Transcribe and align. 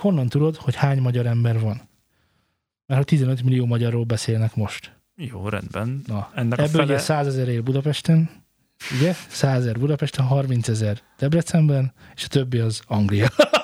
honnan 0.00 0.28
tudod, 0.28 0.56
hogy 0.56 0.74
hány 0.74 1.00
magyar 1.00 1.26
ember 1.26 1.60
van? 1.60 1.88
Mert 2.86 3.00
hogy 3.00 3.18
15 3.18 3.42
millió 3.42 3.66
magyarról 3.66 4.04
beszélnek 4.04 4.56
most. 4.56 4.98
Jó, 5.16 5.48
rendben. 5.48 6.02
Na, 6.06 6.30
Ennek 6.34 6.58
a 6.58 6.62
ebből 6.62 6.80
fele... 6.80 6.84
ugye 6.84 6.98
100 6.98 7.26
ezer 7.26 7.48
él 7.48 7.62
Budapesten, 7.62 8.30
ugye? 8.98 9.12
100 9.28 9.60
ezer 9.60 9.78
Budapesten, 9.78 10.24
30 10.24 10.68
ezer 10.68 11.00
Debrecenben, 11.18 11.92
és 12.14 12.24
a 12.24 12.28
többi 12.28 12.58
az 12.58 12.82
Anglia. 12.86 13.28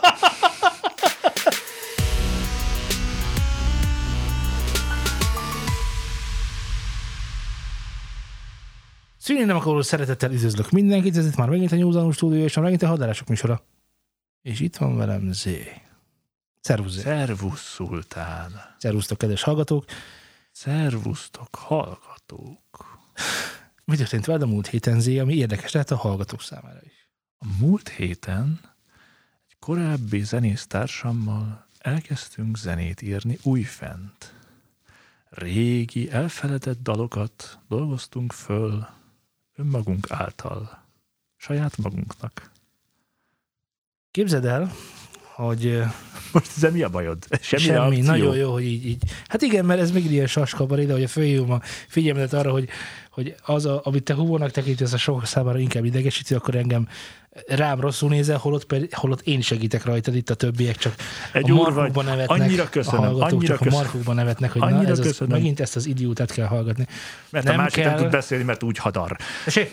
Szűnni 9.27 9.45
nem 9.45 9.57
akaró 9.57 9.83
szeretettel 9.83 10.33
üdvözlök 10.33 10.71
mindenkit, 10.71 11.17
ez 11.17 11.27
itt 11.27 11.37
már 11.37 11.49
megint 11.49 11.73
a 11.73 11.77
Nyúzanú 11.77 12.11
stúdió, 12.11 12.45
és 12.45 12.55
már 12.55 12.65
megint 12.65 12.83
a 12.83 12.87
hadárások 12.87 13.29
műsora. 13.29 13.63
És 14.43 14.61
itt 14.61 14.77
van 14.77 14.97
velem 14.97 15.33
Zé. 15.33 15.73
Szervusz. 16.67 16.99
Szervusz, 16.99 17.73
szultán. 17.75 18.75
Szervusztok, 18.79 19.19
kedves 19.19 19.43
hallgatók. 19.43 19.85
Szervusztok, 20.53 21.55
hallgatók. 21.55 22.99
Mi 23.85 23.97
történt 23.97 24.25
veled 24.25 24.43
a 24.43 24.47
múlt 24.47 24.67
héten, 24.67 25.01
Zé, 25.01 25.19
ami 25.19 25.35
érdekes 25.35 25.73
lehet 25.73 25.91
a 25.91 25.97
hallgatók 25.97 26.43
számára 26.43 26.81
is? 26.85 27.09
A 27.39 27.45
múlt 27.61 27.89
héten 27.89 28.61
egy 29.49 29.57
korábbi 29.59 30.23
zenésztársammal 30.23 31.67
elkezdtünk 31.79 32.57
zenét 32.57 33.03
írni 33.03 33.39
újfent. 33.43 34.35
Régi, 35.29 36.11
elfeledett 36.11 36.83
dalokat 36.83 37.59
dolgoztunk 37.69 38.33
föl 38.33 38.87
önmagunk 39.57 40.11
által, 40.11 40.85
saját 41.37 41.77
magunknak. 41.77 42.51
Képzeld 44.11 44.45
el, 44.45 44.73
hogy 45.37 45.83
Most 46.33 46.51
ezzel 46.57 46.71
mi 46.71 46.83
a 46.83 46.89
bajod? 46.89 47.19
Semmi, 47.41 47.63
semmi, 47.63 48.01
nagyon 48.01 48.37
jó, 48.37 48.53
hogy 48.53 48.65
így, 48.65 48.87
így. 48.87 49.03
Hát 49.29 49.43
igen, 49.43 49.65
mert 49.65 49.81
ez 49.81 49.91
még 49.91 50.11
ilyen 50.11 50.27
saskabaré, 50.27 50.85
de 50.85 50.93
hogy 50.93 51.03
a 51.03 51.09
fölhívom 51.09 51.51
a 51.51 51.61
figyelmedet 51.89 52.33
arra, 52.33 52.51
hogy, 52.51 52.69
hogy 53.11 53.35
az, 53.45 53.67
a, 53.67 53.81
amit 53.85 54.03
te 54.03 54.15
humornak 54.15 54.51
tekintesz 54.51 54.93
a 54.93 54.97
sok 54.97 55.27
számára 55.27 55.59
inkább 55.59 55.85
idegesítő, 55.85 56.37
akkor 56.37 56.55
engem 56.55 56.89
rám 57.47 57.81
rosszul 57.81 58.09
nézel, 58.09 58.39
holott, 58.39 58.65
pedig, 58.65 58.95
holott 58.95 59.21
én 59.21 59.41
segítek 59.41 59.85
rajtad, 59.85 60.15
itt 60.15 60.31
a 60.31 60.35
többiek 60.35 60.77
csak 60.77 60.95
Egy 61.33 61.51
a 61.51 61.55
markukban 61.55 62.05
nevetnek. 62.05 62.41
Annyira 62.41 62.69
köszönöm, 62.69 63.01
a 63.01 63.05
hallgatók 63.05 63.33
annyira 63.33 63.47
csak 63.47 63.57
köszönöm. 63.59 63.79
a 63.79 63.83
markukban 63.83 64.15
nevetnek, 64.15 64.53
hogy 64.53 64.61
na, 64.61 64.67
Annyira 64.67 64.91
ez 64.91 64.99
az, 64.99 65.07
köszönöm. 65.07 65.37
megint 65.37 65.61
ezt 65.61 65.77
az 65.77 65.87
idiótát 65.87 66.33
kell 66.33 66.47
hallgatni. 66.47 66.87
Mert 67.31 67.45
Nem 67.45 67.55
a 67.55 67.57
másik 67.57 67.83
kell. 67.83 67.93
nem 67.93 68.03
tud 68.03 68.11
beszélni, 68.11 68.45
mert 68.45 68.63
úgy 68.63 68.79
hadar. 68.79 69.17
Tessék? 69.45 69.71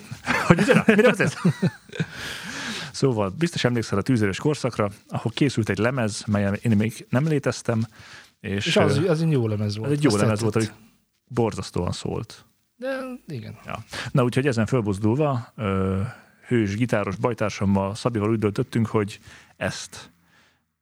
Hogy 0.47 0.57
micsoda? 0.57 0.83
Mire 0.87 1.09
beszélsz? 1.09 1.35
Szóval 2.93 3.29
biztos 3.29 3.63
emlékszel 3.63 3.97
a 3.97 4.01
tűzerős 4.01 4.37
korszakra, 4.39 4.89
ahol 5.07 5.31
készült 5.35 5.69
egy 5.69 5.77
lemez, 5.77 6.23
melyen 6.27 6.57
én 6.61 6.77
még 6.77 7.05
nem 7.09 7.27
léteztem, 7.27 7.85
és, 8.39 8.65
És 8.65 8.77
az, 8.77 8.97
az 9.07 9.21
egy 9.21 9.31
jó 9.31 9.47
lemez 9.47 9.77
volt. 9.77 9.91
ez 9.91 9.97
egy 9.97 10.03
jó 10.03 10.09
Azt 10.09 10.21
lemez 10.21 10.41
volt, 10.41 10.55
ami 10.55 10.65
borzasztóan 11.27 11.91
szólt. 11.91 12.45
De 12.77 12.99
igen. 13.27 13.57
Ja. 13.65 13.83
Na 14.11 14.23
úgyhogy 14.23 14.47
ezen 14.47 14.65
fölbuzdulva, 14.65 15.53
hős 16.47 16.75
gitáros 16.75 17.15
bajtársammal, 17.15 17.95
Szabival 17.95 18.29
úgy 18.29 18.39
döntöttünk, 18.39 18.87
hogy 18.87 19.19
ezt 19.57 20.11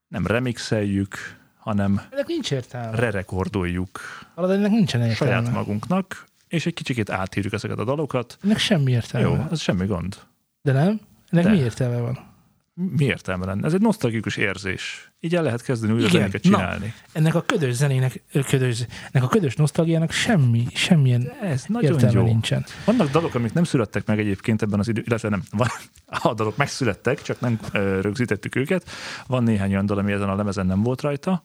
nem 0.08 0.28
remixeljük, 0.28 1.16
hanem 1.58 2.02
Ennek 2.12 2.28
nincs 2.28 2.52
értelme. 2.52 2.98
rerekordoljuk 2.98 4.00
Hallod, 4.36 4.52
ennek 4.52 4.72
nincsen 4.72 5.02
értelme. 5.02 5.34
saját 5.36 5.54
magunknak, 5.54 6.26
és 6.48 6.66
egy 6.66 6.74
kicsikét 6.74 7.10
átírjuk 7.10 7.54
ezeket 7.54 7.80
a 7.80 7.84
dalokat. 7.84 8.38
Ennek 8.44 8.58
semmi 8.58 8.92
értelme. 8.92 9.28
Jó, 9.28 9.48
ez 9.52 9.60
semmi 9.60 9.86
gond. 9.86 10.18
De 10.62 10.72
nem? 10.72 11.00
Ennek 11.32 11.46
De. 11.46 11.52
mi 11.52 11.58
értelme 11.58 11.98
van? 11.98 12.30
Mi 12.74 13.04
értelme 13.06 13.46
lenne? 13.46 13.66
Ez 13.68 13.74
egy 13.74 13.82
nosztalgikus 13.82 14.38
érzés. 14.38 15.12
Így 15.20 15.36
el 15.36 15.44
lehet 15.44 15.62
kezdeni 15.64 15.94
újra 15.94 16.08
Igen, 16.08 16.20
zenéket 16.20 16.44
na. 16.44 16.58
csinálni. 16.58 16.94
Ennek 17.12 17.36
a 17.36 17.42
ködös 17.42 17.74
zenének, 17.74 18.24
ködös, 18.48 18.86
ennek 19.12 19.28
a 19.28 19.32
ködös 19.32 19.56
nosztalgiának 19.56 20.12
semmi, 20.12 20.68
semmilyen 20.74 21.32
Ez 21.42 21.64
nagyon 21.68 21.92
értelme 21.92 22.20
jó. 22.20 22.26
nincsen. 22.26 22.66
Vannak 22.86 23.10
dalok, 23.12 23.36
amik 23.36 23.54
nem 23.54 23.64
születtek 23.64 24.06
meg 24.06 24.20
egyébként 24.20 24.62
ebben 24.62 24.80
az 24.80 24.88
idő, 24.88 25.04
illetve 25.06 25.30
nem, 25.30 25.44
van, 25.52 25.68
a 26.24 26.34
dalok 26.34 26.58
megszülettek, 26.58 27.22
csak 27.22 27.40
nem 27.40 27.60
ö, 27.72 28.02
rögzítettük 28.02 28.56
őket. 28.56 28.90
Van 29.28 29.44
néhány 29.44 29.72
olyan 29.72 29.86
dal, 29.86 29.98
ami 29.98 30.12
ezen 30.12 30.30
a 30.30 30.36
lemezen 30.36 30.66
nem 30.66 30.84
volt 30.84 31.02
rajta, 31.02 31.44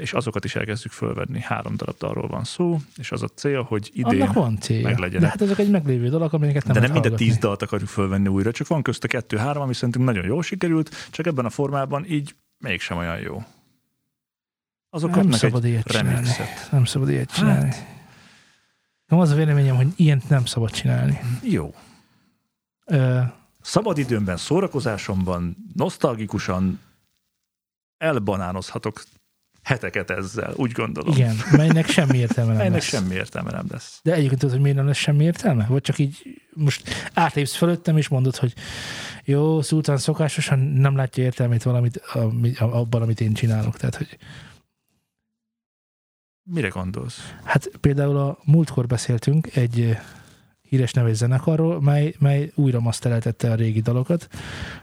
és 0.00 0.12
azokat 0.12 0.44
is 0.44 0.54
elkezdjük 0.56 0.92
fölvenni. 0.92 1.40
Három 1.40 1.76
darab 1.76 1.96
dalról 1.98 2.28
van 2.28 2.44
szó, 2.44 2.78
és 2.96 3.12
az 3.12 3.22
a 3.22 3.28
cél, 3.28 3.62
hogy 3.62 3.90
idén... 3.92 4.22
Annak 4.22 4.34
van 4.34 4.58
célja. 4.60 4.88
meglegyenek. 4.88 5.20
De 5.20 5.28
hát 5.28 5.40
ezek 5.42 5.58
egy 5.58 5.70
meglévő 5.70 6.08
dolog, 6.08 6.34
amiket 6.34 6.64
nem 6.64 6.72
de 6.72 6.80
nem 6.80 6.92
mind 6.92 7.06
a 7.06 7.14
tíz 7.14 7.38
dalt 7.38 7.62
akarjuk 7.62 7.88
fölvenni 7.88 8.28
újra, 8.28 8.50
csak 8.52 8.66
van 8.66 8.82
közt 8.82 9.04
a 9.04 9.08
kettő-három, 9.08 9.62
ami 9.62 9.74
szerintünk 9.74 10.04
nagyon 10.04 10.24
jól 10.24 10.42
sikerült, 10.42 11.08
csak 11.10 11.26
ebben 11.26 11.44
a 11.44 11.50
formában 11.50 12.04
így 12.08 12.34
mégsem 12.58 12.96
olyan 12.96 13.18
jó. 13.18 13.44
Azok 14.90 15.14
Nem 15.14 15.30
szabad 15.30 15.64
ilyet 15.64 15.86
csinálni. 15.86 16.10
remixet. 16.10 16.68
Nem 16.70 16.84
szabad 16.84 17.10
ilyet 17.10 17.32
csinálni. 17.34 17.70
Hát. 17.70 17.86
Nem 19.06 19.18
az 19.18 19.30
a 19.30 19.34
véleményem, 19.34 19.76
hogy 19.76 19.88
ilyet 19.96 20.28
nem 20.28 20.44
szabad 20.44 20.70
csinálni. 20.70 21.20
Jó. 21.42 21.74
Ö, 22.84 23.20
Szabadidőmben, 23.60 24.36
szórakozásomban, 24.36 25.56
nosztalgikusan 25.74 26.80
elbanánozhatok 27.96 29.02
heteket 29.64 30.10
ezzel, 30.10 30.52
úgy 30.56 30.72
gondolom. 30.72 31.14
igen, 31.14 31.36
melynek 31.52 31.86
semmi 31.88 32.18
értelme 32.18 32.52
nem 32.52 32.60
Ennek 32.60 32.72
lesz. 32.72 32.84
semmi 32.84 33.14
értelme 33.14 33.50
nem 33.50 33.66
lesz. 33.70 34.00
De 34.02 34.12
egyébként 34.12 34.38
tudod, 34.40 34.54
hogy 34.54 34.62
miért 34.62 34.76
nem 34.76 34.86
lesz 34.86 34.96
semmi 34.96 35.24
értelme? 35.24 35.66
Vagy 35.68 35.82
csak 35.82 35.98
így 35.98 36.40
most 36.54 37.10
átlépsz 37.14 37.54
fölöttem, 37.54 37.96
és 37.96 38.08
mondod, 38.08 38.36
hogy 38.36 38.54
jó, 39.24 39.62
Szultán 39.62 39.96
szokásosan 39.96 40.58
nem 40.58 40.96
látja 40.96 41.24
értelmét 41.24 41.62
valamit, 41.62 41.96
ami- 41.96 42.54
abban, 42.58 43.02
amit 43.02 43.20
én 43.20 43.32
csinálok. 43.34 43.76
Tehát, 43.76 43.94
hogy 43.96 44.18
Mire 46.50 46.68
gondolsz? 46.68 47.32
Hát 47.44 47.70
például 47.80 48.16
a 48.16 48.38
múltkor 48.44 48.86
beszéltünk 48.86 49.56
egy 49.56 49.80
ö, 49.80 49.90
híres 50.68 50.92
nevű 50.92 51.12
zenekarról, 51.12 51.80
mely, 51.80 52.14
mely 52.18 52.50
újra 52.54 52.80
masztereltette 52.80 53.50
a 53.50 53.54
régi 53.54 53.80
dalokat, 53.80 54.28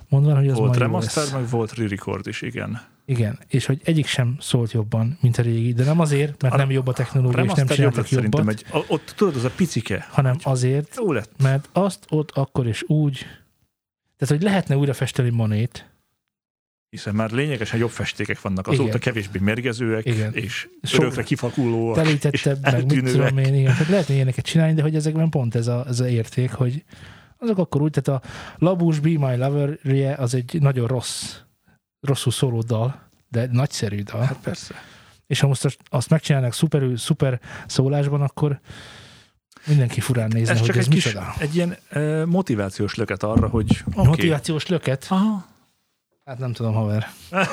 mondván, 0.10 0.36
hogy 0.36 0.48
az 0.48 0.56
volt 0.58 0.68
majd 0.70 0.80
remaster, 0.82 1.24
meg 1.34 1.50
volt 1.50 1.74
re-record 1.74 2.28
is, 2.28 2.42
igen. 2.42 2.82
Igen, 3.06 3.40
és 3.48 3.66
hogy 3.66 3.82
egyik 3.84 4.06
sem 4.06 4.38
szólt 4.40 4.72
jobban, 4.72 5.18
mint 5.22 5.38
a 5.38 5.42
régi, 5.42 5.74
de 5.74 5.84
nem 5.84 6.00
azért, 6.00 6.42
mert 6.42 6.54
A- 6.54 6.58
nem 6.58 6.72
jobb 6.72 6.88
a 6.88 6.94
technológia, 6.94 7.44
és 7.44 7.48
nem 7.52 7.58
jobb 7.58 7.76
csináltak 7.76 8.06
szerintem. 8.06 8.40
jobbat, 8.48 8.64
Egy, 8.74 8.84
ott 8.88 9.14
tudod, 9.16 9.36
az 9.36 9.44
a 9.44 9.50
picike. 9.56 10.08
hanem 10.12 10.38
azért, 10.44 10.96
Jó 10.98 11.12
lett. 11.12 11.32
mert 11.42 11.70
azt 11.72 12.06
ott 12.10 12.32
akkor 12.32 12.68
és 12.68 12.84
úgy, 12.88 13.18
tehát 14.18 14.34
hogy 14.36 14.42
lehetne 14.42 14.78
újra 14.78 14.94
festeni 14.94 15.30
Monét, 15.30 15.86
Hiszen 16.90 17.16
már 17.16 17.32
lényegesen 17.32 17.80
jobb 17.80 17.90
festékek 17.90 18.42
vannak, 18.42 18.68
azóta 18.68 18.88
Igen. 18.88 19.00
kevésbé 19.00 19.40
mérgezőek, 19.40 20.06
Igen. 20.06 20.34
és 20.34 20.68
Sok- 20.84 21.02
örökre 21.02 21.24
kifakulóak. 21.24 21.96
telítettebb, 21.96 22.32
és 22.66 22.72
meg 22.72 22.86
mit 22.86 23.12
tudom 23.12 23.38
én, 23.38 23.54
igen. 23.54 23.72
Tehát 23.72 23.88
lehetne 23.88 24.14
ilyeneket 24.14 24.46
csinálni, 24.46 24.74
de 24.74 24.82
hogy 24.82 24.96
ezekben 24.96 25.30
pont 25.30 25.56
ez 25.56 25.68
a, 25.68 25.86
ez 25.88 26.00
a 26.00 26.08
érték, 26.08 26.52
hogy 26.52 26.84
azok 27.38 27.58
akkor 27.58 27.82
úgy, 27.82 27.92
tehát 28.02 28.24
a 28.24 28.28
Labus 28.58 29.00
Be 29.00 29.10
My 29.10 29.36
lover 29.36 29.80
az 30.18 30.34
egy 30.34 30.58
nagyon 30.62 30.88
rossz, 30.88 31.36
rosszul 32.02 32.32
szóló 32.32 32.62
dal, 32.62 33.02
de 33.30 33.48
nagyszerű 33.52 34.02
dal. 34.02 34.22
Hát 34.22 34.38
persze. 34.42 34.74
És 35.28 35.40
ha 35.40 35.48
most 35.48 35.78
azt- 35.90 36.10
megcsinálnak 36.10 36.54
szuper, 36.54 36.84
szuper 36.96 37.40
szólásban, 37.68 38.22
akkor 38.22 38.60
mindenki 39.68 40.00
furán 40.00 40.28
nézne, 40.34 40.52
Ez 40.52 40.58
hogy 40.58 40.68
csak 40.68 40.76
ez 40.78 40.86
egy, 40.86 40.94
kis, 40.94 41.06
micsoda. 41.06 41.34
egy 41.40 41.56
ilyen 41.56 41.78
uh, 41.92 42.26
motivációs 42.26 42.96
löket 42.96 43.24
arra, 43.24 43.48
hogy 43.48 43.84
oké. 43.94 44.08
motivációs 44.08 44.68
löket? 44.68 45.06
Aha. 45.10 45.46
Hát 46.26 46.38
nem 46.38 46.54
tudom, 46.54 46.74
haver. 46.74 47.08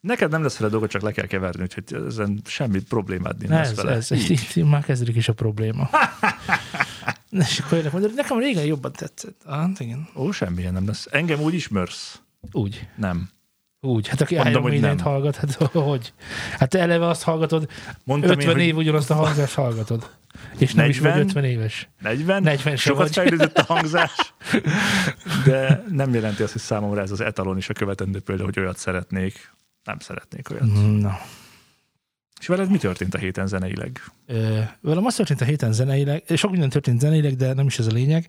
Neked 0.00 0.30
nem 0.30 0.42
lesz 0.42 0.56
vele 0.56 0.70
dolga, 0.70 0.86
csak 0.86 1.02
le 1.02 1.12
kell 1.12 1.26
keverni, 1.26 1.62
úgyhogy 1.62 2.02
ezen 2.06 2.40
semmi 2.46 2.80
problémád 2.82 3.38
nincs 3.38 3.52
Ez, 3.52 3.74
vele. 3.74 3.92
ez, 3.92 4.10
ez, 4.10 4.30
így, 4.30 4.48
így 4.54 4.64
már 4.64 4.84
kezdődik 4.84 5.16
is 5.16 5.28
a 5.28 5.32
probléma. 5.32 5.90
És 7.30 7.58
akkor 7.58 7.76
jönnek 7.76 7.92
mondani, 7.92 8.12
nekem 8.14 8.38
régen 8.38 8.64
jobban 8.64 8.92
tetszett. 8.92 9.42
Hát 9.48 9.80
igen. 9.80 10.08
Ó, 10.14 10.30
semmilyen 10.30 10.72
nem 10.72 10.86
lesz. 10.86 11.06
Engem 11.10 11.40
úgy 11.40 11.54
ismersz? 11.54 12.20
Úgy. 12.50 12.88
Nem. 12.96 13.30
Úgy, 13.80 14.08
hát 14.08 14.20
aki 14.20 14.34
Mondom, 14.34 14.52
Iron 14.52 14.62
Maiden-t 14.62 15.00
hallgat, 15.00 15.36
hát 15.36 15.54
hogy? 15.72 16.12
Hát 16.58 16.74
eleve 16.74 17.08
azt 17.08 17.22
hallgatod, 17.22 17.68
Mondtam 18.04 18.30
50 18.30 18.58
én, 18.58 18.66
év 18.66 18.74
hogy 18.74 18.82
ugyanazt 18.84 19.10
a 19.10 19.14
hangzást 19.14 19.54
hallgatod. 19.54 20.10
És 20.58 20.74
nem 20.74 20.88
is 20.88 20.98
vagy 20.98 21.08
40? 21.08 21.26
50 21.26 21.44
éves. 21.44 21.88
40, 22.00 22.42
40 22.42 22.76
se 22.76 22.90
sokat 22.90 23.12
fejlődött 23.12 23.58
a 23.58 23.64
hangzás, 23.74 24.34
de 25.46 25.84
nem 25.90 26.14
jelenti 26.14 26.42
azt, 26.42 26.52
hogy 26.52 26.60
számomra 26.60 27.00
ez 27.00 27.10
az 27.10 27.20
etalon 27.20 27.56
is 27.56 27.68
a 27.68 27.72
követendő 27.72 28.20
példa, 28.20 28.44
hogy 28.44 28.58
olyat 28.58 28.78
szeretnék. 28.78 29.52
Nem 29.84 29.98
szeretnék 29.98 30.50
olyat. 30.50 30.98
Na. 31.00 31.18
És 32.40 32.46
veled 32.46 32.70
mi 32.70 32.78
történt 32.78 33.14
a 33.14 33.18
héten 33.18 33.46
zeneileg? 33.46 34.00
Ö, 34.26 34.60
Velem 34.80 35.06
az 35.06 35.14
történt 35.14 35.40
a 35.40 35.44
héten 35.44 35.72
zeneileg, 35.72 36.24
sok 36.36 36.50
minden 36.50 36.68
történt 36.68 37.00
zeneileg, 37.00 37.36
de 37.36 37.52
nem 37.52 37.66
is 37.66 37.78
ez 37.78 37.86
a 37.86 37.92
lényeg, 37.92 38.26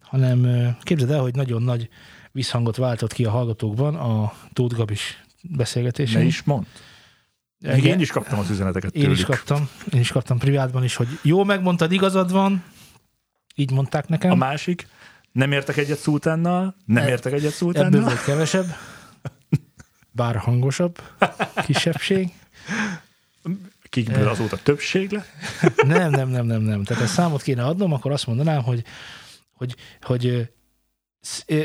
hanem 0.00 0.46
képzeld 0.82 1.10
el, 1.10 1.20
hogy 1.20 1.34
nagyon 1.34 1.62
nagy 1.62 1.88
visszhangot 2.32 2.76
váltott 2.76 3.12
ki 3.12 3.24
a 3.24 3.30
hallgatókban 3.30 3.94
a 3.94 4.32
Tóth 4.52 4.76
Gabis 4.76 5.22
beszélgetésén. 5.42 6.18
Ne 6.18 6.24
is 6.24 6.42
mond. 6.42 6.66
Még 7.58 7.84
én 7.84 8.00
is 8.00 8.10
kaptam 8.10 8.38
az 8.38 8.50
üzeneteket 8.50 8.94
Én 8.94 9.02
tőlük. 9.02 9.18
is 9.18 9.24
kaptam, 9.24 9.68
én 9.92 10.00
is 10.00 10.10
kaptam 10.12 10.38
privátban 10.38 10.84
is, 10.84 10.96
hogy 10.96 11.08
jó 11.22 11.44
megmondtad, 11.44 11.92
igazad 11.92 12.32
van. 12.32 12.64
Így 13.54 13.70
mondták 13.70 14.08
nekem. 14.08 14.30
A 14.30 14.34
másik, 14.34 14.86
nem 15.32 15.52
értek 15.52 15.76
egyet 15.76 15.98
szultánnal, 15.98 16.74
nem 16.84 17.04
E- 17.04 17.08
értek 17.08 17.32
egyet 17.32 17.42
Ebből 17.44 17.56
szultánnal. 17.56 18.00
volt 18.02 18.24
kevesebb. 18.24 18.66
bár 20.10 20.36
hangosabb 20.36 21.00
kisebbség. 21.66 22.30
Kikből 23.88 24.28
azóta 24.28 24.56
többség 24.56 25.10
lett. 25.10 25.82
Nem, 25.86 26.10
nem, 26.10 26.28
nem, 26.28 26.46
nem, 26.46 26.62
nem. 26.62 26.84
Tehát 26.84 27.02
ha 27.02 27.08
számot 27.08 27.42
kéne 27.42 27.64
adnom, 27.64 27.92
akkor 27.92 28.12
azt 28.12 28.26
mondanám, 28.26 28.62
hogy, 28.62 28.84
hogy, 29.52 29.74
hogy 30.00 30.52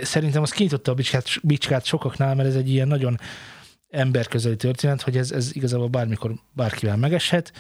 szerintem 0.01 0.41
az 0.41 0.51
kinyitotta 0.51 0.91
a 0.91 0.95
bicskát, 0.95 1.27
bicskát 1.43 1.85
sokaknál, 1.85 2.35
mert 2.35 2.49
ez 2.49 2.55
egy 2.55 2.69
ilyen 2.69 2.87
nagyon 2.87 3.19
emberközeli 3.89 4.55
történet, 4.55 5.01
hogy 5.01 5.17
ez, 5.17 5.31
ez 5.31 5.55
igazából 5.55 5.87
bármikor 5.87 6.33
bárkivel 6.53 6.97
megeshet, 6.97 7.51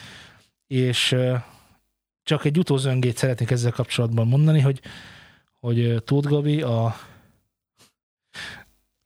és 0.67 1.15
csak 2.23 2.45
egy 2.45 2.57
utózöngét 2.57 3.17
szeretnék 3.17 3.51
ezzel 3.51 3.71
kapcsolatban 3.71 4.27
mondani, 4.27 4.59
hogy, 4.59 4.79
hogy 5.59 6.03
Tóth 6.05 6.27
Gabi 6.27 6.61
a 6.61 6.95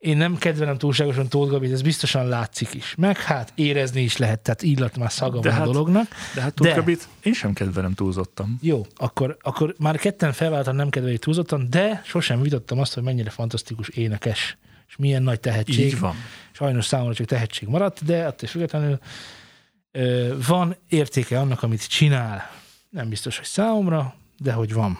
én 0.02 0.16
nem 0.16 0.38
kedvelem 0.38 0.78
túlságosan 0.78 1.28
Tóth 1.28 1.50
Gabit, 1.50 1.72
ez 1.72 1.82
biztosan 1.82 2.28
látszik 2.28 2.74
is. 2.74 2.94
Meg 2.98 3.16
hát 3.18 3.52
érezni 3.54 4.02
is 4.02 4.16
lehet, 4.16 4.40
tehát 4.40 4.62
illat 4.62 4.96
már 4.96 5.12
szaga 5.12 5.40
De 5.40 5.48
van 5.48 5.58
hát- 5.58 5.68
a 5.68 5.72
dolognak. 5.72 6.08
De 6.34 6.40
hát 6.40 6.54
De- 6.54 6.66
Tudkabit 6.68 7.08
én 7.22 7.32
sem 7.32 7.52
kedvelem 7.52 7.94
túlzottam. 7.94 8.58
Jó, 8.60 8.86
akkor, 8.96 9.36
akkor 9.40 9.74
már 9.78 9.98
ketten 9.98 10.32
felváltan 10.32 10.74
nem 10.74 10.88
kedveljük 10.88 11.20
túlzottan, 11.20 11.66
de 11.70 12.02
sosem 12.04 12.40
vitattam 12.40 12.78
azt, 12.78 12.94
hogy 12.94 13.02
mennyire 13.02 13.30
fantasztikus 13.30 13.88
énekes, 13.88 14.56
és 14.88 14.96
milyen 14.96 15.22
nagy 15.22 15.40
tehetség. 15.40 15.86
Így 15.86 15.98
van. 15.98 16.14
Sajnos 16.52 16.84
számomra 16.86 17.14
csak 17.14 17.26
tehetség 17.26 17.68
maradt, 17.68 18.04
de 18.04 18.24
attól 18.26 18.48
függetlenül 18.48 18.98
van 20.46 20.76
értéke 20.88 21.40
annak, 21.40 21.62
amit 21.62 21.88
csinál. 21.88 22.50
Nem 22.90 23.08
biztos, 23.08 23.36
hogy 23.36 23.46
számomra, 23.46 24.14
de 24.38 24.52
hogy 24.52 24.72
van. 24.72 24.98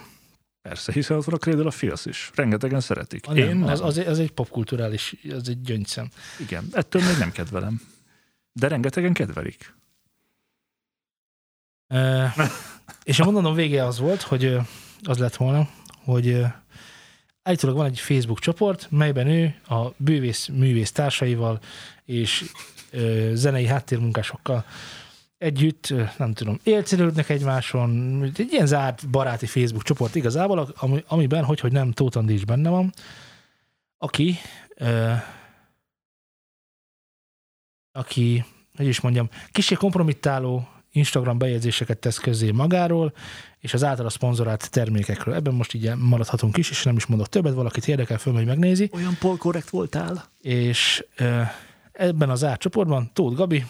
Persze, 0.63 0.93
hiszen 0.93 1.17
ott 1.17 1.25
van 1.25 1.35
a 1.35 1.39
Cradle 1.39 1.67
of 1.67 1.77
Filth 1.77 2.07
is. 2.07 2.31
Rengetegen 2.35 2.81
szeretik. 2.81 3.27
Ah, 3.27 3.39
Én 3.39 3.57
nem, 3.57 3.69
az, 3.69 3.81
az, 3.81 3.99
az, 3.99 4.19
egy 4.19 4.31
popkulturális, 4.31 5.15
az 5.31 5.49
egy 5.49 5.61
gyöngyszem. 5.61 6.09
Igen, 6.41 6.65
ettől 6.73 7.03
még 7.03 7.19
nem 7.19 7.33
kedvelem. 7.33 7.81
De 8.53 8.69
rengetegen 8.69 9.13
kedvelik. 9.13 9.75
Ö, 11.89 12.25
és 13.05 13.21
a 13.21 13.25
mondanom 13.25 13.55
vége 13.55 13.85
az 13.85 13.99
volt, 13.99 14.23
hogy 14.23 14.59
az 15.03 15.19
lett 15.19 15.37
volna, 15.37 15.69
hogy 16.05 16.45
állítólag 17.43 17.77
van 17.77 17.87
egy 17.87 17.99
Facebook 17.99 18.39
csoport, 18.39 18.87
melyben 18.91 19.27
ő 19.27 19.55
a 19.69 19.89
bűvész 19.97 20.47
művész 20.47 20.93
társaival 20.93 21.61
és 22.05 22.45
ö, 22.91 23.31
zenei 23.35 23.67
háttérmunkásokkal 23.67 24.65
együtt, 25.43 25.95
nem 26.17 26.33
tudom, 26.33 26.59
élcélődnek 26.63 27.29
egymáson, 27.29 28.23
egy 28.37 28.53
ilyen 28.53 28.67
zárt 28.67 29.09
baráti 29.09 29.47
Facebook 29.47 29.83
csoport 29.83 30.15
igazából, 30.15 30.73
ami, 30.77 31.05
amiben, 31.07 31.45
hogy, 31.45 31.61
hogy 31.61 31.73
nem 31.73 31.93
Tóth 31.93 32.17
Andi 32.17 32.33
is 32.33 32.45
benne 32.45 32.71
van, 32.71 32.93
aki 33.99 34.37
ö, 34.77 35.13
aki, 37.93 38.45
hogy 38.77 38.87
is 38.87 39.01
mondjam, 39.01 39.29
kicsi 39.53 39.75
kompromittáló 39.75 40.69
Instagram 40.91 41.39
bejegyzéseket 41.39 41.99
tesz 41.99 42.19
közé 42.19 42.51
magáról, 42.51 43.13
és 43.59 43.75
az 43.75 43.85
általa 43.85 44.09
szponzorált 44.09 44.71
termékekről. 44.71 45.35
Ebben 45.35 45.55
most 45.55 45.75
így 45.75 45.97
maradhatunk 45.97 46.57
is, 46.57 46.71
és 46.71 46.83
nem 46.83 46.97
is 46.97 47.07
mondok 47.07 47.29
többet, 47.29 47.55
valakit 47.55 47.89
érdekel, 47.89 48.19
fölmegy 48.19 48.47
megnézi. 48.47 48.91
Olyan 48.93 49.17
polkorrekt 49.21 49.71
voltál? 49.71 50.25
És 50.41 51.05
ö, 51.17 51.43
ebben 51.93 52.31
az 52.31 52.45
átcsoportban 52.45 53.11
Tóth 53.13 53.37
Gabi 53.37 53.65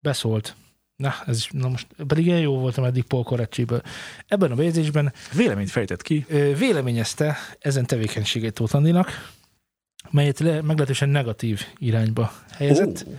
beszólt, 0.00 0.56
na, 0.96 1.14
ez 1.26 1.36
is, 1.36 1.48
na 1.52 1.68
most, 1.68 1.86
pedig 2.06 2.26
ilyen 2.26 2.40
jó 2.40 2.58
voltam 2.58 2.84
eddig 2.84 3.02
Paul 3.02 3.22
Korrecsiből. 3.22 3.82
Ebben 4.26 4.50
a 4.50 4.54
bejegyzésben 4.54 5.12
Véleményt 5.32 5.70
fejtett 5.70 6.02
ki. 6.02 6.26
véleményezte 6.58 7.36
ezen 7.58 7.86
tevékenységét 7.86 8.54
Tóth 8.54 8.74
Andinak, 8.74 9.34
melyet 10.10 10.38
le, 10.38 10.62
meglehetősen 10.62 11.08
negatív 11.08 11.66
irányba 11.78 12.32
helyezett, 12.50 13.04
Ó, 13.08 13.12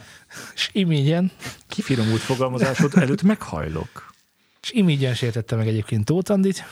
és 0.54 0.70
iményen 0.74 1.32
kifinomult 1.68 2.22
fogalmazásod 2.22 2.92
előtt 2.96 3.22
meghajlok. 3.22 4.14
És 4.62 4.72
imígyen 4.72 5.14
sértette 5.14 5.56
meg 5.56 5.68
egyébként 5.68 6.06
Tóth 6.06 6.32
Andit, 6.32 6.66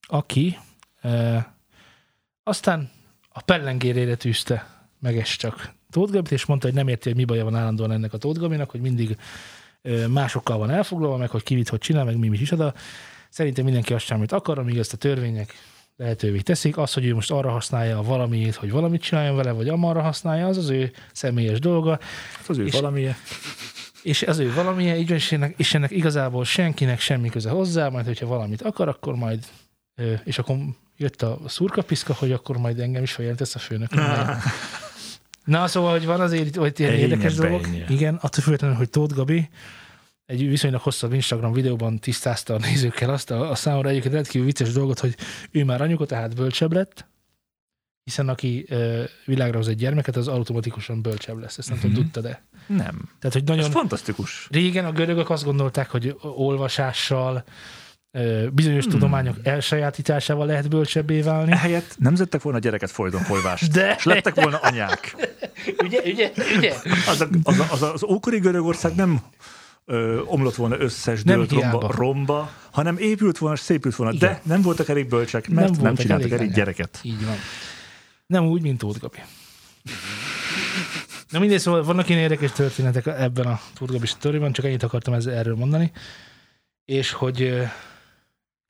aki 0.00 0.58
e, 1.00 1.54
aztán 2.42 2.90
a 3.28 3.40
pellengérére 3.40 4.14
tűzte 4.14 4.86
meges 4.98 5.36
csak 5.36 5.72
Tóth 5.90 6.12
Gabit, 6.12 6.32
és 6.32 6.44
mondta, 6.44 6.66
hogy 6.66 6.76
nem 6.76 6.88
érti, 6.88 7.08
hogy 7.08 7.18
mi 7.18 7.24
baja 7.24 7.44
van 7.44 7.54
állandóan 7.54 7.92
ennek 7.92 8.12
a 8.12 8.18
Tóth 8.18 8.40
Gabinak, 8.40 8.70
hogy 8.70 8.80
mindig 8.80 9.16
másokkal 10.08 10.58
van 10.58 10.70
elfoglalva, 10.70 11.16
meg 11.16 11.30
hogy 11.30 11.42
ki 11.42 11.54
mit 11.54 11.68
hogy 11.68 11.78
csinál, 11.78 12.04
meg 12.04 12.16
mi 12.18 12.28
mit 12.28 12.40
is 12.40 12.50
oda. 12.50 12.74
Szerintem 13.28 13.64
mindenki 13.64 13.92
azt 13.94 14.04
sem, 14.04 14.16
amit 14.16 14.32
akar, 14.32 14.58
amíg 14.58 14.78
ezt 14.78 14.92
a 14.92 14.96
törvények 14.96 15.54
lehetővé 15.96 16.38
teszik. 16.40 16.76
Az, 16.76 16.92
hogy 16.92 17.04
ő 17.06 17.14
most 17.14 17.30
arra 17.30 17.50
használja 17.50 17.98
a 17.98 18.02
valamiét, 18.02 18.54
hogy 18.54 18.70
valamit 18.70 19.02
csináljon 19.02 19.36
vele, 19.36 19.50
vagy 19.52 19.68
amarra 19.68 20.00
használja, 20.02 20.46
az 20.46 20.56
az 20.56 20.68
ő 20.68 20.92
személyes 21.12 21.58
dolga. 21.58 21.98
Hát 22.36 22.48
az 22.48 22.58
ő 22.58 22.64
És- 22.64 22.72
valamilyen. 22.72 23.14
És 24.02 24.22
ez 24.22 24.38
ő 24.38 24.52
valamilyen, 24.54 24.96
így 24.96 25.10
és 25.10 25.32
ennek, 25.32 25.54
és 25.56 25.74
ennek 25.74 25.90
igazából 25.90 26.44
senkinek 26.44 27.00
semmi 27.00 27.28
köze 27.28 27.50
hozzá, 27.50 27.88
majd 27.88 28.06
hogyha 28.06 28.26
valamit 28.26 28.62
akar, 28.62 28.88
akkor 28.88 29.14
majd, 29.14 29.44
és 30.24 30.38
akkor 30.38 30.56
jött 30.96 31.22
a 31.22 31.38
szurkapiszka, 31.46 32.14
hogy 32.14 32.32
akkor 32.32 32.56
majd 32.56 32.78
engem 32.78 33.02
is 33.02 33.12
feljelentesz 33.12 33.54
a 33.54 33.58
főnök. 33.58 33.90
Na, 35.44 35.66
szóval, 35.66 35.90
hogy 35.90 36.06
van 36.06 36.20
azért, 36.20 36.56
hogy 36.56 36.80
ilyen 36.80 36.92
Ennyi, 36.92 37.00
érdekes 37.00 37.34
dolgok. 37.34 37.60
bennyi. 37.62 37.84
Igen, 37.88 38.14
attól 38.14 38.42
függetlenül, 38.42 38.76
hogy 38.76 38.90
Tóth 38.90 39.14
Gabi 39.14 39.48
egy 40.26 40.48
viszonylag 40.48 40.80
hosszabb 40.80 41.12
Instagram 41.12 41.52
videóban 41.52 41.98
tisztázta 41.98 42.54
a 42.54 42.58
nézőkkel 42.58 43.10
azt 43.10 43.30
a, 43.30 43.50
a 43.50 43.54
számomra 43.54 43.88
egyébként 43.88 44.14
rendkívül 44.14 44.46
vicces 44.46 44.72
dolgot, 44.72 44.98
hogy 44.98 45.14
ő 45.50 45.64
már 45.64 45.80
anyuka, 45.82 46.06
tehát 46.06 46.34
bölcsebb 46.34 46.72
lett, 46.72 47.06
hiszen 48.04 48.28
aki 48.28 48.64
ö, 48.68 49.02
világra 49.24 49.56
hoz 49.56 49.68
egy 49.68 49.76
gyermeket, 49.76 50.16
az 50.16 50.28
automatikusan 50.28 51.02
bölcsebb 51.02 51.38
lesz. 51.38 51.58
Ezt 51.58 51.68
nem 51.68 51.78
Mhm. 51.78 51.86
tudom, 51.86 52.02
tudtad 52.02 52.22
de. 52.22 52.44
Nem. 52.66 53.08
Tehát, 53.18 53.32
hogy 53.32 53.42
Ez 53.42 53.56
nagyon, 53.56 53.70
fantasztikus. 53.70 54.48
Régen 54.50 54.84
a 54.84 54.92
görögök 54.92 55.30
azt 55.30 55.44
gondolták, 55.44 55.90
hogy 55.90 56.16
olvasással, 56.22 57.44
bizonyos 58.52 58.84
Hmm. 58.84 58.92
tudományok 58.92 59.36
elsajátításával 59.42 60.46
lehet 60.46 60.68
bölcsebbé 60.68 61.20
válni. 61.20 61.52
Ehelyett 61.52 61.94
nem 61.98 62.14
szedtek 62.14 62.42
volna 62.42 62.58
gyereket 62.58 62.90
folyton 62.90 63.20
folyvást. 63.20 63.72
De- 63.72 63.94
És 63.98 64.04
lettek 64.04 64.34
volna 64.34 64.56
anyák. 64.58 65.16
Ugye, 65.84 66.00
ugye, 66.04 66.32
ugye? 66.56 66.74
Az, 67.08 67.20
a, 67.20 67.28
az, 67.42 67.58
a, 67.58 67.66
az, 67.70 67.82
a, 67.82 67.92
az 67.92 68.04
ókori 68.04 68.38
Görögország 68.38 68.94
nem 68.94 69.20
ö, 69.84 70.20
omlott 70.24 70.54
volna 70.54 70.80
összes, 70.80 71.22
Nem 71.22 71.36
dőlt 71.36 71.50
hiába. 71.50 71.80
romba, 71.80 71.94
romba, 71.96 72.50
hanem 72.70 72.96
épült 72.98 73.38
volna, 73.38 73.54
és 73.56 73.60
szépült 73.62 73.96
volna. 73.96 74.12
Igen. 74.12 74.30
De 74.32 74.40
nem 74.44 74.62
voltak 74.62 74.88
elég 74.88 75.08
bölcsek, 75.08 75.48
mert 75.48 75.70
Nem 75.70 75.82
nem, 75.82 75.94
csináltak 75.94 76.30
elég 76.30 76.40
elég, 76.40 76.52
gyereket. 76.54 76.98
Így 77.02 77.24
van. 77.26 77.36
Nem 78.26 78.44
úgy, 78.46 78.62
mint 78.62 78.78
Tóth 78.78 79.00
Gabi. 79.00 79.18
Na 81.30 81.38
mindegy, 81.38 81.58
szóval 81.60 81.84
vannak 81.84 82.08
ilyen 82.08 82.20
érdekes 82.20 82.52
történetek 82.52 83.06
ebben 83.06 83.46
a 83.46 83.60
Tóth 83.78 83.92
Gabi 83.92 84.06
sztoriban, 84.06 84.52
csak 84.52 84.64
ennyit 84.64 84.82
akartam 84.82 85.14
ezzel, 85.14 85.34
erről 85.34 85.56
mondani. 85.56 85.92
És 86.84 87.12
hogy 87.12 87.62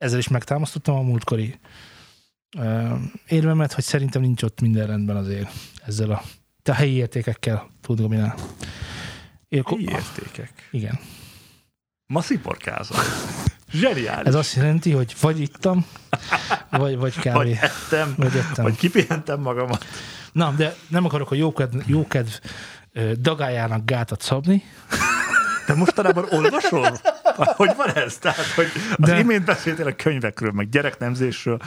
ezzel 0.03 0.19
is 0.19 0.27
megtámasztottam 0.27 0.95
a 0.95 1.01
múltkori 1.01 1.59
érvemet, 3.27 3.73
hogy 3.73 3.83
szerintem 3.83 4.21
nincs 4.21 4.43
ott 4.43 4.61
minden 4.61 4.87
rendben 4.87 5.15
azért 5.15 5.51
ezzel 5.85 6.11
a, 6.11 6.21
a 6.63 6.73
helyi 6.73 6.93
értékekkel 6.93 7.69
Tóth 7.81 8.01
Gabinál. 8.01 8.35
Én, 9.47 9.63
Helyi 9.65 9.89
értékek. 9.89 10.67
igen. 10.71 10.99
Ma 12.05 12.21
sziporkázom. 12.21 12.97
Zseniális. 13.71 14.27
Ez 14.27 14.35
azt 14.35 14.55
jelenti, 14.55 14.91
hogy 14.91 15.15
vagy 15.21 15.39
ittam, 15.39 15.85
vagy, 16.69 16.97
vagy 16.97 17.19
kávé. 17.19 17.37
Vagy 17.37 17.57
ettem, 17.61 18.13
Vagy 18.17 18.35
ettem. 18.35 18.63
vagy 18.63 18.75
kipihentem 18.75 19.39
magamat. 19.41 19.85
Na, 20.31 20.51
de 20.51 20.75
nem 20.87 21.05
akarok 21.05 21.31
a 21.31 21.35
jókedv, 21.35 21.77
jókedv 21.85 22.29
dagájának 23.19 23.85
gátat 23.85 24.21
szabni. 24.21 24.63
Te 25.73 25.79
mostanában 25.79 26.25
olvasol? 26.29 26.99
Hogy 27.59 27.75
van 27.75 27.89
ez? 27.93 28.17
Tehát, 28.17 28.45
hogy 28.45 28.67
az 28.91 29.09
De- 29.09 29.19
imént 29.19 29.45
beszéltél 29.45 29.87
a 29.87 29.95
könyvekről, 29.95 30.51
meg 30.51 30.69
gyereknemzésről. 30.69 31.59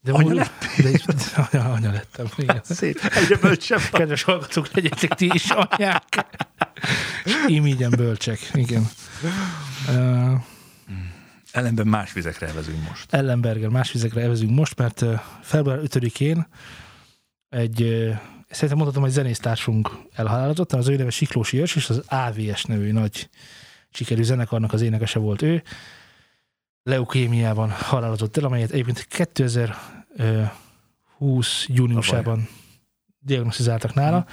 De 0.00 0.12
Anya 0.12 0.34
lettél? 0.34 0.90
De, 0.90 1.12
de, 1.12 1.48
anya, 1.50 1.72
anya 1.72 1.90
lettem, 1.90 2.26
igen. 2.36 2.60
Szép. 2.64 3.00
Egyre 3.14 3.36
bölcsebb. 3.36 3.80
Kedves 3.92 4.22
hallgatók, 4.22 4.68
legyetek 4.72 5.14
ti 5.14 5.30
is 5.34 5.50
anyák. 5.50 6.26
Imígyen 7.46 7.90
bölcsek, 7.90 8.50
igen. 8.52 8.88
Uh, 9.88 10.32
Ellenben 11.52 11.86
más 11.86 12.12
vizekre 12.12 12.48
evezünk 12.48 12.88
most. 12.88 13.14
Ellenberger 13.14 13.68
más 13.68 13.92
vizekre 13.92 14.20
evezünk 14.20 14.50
most, 14.50 14.78
mert 14.78 15.04
február 15.42 15.78
5-én 15.82 16.46
egy, 17.48 18.08
szerintem 18.52 18.76
mondhatom, 18.76 19.02
hogy 19.02 19.12
zenésztársunk 19.12 19.90
elhalálozott, 20.14 20.72
az 20.72 20.88
ő 20.88 20.96
neve 20.96 21.10
Siklósi 21.10 21.58
Őrs, 21.58 21.76
és 21.76 21.88
az 21.88 22.02
AVS 22.06 22.64
nevű 22.64 22.92
nagy 22.92 23.28
sikerű 23.90 24.22
zenekarnak 24.22 24.72
az 24.72 24.80
énekese 24.80 25.18
volt 25.18 25.42
ő. 25.42 25.62
Leukémiában 26.82 27.70
halálozott 27.70 28.36
el, 28.36 28.44
amelyet 28.44 28.70
egyébként 28.70 29.06
2020 29.08 31.66
júniusában 31.68 32.48
diagnosztizáltak 33.18 33.94
nála, 33.94 34.26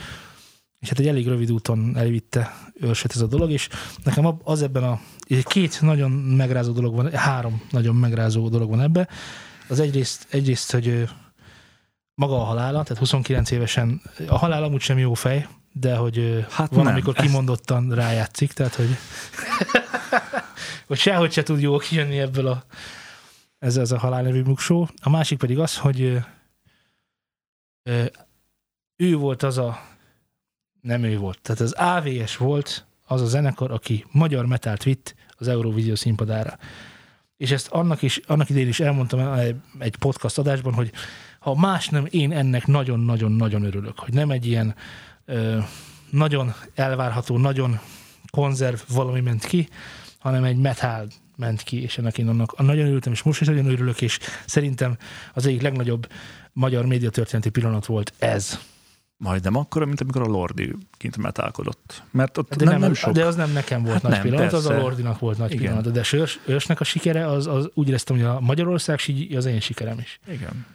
és 0.79 0.89
hát 0.89 0.99
egy 0.99 1.07
elég 1.07 1.27
rövid 1.27 1.51
úton 1.51 1.97
elvitte 1.97 2.55
őrsöt 2.73 3.15
ez 3.15 3.21
a 3.21 3.27
dolog, 3.27 3.51
és 3.51 3.69
nekem 4.03 4.39
az 4.43 4.61
ebben 4.61 4.83
a 4.83 4.99
két 5.43 5.81
nagyon 5.81 6.11
megrázó 6.11 6.71
dolog 6.71 6.95
van, 6.95 7.11
három 7.11 7.61
nagyon 7.71 7.95
megrázó 7.95 8.49
dolog 8.49 8.69
van 8.69 8.81
ebbe. 8.81 9.07
Az 9.67 9.79
egyrészt, 9.79 10.27
egyrészt 10.29 10.71
hogy 10.71 11.09
maga 12.19 12.41
a 12.41 12.43
halála, 12.43 12.83
tehát 12.83 12.97
29 12.97 13.51
évesen, 13.51 14.01
a 14.27 14.37
halál 14.37 14.63
amúgy 14.63 14.81
sem 14.81 14.97
jó 14.97 15.13
fej, 15.13 15.47
de 15.73 15.95
hogy 15.95 16.45
Hát 16.49 16.69
van, 16.69 16.83
nem, 16.83 16.93
amikor 16.93 17.13
kimondottan 17.13 17.93
rájátszik, 17.93 18.53
tehát 18.53 18.75
hogy, 18.75 18.89
hogy 20.87 20.97
sehogy 20.97 21.31
se 21.31 21.43
tud 21.43 21.61
jól 21.61 21.79
kijönni 21.79 22.19
ebből 22.19 22.47
a 22.47 22.63
ez, 23.59 23.77
ez 23.77 23.91
a 23.91 23.99
halál 23.99 24.21
nevű 24.21 24.41
muksó. 24.41 24.89
A 25.01 25.09
másik 25.09 25.37
pedig 25.37 25.59
az, 25.59 25.77
hogy 25.77 26.01
ö, 27.83 28.03
ő 28.95 29.15
volt 29.15 29.43
az 29.43 29.57
a 29.57 29.81
nem 30.81 31.03
ő 31.03 31.17
volt, 31.17 31.39
tehát 31.41 31.61
az 31.61 31.71
AVS 31.71 32.37
volt 32.37 32.85
az 33.07 33.21
a 33.21 33.25
zenekar, 33.25 33.71
aki 33.71 34.05
magyar 34.11 34.45
metált 34.45 34.83
vitt 34.83 35.15
az 35.37 35.47
Eurovízió 35.47 35.95
színpadára. 35.95 36.57
És 37.37 37.51
ezt 37.51 37.67
annak, 37.67 38.01
is, 38.01 38.17
annak 38.17 38.49
idején 38.49 38.67
is 38.67 38.79
elmondtam 38.79 39.19
el 39.19 39.61
egy 39.79 39.95
podcast 39.95 40.37
adásban, 40.37 40.73
hogy 40.73 40.91
ha 41.39 41.55
más 41.55 41.89
nem, 41.89 42.07
én 42.09 42.31
ennek 42.31 42.67
nagyon-nagyon-nagyon 42.67 43.63
örülök, 43.63 43.99
hogy 43.99 44.13
nem 44.13 44.29
egy 44.31 44.45
ilyen 44.45 44.75
ö, 45.25 45.57
nagyon 46.09 46.53
elvárható, 46.75 47.37
nagyon 47.37 47.79
konzerv 48.31 48.79
valami 48.93 49.19
ment 49.19 49.45
ki, 49.45 49.69
hanem 50.19 50.43
egy 50.43 50.57
metal 50.57 51.07
ment 51.35 51.61
ki, 51.61 51.81
és 51.81 51.97
ennek 51.97 52.17
én 52.17 52.27
annak 52.27 52.57
nagyon 52.57 52.87
örültem, 52.87 53.11
és 53.13 53.23
most 53.23 53.41
is 53.41 53.47
nagyon 53.47 53.65
örülök, 53.65 54.01
és 54.01 54.19
szerintem 54.45 54.97
az 55.33 55.45
egyik 55.45 55.61
legnagyobb 55.61 56.07
magyar 56.53 56.85
médiatörténeti 56.85 57.49
pillanat 57.49 57.85
volt 57.85 58.13
ez. 58.19 58.59
Majdnem 59.17 59.55
akkor, 59.55 59.85
mint 59.85 60.01
amikor 60.01 60.21
a 60.21 60.25
Lordi 60.25 60.75
kint 60.97 61.17
metálkodott. 61.17 62.03
Mert 62.11 62.37
ott 62.37 62.55
De, 62.55 62.63
nem, 62.65 62.73
nem, 62.73 62.81
nem 62.81 62.93
sok. 62.93 63.13
de 63.13 63.25
az 63.25 63.35
nem 63.35 63.51
nekem 63.51 63.81
volt 63.81 63.93
Hát 63.93 64.01
nagy 64.01 64.11
nem, 64.11 64.21
pillanat, 64.21 64.53
az 64.53 64.65
a 64.65 64.67
persze. 64.67 64.83
Lordinak 64.83 65.19
volt 65.19 65.37
nagy 65.37 65.51
Igen. 65.51 65.63
pillanat. 65.63 65.91
De 65.91 66.03
Sörs, 66.03 66.39
Őrsnek 66.45 66.79
a 66.79 66.83
sikere, 66.83 67.27
az, 67.27 67.47
az 67.47 67.69
úgy 67.73 67.87
éreztem, 67.87 68.15
hogy 68.15 68.25
a 68.25 68.39
Magyarország 68.39 68.99
így 69.07 69.35
az 69.35 69.45
én 69.45 69.59
sikerem 69.59 69.99
is. 69.99 70.19
Igen. 70.27 70.65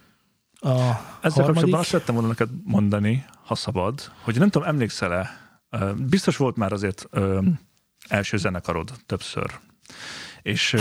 A 0.65 0.69
Ezzel 0.69 0.81
harmadik, 0.81 1.45
kapcsolatban 1.45 1.79
azt 1.79 1.89
szerettem 1.89 2.13
volna 2.15 2.29
neked 2.29 2.49
mondani, 2.63 3.25
ha 3.45 3.55
szabad, 3.55 4.11
hogy 4.21 4.37
nem 4.39 4.49
tudom, 4.49 4.67
emlékszel-e, 4.67 5.29
biztos 5.95 6.37
volt 6.37 6.55
már 6.55 6.71
azért 6.71 7.05
ö, 7.09 7.41
első 8.07 8.37
zenekarod 8.37 8.91
többször. 9.05 9.59
És 10.41 10.75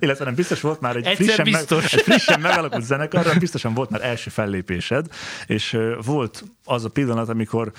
illetve 0.00 0.24
nem 0.24 0.34
biztos 0.34 0.60
volt 0.60 0.80
már 0.80 0.96
egy 0.96 1.06
Egyszer 1.06 1.24
frissen, 1.24 1.44
biztos. 1.44 1.82
Meg, 1.82 1.92
egy 1.92 2.02
frissen 2.02 2.40
megalakult 2.40 2.84
zenekarra, 2.84 3.38
biztosan 3.38 3.74
volt 3.74 3.90
már 3.90 4.04
első 4.04 4.30
fellépésed, 4.30 5.06
és 5.46 5.78
volt 6.04 6.44
az 6.64 6.84
a 6.84 6.88
pillanat, 6.88 7.28
amikor 7.28 7.72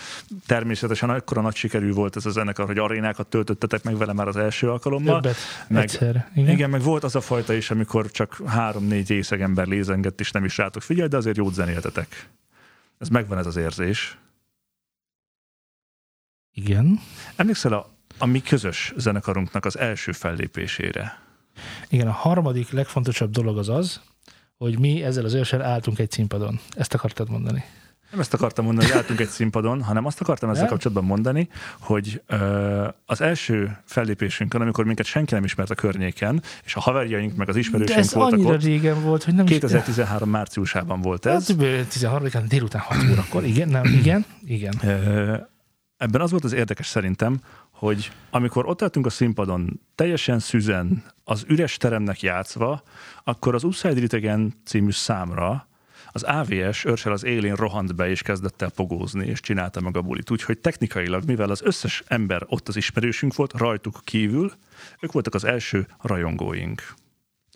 természetesen 0.45 1.09
akkora 1.09 1.41
nagy 1.41 1.55
sikerű 1.55 1.91
volt 1.91 2.15
ez 2.15 2.25
a 2.25 2.29
zenekar, 2.29 2.65
hogy 2.65 2.77
arénákat 2.77 3.27
töltöttetek 3.27 3.83
meg 3.83 3.97
vele 3.97 4.13
már 4.13 4.27
az 4.27 4.37
első 4.37 4.69
alkalommal. 4.69 5.21
többet 5.21 5.37
meg- 5.67 5.83
egyszer. 5.83 6.09
Igen. 6.09 6.27
Igen. 6.35 6.49
Igen, 6.55 6.69
meg 6.69 6.81
volt 6.81 7.03
az 7.03 7.15
a 7.15 7.21
fajta 7.21 7.53
is, 7.53 7.71
amikor 7.71 8.11
csak 8.11 8.37
három-négy 8.45 9.07
részeg 9.07 9.41
ember 9.41 9.67
lézengett, 9.67 10.19
és 10.19 10.31
nem 10.31 10.45
is 10.45 10.57
rátok 10.57 10.81
figyel, 10.81 11.07
de 11.07 11.17
azért 11.17 11.37
jót 11.37 11.53
zenéltetek. 11.53 12.27
Ez 12.97 13.07
megvan 13.07 13.37
ez 13.37 13.45
az 13.45 13.55
érzés. 13.55 14.17
Igen. 16.53 16.99
Emlékszel 17.35 17.73
a, 17.73 17.89
a 18.17 18.25
mi 18.25 18.41
közös 18.41 18.93
zenekarunknak 18.97 19.65
az 19.65 19.77
első 19.77 20.11
fellépésére? 20.11 21.19
Igen, 21.89 22.07
a 22.07 22.11
harmadik 22.11 22.71
legfontosabb 22.71 23.31
dolog 23.31 23.57
az 23.57 23.69
az, 23.69 24.01
hogy 24.57 24.79
mi 24.79 25.03
ezzel 25.03 25.25
az 25.25 25.33
őrsel 25.33 25.61
álltunk 25.61 25.99
egy 25.99 26.11
színpadon. 26.11 26.59
Ezt 26.75 26.93
akartad 26.93 27.29
mondani. 27.29 27.63
Nem 28.11 28.19
ezt 28.19 28.33
akartam 28.33 28.65
mondani, 28.65 28.87
hogy 28.87 28.97
álltunk 28.97 29.19
egy 29.19 29.27
színpadon, 29.27 29.83
hanem 29.83 30.05
azt 30.05 30.21
akartam 30.21 30.49
ezzel 30.49 30.61
Nem? 30.61 30.71
kapcsolatban 30.71 31.05
mondani, 31.05 31.49
hogy 31.79 32.21
ö, 32.27 32.87
az 33.05 33.21
első 33.21 33.77
fellépésünkön, 33.85 34.61
amikor 34.61 34.85
minket 34.85 35.05
senki 35.05 35.33
nem 35.33 35.43
ismert 35.43 35.69
a 35.69 35.75
környéken, 35.75 36.41
és 36.63 36.75
a 36.75 36.79
haverjaink 36.79 37.35
meg 37.35 37.47
az 37.47 37.53
De 37.53 37.59
ismerőseink 37.59 38.01
ez 38.01 38.13
voltak 38.13 38.33
annyira 38.33 38.53
ott, 38.53 38.63
régen 38.63 39.01
volt, 39.01 39.23
hogy 39.23 39.33
nem 39.33 39.45
is... 39.45 39.51
2013 39.51 40.29
márciusában 40.29 41.01
volt 41.01 41.25
ez. 41.25 41.49
Ez 41.49 41.55
13-án 41.59 42.43
délután 42.47 42.81
6 42.81 42.97
órakor. 43.11 43.45
Igen, 43.45 43.69
nem, 43.69 43.83
igen, 43.83 44.25
igen. 44.45 44.73
Ö, 44.83 45.35
Ebben 45.99 46.21
az 46.21 46.31
volt 46.31 46.43
az 46.43 46.53
érdekes 46.53 46.87
szerintem, 46.87 47.41
hogy 47.71 48.11
amikor 48.29 48.67
ott 48.67 48.81
álltunk 48.81 49.05
a 49.05 49.09
színpadon, 49.09 49.79
teljesen 49.95 50.39
szüzen, 50.39 51.03
az 51.23 51.45
üres 51.47 51.77
teremnek 51.77 52.21
játszva, 52.21 52.83
akkor 53.23 53.55
az 53.55 53.63
Upside 53.63 54.01
It 54.01 54.13
Again 54.13 54.53
című 54.65 54.91
számra 54.91 55.67
az 56.11 56.23
AVS 56.23 56.85
őrsel 56.85 57.11
az 57.11 57.23
élén 57.23 57.55
rohant 57.55 57.95
be, 57.95 58.09
és 58.09 58.21
kezdett 58.21 58.61
el 58.61 58.69
pogózni, 58.69 59.25
és 59.25 59.39
csinálta 59.39 59.81
meg 59.81 59.97
a 59.97 60.01
bulit. 60.01 60.29
Úgyhogy 60.29 60.59
technikailag, 60.59 61.23
mivel 61.23 61.49
az 61.49 61.61
összes 61.61 62.03
ember 62.07 62.43
ott 62.47 62.67
az 62.67 62.75
ismerősünk 62.75 63.35
volt, 63.35 63.53
rajtuk 63.53 63.99
kívül, 64.03 64.51
ők 64.99 65.11
voltak 65.11 65.33
az 65.33 65.43
első 65.43 65.87
rajongóink, 66.01 66.93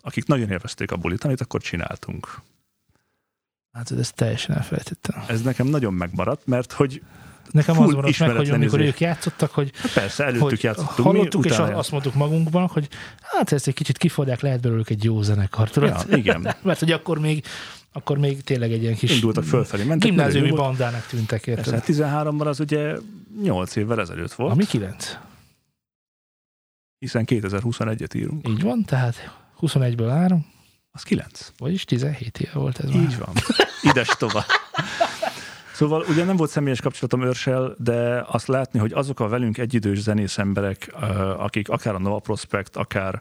akik 0.02 0.26
nagyon 0.26 0.50
élvezték 0.50 0.90
a 0.90 0.96
bulit, 0.96 1.24
amit 1.24 1.40
akkor 1.40 1.60
csináltunk. 1.60 2.40
Hát 3.72 3.90
ezt 3.90 4.14
teljesen 4.14 4.56
elfelejtettem. 4.56 5.24
Ez 5.28 5.42
nekem 5.42 5.66
nagyon 5.66 5.94
megmaradt, 5.94 6.46
mert 6.46 6.72
hogy 6.72 7.02
Nekem 7.50 7.80
az 7.80 7.92
maradt 7.92 8.18
meg, 8.18 8.36
hogy 8.36 8.50
amikor 8.50 8.78
izé. 8.78 8.88
ők 8.88 9.00
játszottak, 9.00 9.50
hogy, 9.50 9.70
hát 9.74 9.92
persze 9.92 10.24
előttük 10.24 10.48
hogy 10.48 10.62
játszottunk, 10.62 11.08
hallottuk, 11.08 11.42
mi, 11.42 11.48
és 11.48 11.54
utána 11.58 11.76
azt 11.76 11.90
mondtuk 11.90 12.14
magunkban, 12.14 12.66
hogy 12.66 12.88
hát 13.22 13.52
ezt 13.52 13.66
egy 13.66 13.74
kicsit 13.74 13.98
kifordják, 13.98 14.40
lehet 14.40 14.60
belőlük 14.60 14.90
egy 14.90 15.04
jó 15.04 15.22
zenekar, 15.22 15.70
tudod? 15.70 16.04
Ja, 16.08 16.16
igen. 16.16 16.54
Mert 16.62 16.78
hogy 16.78 16.92
akkor 16.92 17.18
még, 17.18 17.44
akkor 17.92 18.18
még 18.18 18.42
tényleg 18.42 18.72
egy 18.72 18.82
ilyen 18.82 18.94
kis 18.94 19.10
Indultak 19.14 19.44
fölfelé, 19.44 19.84
mentek. 19.84 20.10
gimnáziumi 20.10 20.50
bandának 20.50 21.06
tűntek, 21.06 21.46
érted? 21.46 21.64
Persze, 21.80 22.06
hát 22.06 22.24
13-ban 22.24 22.46
az 22.46 22.60
ugye 22.60 22.96
8 23.42 23.76
évvel 23.76 24.00
ezelőtt 24.00 24.32
volt, 24.32 24.52
Ami 24.52 24.64
9. 24.64 25.16
hiszen 26.98 27.24
2021-et 27.26 28.16
írunk. 28.16 28.48
Így 28.48 28.62
van, 28.62 28.84
tehát 28.84 29.30
21-ből 29.60 30.08
3, 30.10 30.46
Az 30.92 31.02
9. 31.02 31.52
vagyis 31.58 31.84
17 31.84 32.38
éve 32.38 32.50
volt 32.54 32.78
ez 32.78 32.90
már. 32.90 33.02
Így 33.02 33.18
van. 33.18 33.32
Ides 33.82 34.08
tovább. 34.18 34.44
Szóval 35.74 36.04
ugye 36.08 36.24
nem 36.24 36.36
volt 36.36 36.50
személyes 36.50 36.80
kapcsolatom 36.80 37.22
őrsel, 37.22 37.74
de 37.78 38.24
azt 38.26 38.46
látni, 38.46 38.78
hogy 38.78 38.92
azok 38.92 39.20
a 39.20 39.28
velünk 39.28 39.58
egyidős 39.58 40.00
zenész 40.00 40.38
emberek, 40.38 40.94
akik 41.36 41.68
akár 41.68 41.94
a 41.94 41.98
Nova 41.98 42.18
Prospect, 42.18 42.76
akár 42.76 43.20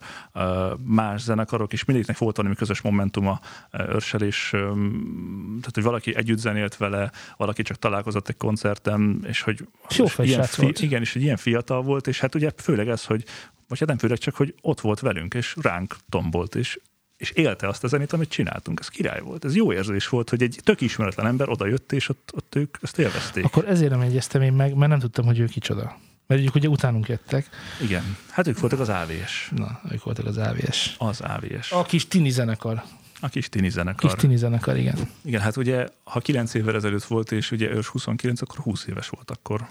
más 0.86 1.22
zenekarok, 1.22 1.74
és 1.74 1.86
mindegyiknek 1.86 2.18
volt 2.18 2.38
valami 2.38 2.56
közös 2.56 2.82
momentuma 2.82 3.40
őrsel, 3.72 4.22
és 4.22 4.48
tehát, 4.50 5.72
hogy 5.74 5.84
valaki 5.84 6.16
együtt 6.16 6.38
zenélt 6.38 6.78
vele, 6.78 7.12
valaki 7.38 7.62
csak 7.62 7.78
találkozott 7.78 8.28
egy 8.28 8.38
koncerten, 8.38 9.24
és 9.28 9.42
hogy 9.42 9.68
És 9.90 10.00
ilyen 10.18 10.46
volt. 10.58 10.80
igen, 10.80 11.02
és 11.02 11.14
hogy 11.14 11.22
ilyen 11.22 11.38
fiatal 11.38 11.82
volt, 11.82 12.08
és 12.08 12.20
hát 12.20 12.36
ugye 12.36 12.52
főleg 12.58 12.88
ez, 12.88 13.06
hogy 13.06 13.24
vagy 13.68 13.80
hát 13.80 13.88
nem 13.88 13.98
főleg 13.98 14.18
csak, 14.18 14.36
hogy 14.36 14.56
ott 14.62 14.82
volt 14.82 15.00
velünk, 15.00 15.34
és 15.34 15.56
ránk 15.62 15.96
tombolt, 16.10 16.56
és 16.56 16.80
és 17.24 17.32
élte 17.32 17.68
azt 17.68 17.84
a 17.84 17.88
zenét, 17.88 18.14
amit 18.14 18.30
csináltunk. 18.30 18.80
Ez 18.80 18.88
király 18.88 19.20
volt. 19.20 19.46
Ez 19.46 19.56
jó 19.56 19.74
érzés 19.74 20.08
volt, 20.08 20.30
hogy 20.30 20.42
egy 20.42 20.60
tök 20.64 20.82
ismeretlen 20.82 21.26
ember 21.26 21.50
oda 21.50 21.66
jött, 21.66 21.92
és 21.92 22.10
ott, 22.10 22.32
ott 22.36 22.56
ők 22.56 22.78
ezt 22.82 23.00
élvezték. 23.00 23.46
Akkor 23.46 23.68
ezért 23.68 23.92
nem 23.92 24.02
egyeztem 24.02 24.42
én 24.42 24.54
meg, 24.54 24.76
mert 24.76 24.92
nem 24.92 25.00
tudtam, 25.00 25.26
hogy 25.26 25.40
ő 25.40 25.46
kicsoda. 25.46 25.98
Mert 26.28 26.42
ugye, 26.42 26.50
ugye 26.54 26.68
utánunk 26.68 27.08
jöttek. 27.08 27.50
Igen. 27.82 28.18
Hát 28.30 28.48
ők 28.48 28.60
voltak 28.60 28.80
az 28.80 28.90
AVS. 28.90 29.52
Na, 29.56 29.82
ők 29.92 30.04
voltak 30.04 30.26
az 30.26 30.38
AVS. 30.38 30.96
Az 30.98 31.22
AVS. 31.22 31.72
A 31.72 31.84
kis 31.84 32.08
tini 32.08 32.30
zenekar. 32.30 32.84
A 33.20 33.28
kis 33.30 33.50
tini 33.50 33.70
zenekar. 33.70 34.10
Kis 34.12 34.22
tini 34.22 34.38
zenekar, 34.38 34.78
igen. 34.78 34.98
Igen, 35.22 35.42
hát 35.42 35.58
ugye, 35.58 35.88
ha 36.04 36.20
9 36.20 36.54
évvel 36.54 36.76
ezelőtt 36.76 37.04
volt, 37.04 37.32
és 37.32 37.52
ugye 37.52 37.70
ős 37.70 37.88
29, 37.88 38.42
akkor 38.42 38.58
20 38.58 38.86
éves 38.86 39.10
volt 39.10 39.32
akkor. 39.32 39.68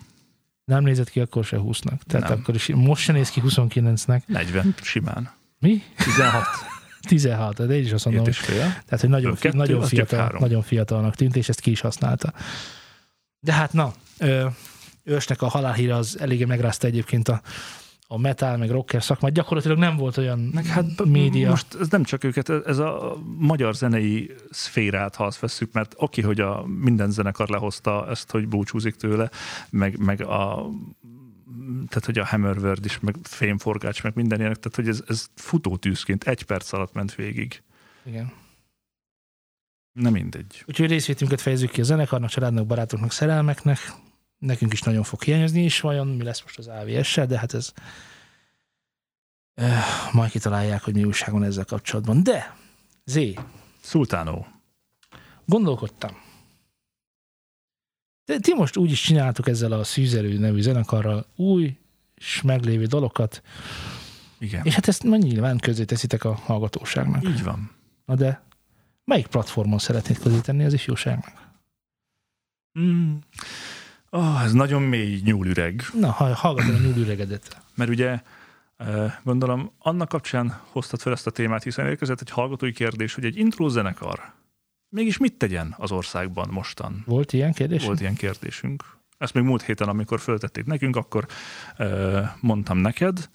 Nem 0.64 0.82
nézett 0.82 1.10
ki 1.10 1.20
akkor 1.20 1.44
se 1.44 1.56
20-nak. 1.60 1.98
Tehát 2.06 2.28
Nem. 2.28 2.38
akkor 2.38 2.54
is, 2.54 2.68
most 2.74 3.02
se 3.02 3.12
néz 3.12 3.30
ki 3.30 3.42
29-nek. 3.44 4.20
40 4.26 4.74
simán. 4.82 5.30
Mi? 5.58 5.82
16. 5.96 6.44
16, 7.08 7.66
de 7.66 7.74
én 7.74 7.84
is 7.84 7.92
azt 7.92 8.04
mondom, 8.04 8.24
hogy, 8.24 8.36
tehát, 8.46 9.00
hogy 9.00 9.08
nagyon, 9.08 9.34
kettő, 9.34 9.56
nagyon, 9.56 9.82
fiatal, 9.82 10.36
nagyon 10.38 10.62
fiatalnak 10.62 11.14
tűnt, 11.14 11.36
és 11.36 11.48
ezt 11.48 11.60
ki 11.60 11.70
is 11.70 11.80
használta. 11.80 12.32
De 13.40 13.52
hát 13.52 13.72
na, 13.72 13.92
ö, 14.18 14.46
ősnek 15.04 15.42
a 15.42 15.48
halálhíre 15.48 15.94
az 15.94 16.18
eléggé 16.20 16.44
megrázta 16.44 16.86
egyébként 16.86 17.28
a, 17.28 17.40
a 18.06 18.18
metal, 18.18 18.56
meg 18.56 18.70
rocker 18.70 19.02
szakmát. 19.02 19.32
Gyakorlatilag 19.32 19.78
nem 19.78 19.96
volt 19.96 20.16
olyan 20.16 20.38
Meg 20.38 20.66
hát 20.66 21.04
média. 21.04 21.48
most 21.50 21.76
ez 21.80 21.88
nem 21.88 22.04
csak 22.04 22.24
őket, 22.24 22.48
ez 22.48 22.78
a 22.78 23.16
magyar 23.38 23.74
zenei 23.74 24.30
szférát, 24.50 25.14
ha 25.14 25.24
azt 25.24 25.40
vesszük, 25.40 25.72
mert 25.72 25.94
oké, 25.96 26.22
hogy 26.22 26.40
a 26.40 26.64
minden 26.66 27.10
zenekar 27.10 27.48
lehozta 27.48 28.06
ezt, 28.10 28.30
hogy 28.30 28.48
búcsúzik 28.48 28.94
tőle, 28.94 29.30
meg, 29.70 29.98
meg 29.98 30.22
a 30.22 30.70
tehát, 31.88 32.04
hogy 32.04 32.18
a 32.18 32.24
Hammerword 32.24 32.84
is, 32.84 33.00
meg 33.00 33.16
fémforgács, 33.22 34.02
meg 34.02 34.14
minden 34.14 34.38
ilyenek, 34.38 34.56
tehát, 34.56 34.76
hogy 34.76 34.88
ez, 34.88 35.02
ez 35.06 35.26
futótűzként 35.34 36.24
egy 36.24 36.42
perc 36.42 36.72
alatt 36.72 36.92
ment 36.92 37.14
végig. 37.14 37.62
Igen. 38.04 38.32
Nem 39.92 40.12
mindegy. 40.12 40.64
Úgyhogy 40.66 40.88
részvétünket 40.88 41.40
fejezzük 41.40 41.70
ki 41.70 41.80
a 41.80 41.84
zenekarnak, 41.84 42.30
családnak, 42.30 42.66
barátoknak, 42.66 43.12
szerelmeknek. 43.12 43.78
Nekünk 44.38 44.72
is 44.72 44.82
nagyon 44.82 45.02
fog 45.02 45.22
hiányozni 45.22 45.64
is, 45.64 45.80
vajon 45.80 46.06
mi 46.06 46.22
lesz 46.22 46.42
most 46.42 46.58
az 46.58 46.66
AVS-sel, 46.66 47.26
de 47.26 47.38
hát 47.38 47.54
ez 47.54 47.72
eh, 49.54 49.84
majd 50.12 50.30
kitalálják, 50.30 50.82
hogy 50.82 50.94
mi 50.94 51.04
újság 51.04 51.32
van 51.32 51.44
ezzel 51.44 51.64
kapcsolatban. 51.64 52.22
De, 52.22 52.56
Zé, 53.04 53.34
Szultánó. 53.80 54.46
gondolkodtam. 55.44 56.16
De 58.24 58.38
ti 58.38 58.54
most 58.54 58.76
úgy 58.76 58.90
is 58.90 59.00
csináltuk 59.00 59.48
ezzel 59.48 59.72
a 59.72 59.84
Szűzelő 59.84 60.38
nevű 60.38 60.60
zenekarral 60.60 61.26
új 61.36 61.76
és 62.14 62.42
meglévő 62.42 62.84
dalokat, 62.84 63.42
Igen. 64.38 64.64
és 64.64 64.74
hát 64.74 64.88
ezt 64.88 65.02
nyilván 65.02 65.58
közé 65.58 65.84
teszitek 65.84 66.24
a 66.24 66.34
hallgatóságnak. 66.34 67.24
Így 67.28 67.42
van. 67.42 67.70
Na 68.04 68.14
de 68.14 68.42
melyik 69.04 69.26
platformon 69.26 69.78
szeretnéd 69.78 70.18
közé 70.18 70.38
tenni 70.40 70.64
az 70.64 70.72
ifjúságnak? 70.72 71.50
Mm. 72.78 73.14
Oh, 74.10 74.44
ez 74.44 74.52
nagyon 74.52 74.82
mély 74.82 75.20
nyúlüreg. 75.24 75.82
Na, 75.98 76.10
ha- 76.10 76.34
hallgatom 76.34 76.74
a 76.74 76.78
nyúlüregedet. 76.78 77.56
Mert 77.74 77.90
ugye 77.90 78.20
eh, 78.76 79.14
gondolom 79.22 79.72
annak 79.78 80.08
kapcsán 80.08 80.60
hoztad 80.70 81.00
fel 81.00 81.12
ezt 81.12 81.26
a 81.26 81.30
témát, 81.30 81.62
hiszen 81.62 81.86
érkezett 81.86 82.20
egy 82.20 82.30
hallgatói 82.30 82.72
kérdés, 82.72 83.14
hogy 83.14 83.24
egy 83.24 83.36
intro 83.36 83.68
zenekar 83.68 84.32
mégis 84.92 85.16
mit 85.18 85.34
tegyen 85.34 85.74
az 85.78 85.92
országban 85.92 86.48
mostan? 86.50 87.02
Volt 87.06 87.32
ilyen 87.32 87.52
kérdés? 87.52 87.84
Volt 87.84 88.00
ilyen 88.00 88.14
kérdésünk. 88.14 88.84
Ezt 89.18 89.34
még 89.34 89.42
múlt 89.44 89.62
héten, 89.62 89.88
amikor 89.88 90.20
föltették 90.20 90.64
nekünk, 90.64 90.96
akkor 90.96 91.26
uh, 91.78 92.20
mondtam 92.40 92.78
neked, 92.78 93.28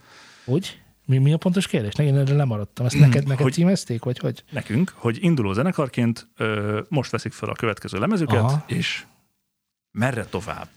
Hogy? 0.45 0.81
Mi, 1.05 1.17
mi 1.17 1.33
a 1.33 1.37
pontos 1.37 1.67
kérdés? 1.67 1.93
Ne, 1.93 2.03
én 2.03 2.15
erre 2.17 2.33
lemaradtam. 2.35 2.85
Ezt 2.85 2.99
neked, 2.99 3.23
neked 3.27 3.43
Hogy- 3.43 3.53
címezték, 3.53 4.03
vagy 4.03 4.17
hogy? 4.17 4.43
nekünk, 4.51 4.93
hogy 4.95 5.17
induló 5.21 5.53
zenekarként 5.53 6.27
uh, 6.39 6.79
most 6.89 7.11
veszik 7.11 7.31
fel 7.31 7.49
a 7.49 7.53
következő 7.53 7.99
lemezüket, 7.99 8.39
Aha. 8.39 8.63
és 8.67 9.05
merre 9.91 10.25
tovább? 10.25 10.69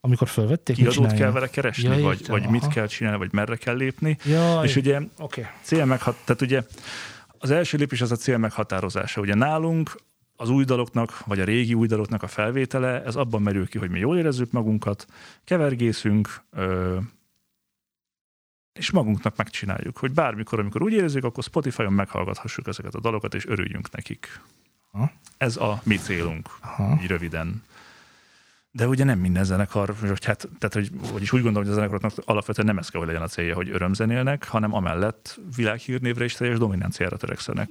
Amikor 0.00 0.28
fölvették, 0.28 0.76
Kiadót 0.76 1.12
kell 1.12 1.30
vele 1.30 1.48
keresni, 1.48 1.96
Ja, 1.96 2.02
vagy, 2.02 2.20
értem, 2.20 2.40
vagy 2.40 2.50
mit 2.50 2.66
kell 2.66 2.86
csinálni, 2.86 3.18
vagy 3.18 3.32
merre 3.32 3.56
kell 3.56 3.76
lépni. 3.76 4.18
Jaj, 4.24 4.66
És 4.66 4.76
ugye 4.76 5.00
oké. 5.18 5.46
cél 5.62 5.84
meghat, 5.84 6.16
tehát 6.24 6.42
ugye 6.42 6.62
az 7.38 7.50
első 7.50 7.76
lépés 7.76 8.00
az 8.00 8.12
a 8.12 8.16
cél 8.16 8.38
meghatározása. 8.38 9.20
Ugye 9.20 9.34
nálunk 9.34 9.96
az 10.36 10.48
új 10.48 10.64
daloknak, 10.64 11.26
vagy 11.26 11.40
a 11.40 11.44
régi 11.44 11.74
új 11.74 11.86
daloknak 11.86 12.22
a 12.22 12.26
felvétele, 12.26 13.02
ez 13.04 13.16
abban 13.16 13.42
merül 13.42 13.68
ki, 13.68 13.78
hogy 13.78 13.90
mi 13.90 13.98
jól 13.98 14.18
érezzük 14.18 14.50
magunkat, 14.50 15.06
kevergészünk, 15.44 16.42
ö, 16.50 16.98
és 18.72 18.90
magunknak 18.90 19.36
megcsináljuk, 19.36 19.96
hogy 19.96 20.12
bármikor, 20.12 20.58
amikor 20.58 20.82
úgy 20.82 20.92
érezzük, 20.92 21.24
akkor 21.24 21.44
Spotify-on 21.44 21.92
meghallgathassuk 21.92 22.66
ezeket 22.66 22.94
a 22.94 23.00
dalokat, 23.00 23.34
és 23.34 23.46
örüljünk 23.46 23.90
nekik. 23.90 24.40
Aha. 24.92 25.10
Ez 25.36 25.56
a 25.56 25.80
mi 25.84 25.96
célunk, 25.96 26.48
Aha. 26.60 26.98
így 27.02 27.06
röviden. 27.06 27.62
De 28.70 28.88
ugye 28.88 29.04
nem 29.04 29.18
minden 29.18 29.44
zenekar, 29.44 29.94
vagy 30.00 30.24
hát, 30.24 30.48
tehát, 30.58 30.74
hogy, 30.74 30.90
vagyis 31.12 31.32
úgy 31.32 31.42
gondolom, 31.42 31.68
hogy 31.68 31.72
a 31.72 31.74
zenekaroknak 31.74 32.12
alapvetően 32.24 32.66
nem 32.66 32.78
ez 32.78 32.88
kell, 32.88 33.00
hogy 33.00 33.08
legyen 33.08 33.24
a 33.24 33.28
célja, 33.28 33.54
hogy 33.54 33.70
örömzenélnek, 33.70 34.44
hanem 34.44 34.74
amellett 34.74 35.40
világhírnévre 35.56 36.24
és 36.24 36.34
teljes 36.34 36.58
dominanciára 36.58 37.16
törekszenek. 37.16 37.68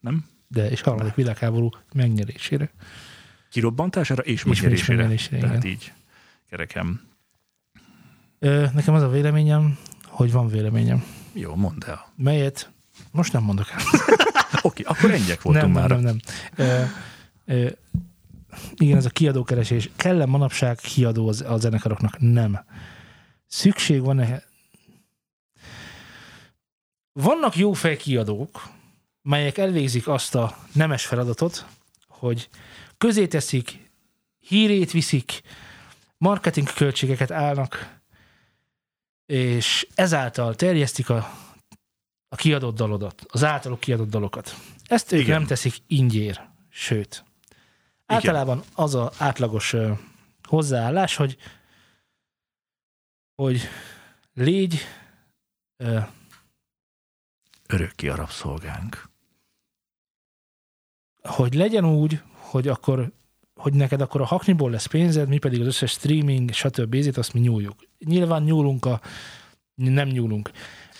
Nem? 0.00 0.24
De 0.52 0.70
és 0.70 0.80
harmadik 0.80 1.14
világháború 1.14 1.70
megnyerésére. 1.92 2.70
Kirobbantására 3.50 4.22
és 4.22 4.44
megnyerésére. 4.44 4.96
megnyerésére, 4.96 5.40
Tehát 5.40 5.64
igen. 5.64 5.70
így 5.76 5.92
kerekem. 6.48 7.00
Ö, 8.38 8.66
nekem 8.74 8.94
az 8.94 9.02
a 9.02 9.08
véleményem, 9.08 9.78
hogy 10.06 10.32
van 10.32 10.48
véleményem. 10.48 11.04
Jó, 11.32 11.54
mondd 11.54 11.84
el. 11.86 12.12
Melyet 12.16 12.70
most 13.10 13.32
nem 13.32 13.42
mondok 13.42 13.70
el. 13.70 13.78
Oké, 14.62 14.82
akkor 14.82 15.10
ennyiek 15.10 15.42
voltunk 15.42 15.64
nem, 15.74 15.82
már. 15.82 15.90
nem, 15.90 16.00
nem, 16.00 16.16
nem. 16.56 16.66
Ö, 17.46 17.54
ö, 17.54 17.70
igen, 18.74 18.96
ez 18.96 19.04
a 19.04 19.10
kiadókeresés. 19.10 19.90
Kell-e 19.96 20.26
manapság 20.26 20.76
kiadó 20.76 21.28
az- 21.28 21.40
a 21.46 21.56
zenekaroknak? 21.56 22.18
Nem. 22.18 22.64
Szükség 23.46 24.00
van-e? 24.00 24.42
Vannak 27.12 27.56
jó 27.56 27.72
fej 27.72 27.96
kiadók, 27.96 28.68
melyek 29.22 29.58
elvégzik 29.58 30.08
azt 30.08 30.34
a 30.34 30.56
nemes 30.72 31.06
feladatot, 31.06 31.66
hogy 32.08 32.48
közé 32.98 33.26
teszik, 33.26 33.90
hírét 34.38 34.90
viszik, 34.90 35.40
marketing 36.16 36.72
költségeket 36.72 37.30
állnak, 37.30 37.98
és 39.26 39.86
ezáltal 39.94 40.54
terjesztik 40.54 41.10
a, 41.10 41.30
a 42.28 42.36
kiadott 42.36 42.76
dalodat, 42.76 43.26
az 43.28 43.44
általuk 43.44 43.80
kiadott 43.80 44.10
dalokat. 44.10 44.56
Ezt 44.84 45.12
ők 45.12 45.20
Igen. 45.20 45.38
nem 45.38 45.46
teszik 45.46 45.74
ingyér, 45.86 46.48
sőt. 46.68 47.24
Általában 48.06 48.62
az 48.74 48.94
a 48.94 49.12
átlagos 49.18 49.72
ö, 49.72 49.92
hozzáállás, 50.48 51.16
hogy 51.16 51.36
hogy 53.34 53.68
légy 54.34 54.80
ö, 55.76 55.98
Örökké 57.66 58.08
a 58.08 58.14
rabszolgánk. 58.14 59.09
Hogy 61.22 61.54
legyen 61.54 61.84
úgy, 61.84 62.20
hogy 62.34 62.68
akkor 62.68 63.12
hogy 63.54 63.72
neked 63.74 64.00
akkor 64.00 64.20
a 64.20 64.24
hakniból 64.24 64.70
lesz 64.70 64.86
pénzed, 64.86 65.28
mi 65.28 65.38
pedig 65.38 65.60
az 65.60 65.66
összes 65.66 65.90
streaming, 65.90 66.52
stb. 66.52 66.94
ezért 66.94 67.16
azt 67.16 67.32
mi 67.32 67.40
nyúljuk. 67.40 67.74
Nyilván 67.98 68.42
nyúlunk 68.42 68.84
a 68.84 69.00
nem 69.74 70.08
nyúlunk. 70.08 70.50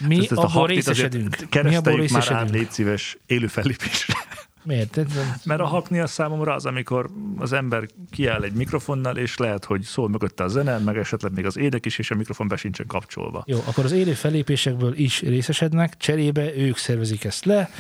Mi 0.07 0.19
Ezt- 0.19 0.31
ezt 0.31 0.41
a 0.41 0.45
abból 0.45 0.67
részesedünk. 0.67 1.29
Mi 1.31 1.37
abból 1.37 1.49
Kereszteljük 1.49 2.11
már 2.11 2.23
át, 2.23 2.29
részesedünk. 2.29 2.55
légy 2.55 2.71
szíves, 2.71 3.19
élő 3.27 3.47
fellépésre. 3.47 4.15
Miért? 4.63 5.01
Mert 5.45 5.61
a 5.61 5.65
hakni 5.67 5.99
az 5.99 6.11
számomra 6.11 6.55
az, 6.55 6.67
amikor 6.67 7.11
az 7.39 7.53
ember 7.53 7.87
kiáll 8.11 8.43
egy 8.43 8.53
mikrofonnal, 8.53 9.17
és 9.17 9.37
lehet, 9.37 9.65
hogy 9.65 9.83
szól 9.83 10.09
mögötte 10.09 10.45
a 10.45 10.49
zene, 10.49 10.79
meg 10.79 10.97
esetleg 10.97 11.33
még 11.33 11.47
az 11.47 11.57
édek 11.57 11.87
is, 11.87 11.99
és 11.99 12.11
a 12.11 12.15
mikrofon 12.15 12.49
be 12.49 12.57
sincsen 12.57 12.87
kapcsolva. 12.87 13.43
Jó, 13.47 13.59
akkor 13.67 13.85
az 13.85 13.93
élő 13.93 14.13
fellépésekből 14.13 14.95
is 14.97 15.21
részesednek, 15.21 15.97
cserébe 15.97 16.57
ők 16.57 16.77
szervezik 16.77 17.25
ezt 17.25 17.45
le, 17.45 17.71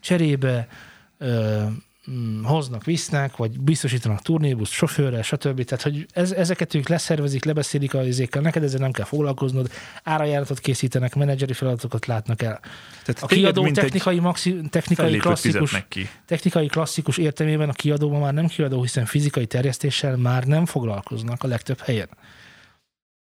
cserébe 0.00 0.68
ö, 1.18 1.62
mm, 2.10 2.42
hoznak, 2.44 2.84
visznek, 2.84 3.36
vagy 3.36 3.60
biztosítanak 3.60 4.22
turnébuszt, 4.22 4.72
sofőrrel, 4.72 5.22
stb. 5.22 5.64
Tehát, 5.64 5.82
hogy 5.82 6.06
ez, 6.12 6.32
ezeket 6.32 6.74
ők 6.74 6.88
leszervezik, 6.88 7.44
lebeszélik 7.44 7.94
a 7.94 8.04
izékkel, 8.04 8.42
neked 8.42 8.62
ezzel 8.62 8.80
nem 8.80 8.90
kell 8.90 9.04
foglalkoznod, 9.04 9.70
árajáratot 10.02 10.58
készítenek, 10.58 11.14
menedzseri 11.14 11.52
feladatokat 11.52 12.06
látnak 12.06 12.42
el. 12.42 12.60
Tehát 13.04 13.22
A 13.22 13.26
kiadó 13.26 13.70
technikai, 13.70 14.18
maxi, 14.18 14.60
technikai 14.70 15.16
klasszikus, 15.16 15.84
ki. 15.88 16.08
technikai 16.26 16.66
klasszikus 16.66 17.16
értelmében 17.18 17.68
a 17.68 17.72
kiadóban 17.72 18.20
már 18.20 18.32
nem 18.32 18.46
kiadó, 18.46 18.82
hiszen 18.82 19.04
fizikai 19.04 19.46
terjesztéssel 19.46 20.16
már 20.16 20.44
nem 20.44 20.66
foglalkoznak 20.66 21.42
a 21.42 21.46
legtöbb 21.46 21.78
helyen. 21.78 22.08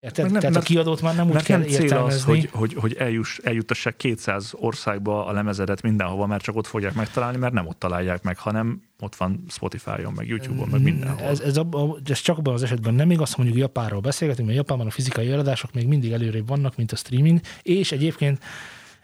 Érted? 0.02 0.24
Meg 0.24 0.32
nem- 0.32 0.42
Tehát 0.42 0.56
a 0.56 0.60
mert- 0.60 0.72
kiadót 0.72 1.02
már 1.02 1.16
nem 1.16 1.30
úgy 1.30 1.44
kell 1.44 1.58
nem 1.60 1.68
cél 1.68 1.78
az, 1.78 1.84
értelmezni. 1.84 2.32
hogy, 2.32 2.50
hogy, 2.52 2.74
hogy 2.74 2.94
eljuss, 2.94 3.38
eljuttassák 3.38 3.96
200 3.96 4.52
országba 4.56 5.26
a 5.26 5.32
lemezedet 5.32 5.82
mindenhova, 5.82 6.26
mert 6.26 6.44
csak 6.44 6.56
ott 6.56 6.68
fogják 6.68 6.94
megtalálni, 6.94 7.38
mert 7.38 7.54
nem 7.54 7.68
ott 7.68 7.80
találják 7.80 8.24
meg, 8.24 8.38
hanem 8.38 8.82
ott 9.00 9.16
van 9.16 9.44
Spotify-on, 9.50 10.14
meg 10.14 10.28
YouTube-on, 10.28 10.68
meg 10.68 10.82
mindenhol. 10.82 11.28
Ez, 11.28 11.40
ez, 11.40 11.58
abba, 11.58 11.98
ez 12.06 12.20
csak 12.20 12.38
abban 12.38 12.54
az 12.54 12.64
esetben 12.64 12.94
nem 12.94 13.12
igaz, 13.12 13.36
mondjuk 13.36 13.58
Japánról 13.60 14.00
beszélgetünk, 14.02 14.48
mert 14.48 14.60
Japánban 14.60 14.88
a 14.88 14.92
fizikai 14.92 15.32
eladások 15.32 15.74
még 15.74 15.88
mindig 15.88 16.12
előrébb 16.12 16.48
vannak, 16.48 16.76
mint 16.76 16.92
a 16.92 16.96
streaming, 16.96 17.40
és 17.62 17.92
egyébként 17.92 18.44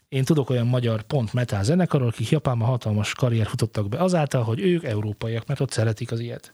én 0.10 0.24
tudok 0.24 0.50
olyan 0.50 0.68
magyar 0.68 1.02
pont 1.02 1.34
metal 1.34 1.64
zenekarról, 1.64 2.08
akik 2.08 2.30
Japánban 2.30 2.68
hatalmas 2.68 3.14
karrier 3.14 3.48
futottak 3.48 3.90
be 3.90 3.98
azáltal, 3.98 4.44
hogy 4.44 4.60
ők 4.62 4.84
európaiak, 4.84 5.48
mert 5.48 5.60
ott 5.60 5.72
szeretik 5.72 6.12
az 6.12 6.20
ilyet. 6.20 6.52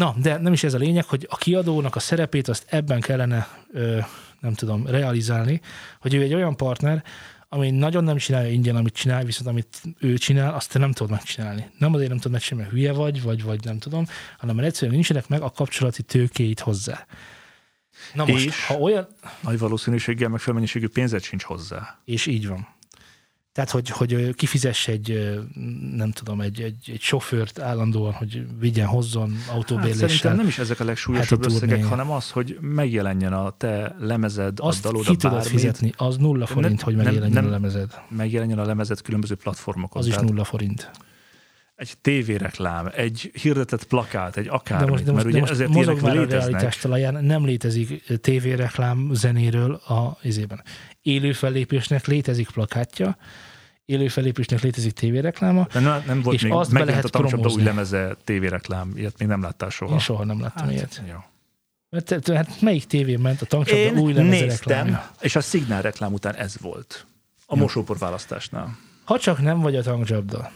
Na, 0.00 0.14
de 0.22 0.38
nem 0.38 0.52
is 0.52 0.64
ez 0.64 0.74
a 0.74 0.78
lényeg, 0.78 1.04
hogy 1.04 1.26
a 1.30 1.36
kiadónak 1.36 1.96
a 1.96 2.00
szerepét 2.00 2.48
azt 2.48 2.66
ebben 2.68 3.00
kellene, 3.00 3.48
ö, 3.72 3.98
nem 4.40 4.54
tudom, 4.54 4.86
realizálni, 4.86 5.60
hogy 6.00 6.14
ő 6.14 6.22
egy 6.22 6.34
olyan 6.34 6.56
partner, 6.56 7.04
ami 7.48 7.70
nagyon 7.70 8.04
nem 8.04 8.16
csinálja 8.16 8.50
ingyen, 8.50 8.76
amit 8.76 8.94
csinál, 8.94 9.24
viszont 9.24 9.48
amit 9.48 9.82
ő 9.98 10.18
csinál, 10.18 10.54
azt 10.54 10.72
te 10.72 10.78
nem 10.78 10.92
tudod 10.92 11.10
megcsinálni. 11.10 11.70
Nem 11.78 11.94
azért 11.94 12.08
nem 12.08 12.16
tudod 12.16 12.32
megcsinálni, 12.32 12.68
mert 12.70 12.80
hülye 12.80 12.92
vagy, 12.92 13.22
vagy, 13.22 13.42
vagy 13.42 13.64
nem 13.64 13.78
tudom, 13.78 14.06
hanem 14.38 14.54
mert 14.54 14.66
egyszerűen 14.68 14.94
nincsenek 14.94 15.28
meg 15.28 15.42
a 15.42 15.50
kapcsolati 15.50 16.02
tőkéit 16.02 16.60
hozzá. 16.60 17.06
Na 18.14 18.24
most, 18.26 18.46
És? 18.46 18.66
ha 18.66 18.74
olyan, 18.74 19.08
Nagy 19.40 19.58
valószínűséggel 19.58 20.28
meg 20.28 20.40
felmennyiségű 20.40 20.88
pénzed 20.88 21.22
sincs 21.22 21.42
hozzá. 21.42 21.98
és 22.04 22.26
így 22.26 22.48
van. 22.48 22.68
Tehát, 23.52 23.70
hogy, 23.70 23.88
hogy 23.88 24.34
kifizess 24.34 24.88
egy, 24.88 25.36
nem 25.96 26.10
tudom, 26.10 26.40
egy, 26.40 26.60
egy, 26.60 26.90
egy 26.92 27.00
sofőrt 27.00 27.58
állandóan, 27.58 28.12
hogy 28.12 28.46
vigyen, 28.58 28.86
hozzon 28.86 29.32
Hát 29.46 29.54
autóbérléssel. 29.56 30.08
szerintem 30.08 30.36
nem 30.36 30.46
is 30.46 30.58
ezek 30.58 30.80
a 30.80 30.84
legsúlyosabb 30.84 31.42
heti 31.42 31.54
összegek, 31.54 31.84
hanem 31.84 32.10
az, 32.10 32.30
hogy 32.30 32.58
megjelenjen 32.60 33.32
a 33.32 33.50
te 33.50 33.96
lemezed, 33.98 34.60
a 34.60 34.66
azt 34.66 34.82
dalod, 34.82 35.04
ki 35.04 35.10
a 35.12 35.16
tudod 35.16 35.42
fizetni, 35.44 35.92
az 35.96 36.16
nulla 36.16 36.46
forint, 36.46 36.74
Nem- 36.76 36.84
hogy 36.84 36.94
nem- 36.94 37.04
megjelenjen 37.04 37.42
nem- 37.42 37.52
a 37.52 37.54
lemezed. 37.54 38.00
megjelenjen 38.08 38.58
a 38.58 38.64
lemezed 38.64 39.00
különböző 39.00 39.34
platformokon. 39.34 40.00
Az 40.02 40.06
is 40.08 40.14
Tehát 40.14 40.28
nulla 40.28 40.44
forint. 40.44 40.90
Egy 41.80 41.92
tévéreklám, 42.00 42.90
egy 42.94 43.30
hirdetett 43.34 43.84
plakát, 43.84 44.36
egy 44.36 44.44
De 44.44 44.50
akármit, 44.50 44.90
most, 44.90 45.04
de 45.04 45.12
most, 45.12 45.24
mert 45.24 45.24
de 45.24 45.30
ugye 45.30 45.40
most 45.40 45.52
ezért 45.52 45.74
ilyenek 45.74 46.00
már 46.02 46.16
a 46.16 46.20
léteznek. 46.20 46.50
realitás 46.50 46.76
talaján, 46.76 47.24
nem 47.24 47.44
létezik 47.44 48.20
tévéreklám 48.20 49.08
zenéről 49.12 49.74
a 49.74 50.18
izében. 50.22 50.62
Élő 51.02 51.32
fellépésnek 51.32 52.06
létezik 52.06 52.50
plakátja, 52.50 53.16
élő 53.84 54.08
fellépésnek 54.08 54.60
létezik 54.60 54.92
tévérekláma, 54.92 55.66
De 55.72 55.80
nem, 55.80 56.02
nem 56.06 56.22
volt 56.22 56.36
És 56.36 56.42
még, 56.42 56.52
azt 56.52 56.72
be 56.72 56.78
megjelent 56.78 57.04
a 57.04 57.08
lehet 57.12 57.30
tankcsapda 57.30 57.60
új 57.60 57.62
lemeze 57.62 58.16
tévéreklám, 58.24 58.92
ilyet 58.96 59.18
még 59.18 59.28
nem 59.28 59.42
láttál 59.42 59.70
soha. 59.70 59.92
én 59.92 59.98
soha 59.98 60.24
nem 60.24 60.40
láttam 60.40 60.64
hát, 60.64 60.74
ilyet. 60.74 61.02
Jó. 61.08 61.16
Mert 61.88 62.28
hát 62.28 62.60
melyik 62.60 62.84
tévén 62.84 63.18
ment 63.18 63.42
a 63.42 63.46
tankcsapda 63.46 63.82
Én 63.82 63.98
új 63.98 64.12
lemeze 64.12 64.44
néztem, 64.44 64.76
reklámja? 64.76 65.10
és 65.20 65.36
a 65.36 65.40
szignál 65.40 65.82
reklám 65.82 66.12
után 66.12 66.34
ez 66.34 66.54
volt. 66.60 67.06
A 67.46 67.56
mosópor 67.56 67.98
választásnál. 67.98 68.78
Ha 69.04 69.18
csak 69.18 69.40
nem 69.40 69.60
vagy 69.60 69.76
a 69.76 69.82
tankcsapda. 69.82 70.50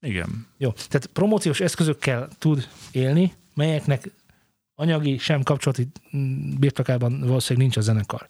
Igen. 0.00 0.46
Jó, 0.56 0.70
tehát 0.70 1.06
promóciós 1.06 1.60
eszközökkel 1.60 2.28
tud 2.38 2.68
élni, 2.92 3.32
melyeknek 3.54 4.10
anyagi, 4.74 5.18
sem 5.18 5.42
kapcsolati 5.42 5.88
mm, 6.16 6.54
birtokában 6.58 7.20
valószínűleg 7.20 7.66
nincs 7.66 7.76
a 7.76 7.80
zenekar. 7.80 8.26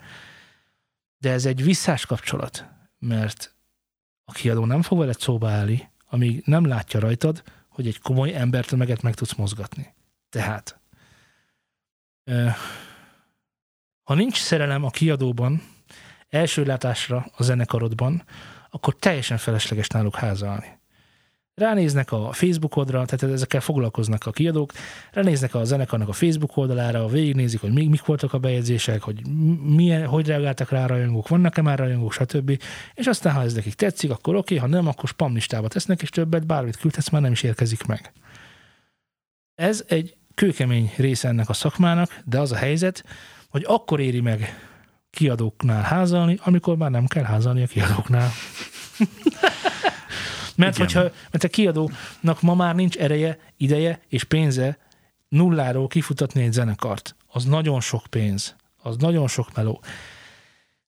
De 1.18 1.31
ez 1.31 1.46
egy 1.46 1.62
visszás 1.62 2.07
kapcsolat, 2.07 2.68
mert 2.98 3.55
a 4.24 4.33
kiadó 4.33 4.64
nem 4.64 4.83
fog 4.83 4.98
veled 4.98 5.20
szóba 5.20 5.50
állni, 5.50 5.90
amíg 6.09 6.42
nem 6.44 6.66
látja 6.66 7.00
rajtad, 7.00 7.42
hogy 7.68 7.87
egy 7.87 8.00
komoly 8.00 8.35
embertömeget 8.35 9.02
meg 9.02 9.14
tudsz 9.14 9.35
mozgatni. 9.35 9.94
Tehát 10.29 10.81
ha 14.02 14.14
nincs 14.14 14.40
szerelem 14.40 14.85
a 14.85 14.90
kiadóban, 14.90 15.62
első 16.29 16.64
látásra 16.64 17.26
a 17.37 17.42
zenekarodban, 17.42 18.24
akkor 18.70 18.96
teljesen 18.96 19.38
felesleges 19.38 19.88
náluk 19.88 20.16
házalni. 20.16 20.79
Ránéznek 21.61 22.12
a 22.12 22.33
Facebook 22.33 22.77
oldalra, 22.77 23.05
tehát 23.05 23.35
ezekkel 23.35 23.61
foglalkoznak 23.61 24.27
a 24.27 24.31
kiadók, 24.31 24.73
ránéznek 25.12 25.55
a 25.55 25.64
zenekarnak 25.64 26.09
a 26.09 26.12
Facebook 26.12 26.57
oldalára, 26.57 27.07
végignézik, 27.07 27.61
hogy 27.61 27.73
még 27.73 27.88
mik 27.88 28.05
voltak 28.05 28.33
a 28.33 28.38
bejegyzések, 28.38 29.03
hogy 29.03 29.27
milyen, 29.62 30.07
hogy 30.07 30.27
reagáltak 30.27 30.71
rá 30.71 30.85
a 30.85 30.87
rajongók, 30.87 31.29
vannak-e 31.29 31.62
már 31.62 31.79
rajongók, 31.79 32.12
stb. 32.12 32.62
És 32.95 33.07
aztán, 33.07 33.35
ha 33.35 33.42
ez 33.42 33.55
nekik 33.55 33.75
tetszik, 33.75 34.11
akkor 34.11 34.35
oké, 34.35 34.57
ha 34.57 34.66
nem, 34.66 34.87
akkor 34.87 35.09
spam 35.09 35.35
listába 35.35 35.69
tesznek, 35.69 36.03
és 36.03 36.09
többet 36.09 36.47
bármit 36.47 36.77
küldhetsz, 36.77 37.09
már 37.09 37.23
nem 37.23 37.33
is 37.33 37.42
érkezik 37.42 37.87
meg. 37.87 38.12
Ez 39.55 39.85
egy 39.88 40.16
kőkemény 40.35 40.92
része 40.97 41.29
ennek 41.29 41.49
a 41.49 41.53
szakmának, 41.53 42.21
de 42.25 42.40
az 42.40 42.53
a 42.53 42.57
helyzet, 42.57 43.05
hogy 43.49 43.64
akkor 43.66 44.01
éri 44.01 44.21
meg 44.21 44.59
kiadóknál 45.11 45.83
házalni, 45.83 46.38
amikor 46.42 46.77
már 46.77 46.90
nem 46.90 47.07
kell 47.07 47.25
házalni 47.25 47.62
a 47.62 47.66
kiadóknál. 47.66 48.31
mert, 50.57 50.77
hogyha, 50.77 51.01
mert 51.01 51.45
a 51.45 51.49
kiadónak 51.49 52.40
ma 52.40 52.55
már 52.55 52.75
nincs 52.75 52.97
ereje, 52.97 53.38
ideje 53.57 54.01
és 54.09 54.25
pénze 54.25 54.79
nulláról 55.29 55.87
kifutatni 55.87 56.42
egy 56.42 56.53
zenekart. 56.53 57.16
Az 57.27 57.45
nagyon 57.45 57.81
sok 57.81 58.03
pénz. 58.11 58.57
Az 58.83 58.97
nagyon 58.97 59.29
sok 59.29 59.49
meló. 59.55 59.83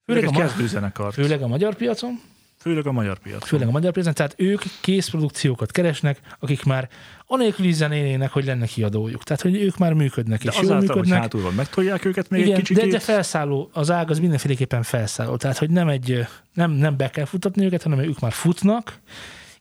Főleg 0.04 0.24
a, 0.24 0.30
kezdőzenekart. 0.30 1.14
Főleg 1.14 1.42
a 1.42 1.46
magyar 1.46 1.74
piacon. 1.74 2.20
Főleg 2.60 2.86
a 2.86 2.92
magyar 2.92 3.18
piacon. 3.18 3.48
Főleg 3.48 3.68
a 3.68 3.70
magyar 3.70 3.92
piacon. 3.92 4.14
Tehát 4.14 4.34
ők 4.36 4.62
készprodukciókat 4.80 5.70
keresnek, 5.70 6.20
akik 6.38 6.64
már 6.64 6.88
anélkül 7.26 7.72
zenénének, 7.72 8.30
hogy 8.30 8.44
lenne 8.44 8.66
kiadójuk. 8.66 9.24
Tehát, 9.24 9.42
hogy 9.42 9.56
ők 9.56 9.78
már 9.78 9.92
működnek. 9.92 10.42
De 10.42 10.50
és 10.50 10.56
azáltal, 10.56 10.68
jól 10.68 10.80
működnek. 10.80 11.12
hogy 11.12 11.20
hátul 11.20 11.42
van, 11.42 11.54
megtolják 11.54 12.04
őket 12.04 12.30
még 12.30 12.40
Igen, 12.40 12.52
egy 12.52 12.58
kicsit. 12.58 12.76
de, 12.76 12.86
de 12.86 12.98
felszálló, 12.98 13.70
az 13.72 13.90
ág 13.90 14.10
az 14.10 14.18
mindenféleképpen 14.18 14.82
felszálló. 14.82 15.36
Tehát, 15.36 15.58
hogy 15.58 15.70
nem, 15.70 15.88
egy, 15.88 16.26
nem, 16.54 16.70
nem 16.70 16.96
be 16.96 17.10
kell 17.10 17.24
futatni 17.24 17.64
őket, 17.64 17.82
hanem 17.82 17.98
ők 17.98 18.20
már 18.20 18.32
futnak, 18.32 18.98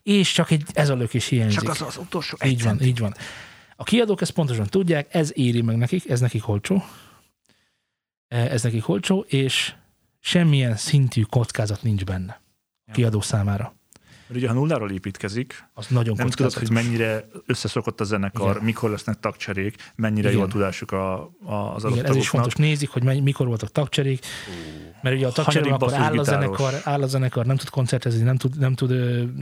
és 0.08 0.32
csak 0.32 0.52
egy 0.52 0.64
ez 0.74 0.90
a 0.90 0.96
lökés 0.96 1.26
hiányzik. 1.26 1.60
Csak 1.60 1.70
az 1.70 1.82
az 1.82 1.98
utolsó 1.98 2.38
Így 2.46 2.64
van, 2.64 2.82
így 2.82 3.00
van. 3.00 3.16
A 3.76 3.84
kiadók 3.84 4.22
ezt 4.22 4.32
pontosan 4.32 4.68
tudják, 4.68 5.14
ez 5.14 5.32
éri 5.34 5.62
meg 5.62 5.78
nekik, 5.78 6.10
ez 6.10 6.20
nekik 6.20 6.48
olcsó. 6.48 6.84
Ez 8.28 8.64
nekik 8.64 8.88
olcsó, 8.88 9.20
és 9.28 9.74
semmilyen 10.20 10.76
szintű 10.76 11.22
kockázat 11.22 11.84
nincs 11.84 12.04
benne 12.04 12.42
a 12.86 12.92
kiadó 12.92 13.22
számára. 13.22 13.77
Mert 14.28 14.40
ugye, 14.40 14.48
ha 14.48 14.54
nulláról 14.54 14.92
építkezik, 14.92 15.70
az 15.74 15.88
nagyon 15.88 16.16
nem 16.18 16.30
tudod, 16.30 16.54
hogy 16.54 16.70
mennyire 16.70 17.28
összeszokott 17.46 18.02
a 18.02 18.04
zenekar, 18.04 18.52
Igen. 18.52 18.64
mikor 18.64 18.90
lesznek 18.90 19.20
tagcserék, 19.20 19.92
mennyire 19.96 20.32
jó 20.32 20.42
a 20.42 20.48
tudásuk 20.48 20.92
a, 20.92 21.14
a, 21.46 21.76
az 21.76 21.84
adott 21.84 21.98
Igen, 21.98 22.10
ez 22.10 22.16
is 22.16 22.30
fontos, 22.30 22.56
nézik, 22.56 22.90
hogy 22.90 23.04
mely, 23.04 23.20
mikor 23.20 23.48
voltak 23.48 23.72
tagcserék, 23.72 24.26
mert 25.02 25.16
ugye 25.16 25.28
a 25.28 25.32
tagcserék 25.32 25.72
akkor 25.72 25.94
áll 25.94 26.20
a, 26.20 26.24
zenekar, 26.24 26.74
áll 26.84 27.02
a 27.02 27.08
zenekar, 27.08 27.46
nem 27.46 27.56
tud 27.56 27.70
koncertezni, 27.70 28.24
nem 28.24 28.38
tud, 28.38 28.58
nem 28.60 28.74
tud 28.74 28.92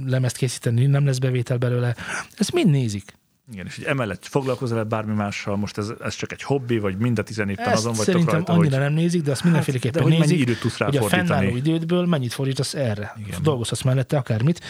lemezt 0.05 0.37
készíteni, 0.37 0.85
nem 0.85 1.05
lesz 1.05 1.17
bevétel 1.17 1.57
belőle. 1.57 1.95
Ezt 2.37 2.53
mind 2.53 2.69
nézik. 2.69 3.13
Igen, 3.51 3.65
és 3.65 3.75
hogy 3.75 3.85
emellett 3.85 4.25
foglalkozol-e 4.25 4.83
bármi 4.83 5.13
mással, 5.13 5.55
most 5.55 5.77
ez, 5.77 5.91
ez 6.03 6.15
csak 6.15 6.31
egy 6.31 6.41
hobbi, 6.41 6.79
vagy 6.79 6.97
mind 6.97 7.19
a 7.19 7.23
tizenévben 7.23 7.71
azon 7.71 7.93
vagytok 7.93 8.05
szerintem 8.05 8.35
rajta, 8.35 8.51
annyira 8.51 8.75
hogy... 8.75 8.83
nem 8.83 8.93
nézik, 8.93 9.21
de 9.21 9.31
azt 9.31 9.43
mindenféleképpen 9.43 10.01
hát, 10.01 10.11
de 10.11 10.17
hogy 10.17 10.27
nézik, 10.27 10.39
időt 10.39 10.59
tudsz 10.59 10.77
hogy 10.77 10.97
a 10.97 11.03
fennálló 11.03 11.55
idődből 11.55 12.05
mennyit 12.05 12.33
fordítasz 12.33 12.73
erre. 12.73 13.15
Igen. 13.25 13.39
Dolgozhatsz 13.43 13.81
mellette 13.81 14.17
akármit 14.17 14.61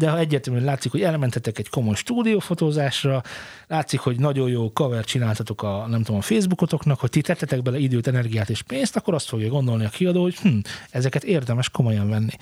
de 0.00 0.10
ha 0.10 0.18
egyértelműen 0.18 0.64
látszik, 0.64 0.90
hogy 0.90 1.02
elmentetek 1.02 1.58
egy 1.58 1.68
komoly 1.68 1.94
stúdiófotózásra, 1.94 3.22
látszik, 3.66 4.00
hogy 4.00 4.18
nagyon 4.18 4.48
jó 4.48 4.72
cover 4.72 5.04
csináltatok 5.04 5.62
a, 5.62 5.86
nem 5.88 6.02
tudom, 6.02 6.20
a 6.20 6.22
Facebookotoknak, 6.22 7.00
hogy 7.00 7.10
ti 7.10 7.20
tettetek 7.20 7.62
bele 7.62 7.78
időt, 7.78 8.06
energiát 8.06 8.50
és 8.50 8.62
pénzt, 8.62 8.96
akkor 8.96 9.14
azt 9.14 9.28
fogja 9.28 9.48
gondolni 9.48 9.84
a 9.84 9.88
kiadó, 9.88 10.22
hogy 10.22 10.34
hm, 10.34 10.58
ezeket 10.90 11.24
érdemes 11.24 11.68
komolyan 11.68 12.08
venni. 12.08 12.32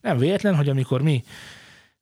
Nem 0.00 0.18
véletlen, 0.18 0.54
hogy 0.54 0.68
amikor 0.68 1.02
mi 1.02 1.24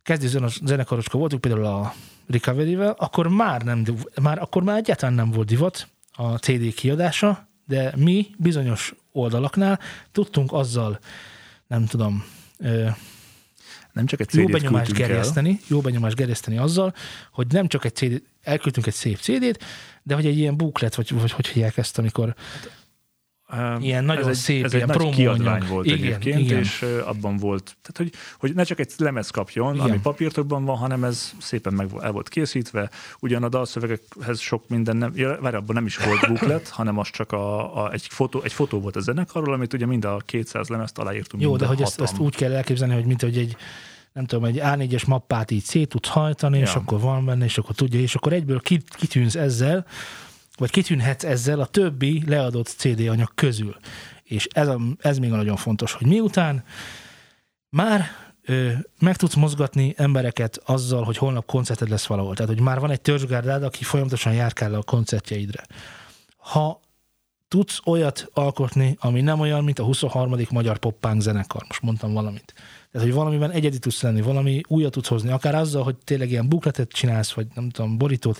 kezdő 0.05 0.49
zenekarocska 0.65 1.19
voltunk, 1.19 1.41
például 1.41 1.65
a 1.65 1.95
Recovery-vel, 2.27 2.95
akkor 2.99 3.29
már, 3.29 3.63
nem, 3.63 3.85
már, 4.23 4.39
akkor 4.39 4.63
már 4.63 4.77
egyáltalán 4.77 5.15
nem 5.15 5.31
volt 5.31 5.47
divat 5.47 5.89
a 6.13 6.37
CD 6.37 6.75
kiadása, 6.75 7.49
de 7.67 7.93
mi 7.97 8.27
bizonyos 8.39 8.95
oldalaknál 9.13 9.81
tudtunk 10.13 10.53
azzal, 10.53 10.99
nem 11.67 11.87
tudom, 11.87 12.25
nem 13.93 14.07
csak 14.07 14.21
egy 14.21 14.29
CD-t 14.29 14.41
jó 14.41 14.47
benyomást 14.47 14.93
gerjeszteni, 14.93 15.51
el. 15.51 15.59
jó 15.69 15.81
benyomást 15.81 16.17
gerjeszteni 16.17 16.59
azzal, 16.59 16.95
hogy 17.33 17.47
nem 17.51 17.67
csak 17.67 17.85
egy 17.85 17.95
CD, 17.95 18.23
elküldtünk 18.43 18.87
egy 18.87 18.95
szép 18.95 19.19
CD-t, 19.19 19.65
de 20.03 20.15
hogy 20.15 20.27
egy 20.27 20.39
ilyen 20.39 20.57
buklet, 20.57 20.95
vagy, 20.95 21.21
vagy 21.21 21.33
hogy 21.33 21.47
hívják 21.47 21.77
ezt, 21.77 21.99
amikor 21.99 22.25
Um, 22.25 22.83
ilyen 23.81 24.05
nagyon 24.05 24.29
ez 24.29 24.39
szép, 24.39 24.59
egy, 24.59 24.65
ez 24.65 24.73
ilyen 24.73 24.91
egy 24.91 24.99
nagy 24.99 25.15
kiadvány 25.15 25.67
volt 25.69 25.87
igen, 25.87 25.99
egyébként, 25.99 26.41
igen. 26.41 26.59
és 26.59 26.85
abban 27.05 27.37
volt, 27.37 27.77
tehát 27.83 27.97
hogy, 27.97 28.13
hogy 28.39 28.55
ne 28.55 28.65
csak 28.65 28.79
egy 28.79 28.93
lemez 28.97 29.31
kapjon, 29.31 29.75
igen. 29.75 29.87
ami 29.87 29.99
papírtokban 29.99 30.65
van, 30.65 30.77
hanem 30.77 31.05
ez 31.05 31.33
szépen 31.41 31.73
meg 31.73 31.89
el 32.01 32.13
volt 32.13 32.29
készítve. 32.29 32.91
Ugyan 33.21 33.43
a 33.43 33.49
dalszövegekhez 33.49 34.41
sok 34.41 34.69
minden 34.69 34.97
nem, 34.97 35.13
ja, 35.15 35.39
várj, 35.41 35.57
abban 35.57 35.75
nem 35.75 35.87
is 35.87 35.97
volt 35.97 36.29
buklet, 36.33 36.69
hanem 36.69 36.99
az 36.99 37.11
csak 37.11 37.33
a, 37.33 37.77
a, 37.85 37.93
egy, 37.93 38.07
fotó, 38.11 38.41
egy 38.43 38.53
fotó 38.53 38.81
volt 38.81 38.97
a 38.97 39.01
zenekarról, 39.01 39.55
amit 39.55 39.73
ugye 39.73 39.87
mind 39.87 40.05
a 40.05 40.23
200 40.27 40.69
lemezt 40.69 40.99
aláírtunk. 40.99 41.43
Jó, 41.43 41.57
de 41.57 41.67
hogy 41.67 41.83
ezt, 41.83 42.01
ezt, 42.01 42.19
úgy 42.19 42.37
kell 42.37 42.53
elképzelni, 42.53 42.95
hogy 42.95 43.05
mint 43.05 43.21
hogy 43.21 43.39
egy 43.39 43.57
nem 44.13 44.27
tudom, 44.27 44.45
egy 44.45 44.61
A4-es 44.63 45.07
mappát 45.07 45.51
így 45.51 45.63
szét 45.63 45.89
tudsz 45.89 46.09
hajtani, 46.09 46.59
ja. 46.59 46.65
és 46.65 46.75
akkor 46.75 47.01
van 47.01 47.25
benne, 47.25 47.45
és 47.45 47.59
akkor 47.59 47.75
tudja, 47.75 48.01
és 48.01 48.15
akkor 48.15 48.33
egyből 48.33 48.61
kitűnsz 48.99 49.35
ezzel, 49.35 49.87
vagy 50.57 50.71
kitűnhetsz 50.71 51.25
ezzel 51.25 51.61
a 51.61 51.67
többi 51.67 52.23
leadott 52.27 52.67
CD 52.67 53.01
anyag 53.09 53.35
közül. 53.35 53.77
És 54.23 54.47
ez, 54.53 54.69
a, 54.69 54.81
ez 54.99 55.19
még 55.19 55.33
a 55.33 55.37
nagyon 55.37 55.57
fontos, 55.57 55.93
hogy 55.93 56.07
miután 56.07 56.65
már 57.69 58.05
ö, 58.45 58.71
meg 58.99 59.17
tudsz 59.17 59.35
mozgatni 59.35 59.95
embereket 59.97 60.61
azzal, 60.65 61.03
hogy 61.03 61.17
holnap 61.17 61.47
koncerted 61.47 61.89
lesz 61.89 62.07
valahol. 62.07 62.35
Tehát, 62.35 62.53
hogy 62.53 62.61
már 62.61 62.81
van 62.81 62.91
egy 62.91 63.01
törzsgárdád, 63.01 63.63
aki 63.63 63.85
folyamatosan 63.85 64.33
járkál 64.33 64.75
a 64.75 64.83
koncertjeidre. 64.83 65.65
Ha 66.37 66.81
tudsz 67.49 67.81
olyat 67.85 68.31
alkotni, 68.33 68.97
ami 69.01 69.21
nem 69.21 69.41
olyan, 69.41 69.65
mint 69.65 69.79
a 69.79 69.85
23. 69.85 70.37
magyar 70.51 70.79
poppánk 70.79 71.21
zenekar, 71.21 71.65
most 71.69 71.83
mondtam 71.83 72.13
valamit. 72.13 72.55
Tehát, 72.93 73.07
hogy 73.07 73.17
valamiben 73.17 73.51
egyedi 73.51 73.79
tudsz 73.79 74.03
lenni, 74.03 74.21
valami 74.21 74.61
újat 74.67 74.93
tudsz 74.93 75.09
hozni, 75.09 75.31
akár 75.31 75.55
azzal, 75.55 75.83
hogy 75.83 75.97
tényleg 75.97 76.31
ilyen 76.31 76.49
bukletet 76.49 76.89
csinálsz, 76.89 77.33
vagy 77.33 77.47
nem 77.55 77.71
tudom, 77.71 77.99
borítót, 77.99 78.39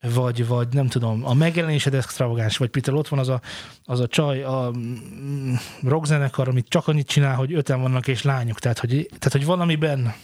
vagy, 0.00 0.46
vagy 0.46 0.68
nem 0.72 0.86
tudom, 0.86 1.26
a 1.26 1.34
megjelenésed 1.34 1.94
extravagáns, 1.94 2.56
vagy 2.56 2.70
például 2.70 2.96
ott 2.96 3.08
van 3.08 3.18
az 3.18 3.28
a, 3.28 3.40
az 3.84 4.00
a 4.00 4.06
csaj, 4.06 4.42
a 4.42 4.72
mm, 4.76 5.54
rockzenekar, 5.82 6.48
amit 6.48 6.68
csak 6.68 6.88
annyit 6.88 7.06
csinál, 7.06 7.34
hogy 7.34 7.54
öten 7.54 7.80
vannak 7.80 8.08
és 8.08 8.22
lányok, 8.22 8.58
tehát 8.58 8.78
hogy, 8.78 9.06
tehát, 9.08 9.32
hogy 9.32 9.44
valamiben 9.44 10.14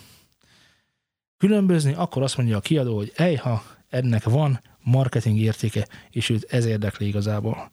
különbözni, 1.36 1.94
akkor 1.94 2.22
azt 2.22 2.36
mondja 2.36 2.56
a 2.56 2.60
kiadó, 2.60 2.96
hogy 2.96 3.12
ejha, 3.16 3.62
ennek 3.88 4.24
van 4.24 4.60
marketing 4.82 5.38
értéke, 5.38 5.86
és 6.10 6.28
őt 6.28 6.46
ez 6.50 6.64
érdekli 6.64 7.06
igazából. 7.06 7.70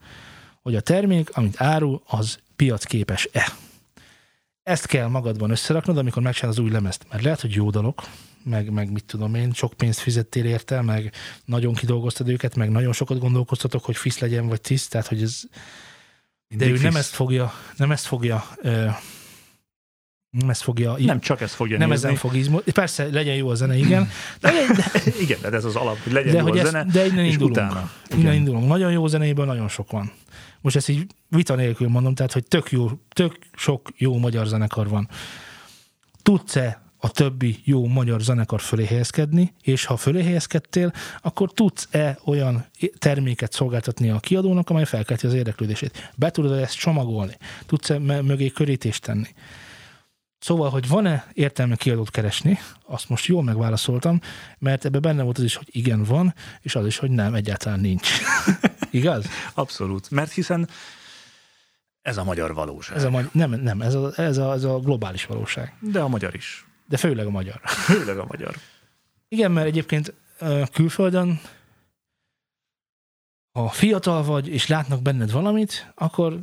Hogy 0.61 0.75
a 0.75 0.81
termék, 0.81 1.29
amit 1.33 1.61
árul, 1.61 2.01
az 2.05 2.39
piacképes-e. 2.55 3.53
Ezt 4.63 4.85
kell 4.85 5.07
magadban 5.07 5.49
összeraknod, 5.49 5.97
amikor 5.97 6.21
megcsinálod 6.21 6.57
az 6.57 6.63
új 6.63 6.71
lemezt. 6.71 7.05
Mert 7.09 7.23
lehet, 7.23 7.41
hogy 7.41 7.51
jó 7.51 7.69
dalok, 7.69 8.03
meg, 8.43 8.69
meg 8.71 8.91
mit 8.91 9.05
tudom 9.05 9.35
én, 9.35 9.53
sok 9.53 9.73
pénzt 9.73 9.99
fizettél 9.99 10.45
érte, 10.45 10.81
meg 10.81 11.13
nagyon 11.45 11.73
kidolgoztad 11.73 12.29
őket, 12.29 12.55
meg 12.55 12.69
nagyon 12.69 12.93
sokat 12.93 13.19
gondolkoztatok, 13.19 13.83
hogy 13.85 13.97
fisz 13.97 14.19
legyen, 14.19 14.47
vagy 14.47 14.61
tiszt, 14.61 14.89
tehát 14.89 15.07
hogy 15.07 15.21
ez... 15.21 15.41
De 16.47 16.65
ő 16.65 16.77
nem 16.77 16.95
ezt 16.95 17.13
fogja, 17.13 17.53
nem 17.77 17.91
ezt 17.91 18.05
fogja 18.05 18.43
nem 20.39 20.49
ezt 20.49 20.61
fogja... 20.61 20.95
Nem 20.97 21.19
csak 21.19 21.41
ezt 21.41 21.53
fogja 21.53 21.77
Nem 21.77 21.89
nézni. 21.89 22.05
ezen 22.05 22.17
fog 22.17 22.35
izmolni. 22.35 22.71
Persze, 22.71 23.07
legyen 23.11 23.35
jó 23.35 23.49
a 23.49 23.55
zene, 23.55 23.77
igen. 23.77 24.09
De, 24.41 24.51
de, 24.75 25.01
igen, 25.23 25.37
de 25.41 25.51
ez 25.51 25.65
az 25.65 25.75
alap, 25.75 25.97
hogy 26.03 26.11
legyen 26.11 26.31
de 26.31 26.37
jó 26.37 26.43
hogy 26.43 26.57
a 26.57 26.61
ezt, 26.61 26.71
zene, 26.71 26.91
de 26.91 27.05
innen 27.05 27.25
és 27.25 27.31
indulunk. 27.31 27.55
utána. 27.55 27.91
Innen 28.09 28.21
Igen. 28.21 28.33
indulunk. 28.33 28.67
Nagyon 28.67 28.91
jó 28.91 29.07
zenéből 29.07 29.45
nagyon 29.45 29.67
sok 29.67 29.91
van. 29.91 30.11
Most 30.61 30.75
ezt 30.75 30.89
így 30.89 31.05
vita 31.29 31.55
nélkül 31.55 31.87
mondom, 31.87 32.15
tehát, 32.15 32.31
hogy 32.31 32.47
tök, 32.47 32.71
jó, 32.71 32.89
tök 33.09 33.37
sok 33.55 33.89
jó 33.97 34.17
magyar 34.17 34.45
zenekar 34.45 34.89
van. 34.89 35.09
Tudsz-e 36.21 36.82
a 37.03 37.09
többi 37.09 37.59
jó 37.63 37.87
magyar 37.87 38.21
zenekar 38.21 38.61
fölé 38.61 38.85
helyezkedni, 38.85 39.53
és 39.61 39.85
ha 39.85 39.97
fölé 39.97 40.23
helyezkedtél, 40.23 40.93
akkor 41.21 41.51
tudsz-e 41.51 42.19
olyan 42.25 42.65
terméket 42.97 43.51
szolgáltatni 43.51 44.09
a 44.09 44.19
kiadónak, 44.19 44.69
amely 44.69 44.85
felkelti 44.85 45.25
az 45.25 45.33
érdeklődését. 45.33 46.11
Be 46.15 46.31
tudod 46.31 46.57
ezt 46.57 46.77
csomagolni? 46.77 47.37
Tudsz-e 47.65 47.99
mögé 47.99 48.49
körítést 48.49 49.01
tenni? 49.03 49.27
Szóval, 50.39 50.69
hogy 50.69 50.87
van-e 50.87 51.27
értelme 51.33 51.75
kiadót 51.75 52.09
keresni, 52.09 52.59
azt 52.85 53.09
most 53.09 53.25
jól 53.25 53.43
megválaszoltam, 53.43 54.19
mert 54.59 54.85
ebben 54.85 55.01
benne 55.01 55.23
volt 55.23 55.37
az 55.37 55.43
is, 55.43 55.55
hogy 55.55 55.67
igen, 55.71 56.03
van, 56.03 56.33
és 56.61 56.75
az 56.75 56.85
is, 56.85 56.97
hogy 56.97 57.11
nem, 57.11 57.33
egyáltalán 57.33 57.79
nincs. 57.79 58.09
Igaz? 58.91 59.25
Abszolút, 59.53 60.11
mert 60.11 60.31
hiszen 60.31 60.69
ez 62.01 62.17
a 62.17 62.23
magyar 62.23 62.53
valóság. 62.53 62.97
Ez 62.97 63.03
a, 63.03 63.29
nem, 63.31 63.51
nem 63.51 63.81
ez, 63.81 63.93
a, 63.93 64.11
ez, 64.15 64.37
a, 64.37 64.53
ez 64.53 64.63
a 64.63 64.79
globális 64.79 65.25
valóság. 65.25 65.73
De 65.79 65.99
a 65.99 66.07
magyar 66.07 66.35
is. 66.35 66.65
De 66.93 66.99
főleg 66.99 67.25
a 67.25 67.29
magyar. 67.29 67.59
Főleg 67.89 68.17
a 68.17 68.25
magyar. 68.29 68.55
Igen, 69.27 69.51
mert 69.51 69.67
egyébként 69.67 70.13
külföldön, 70.71 71.39
ha 73.51 73.69
fiatal 73.69 74.23
vagy, 74.23 74.47
és 74.47 74.67
látnak 74.67 75.01
benned 75.01 75.31
valamit, 75.31 75.91
akkor 75.95 76.39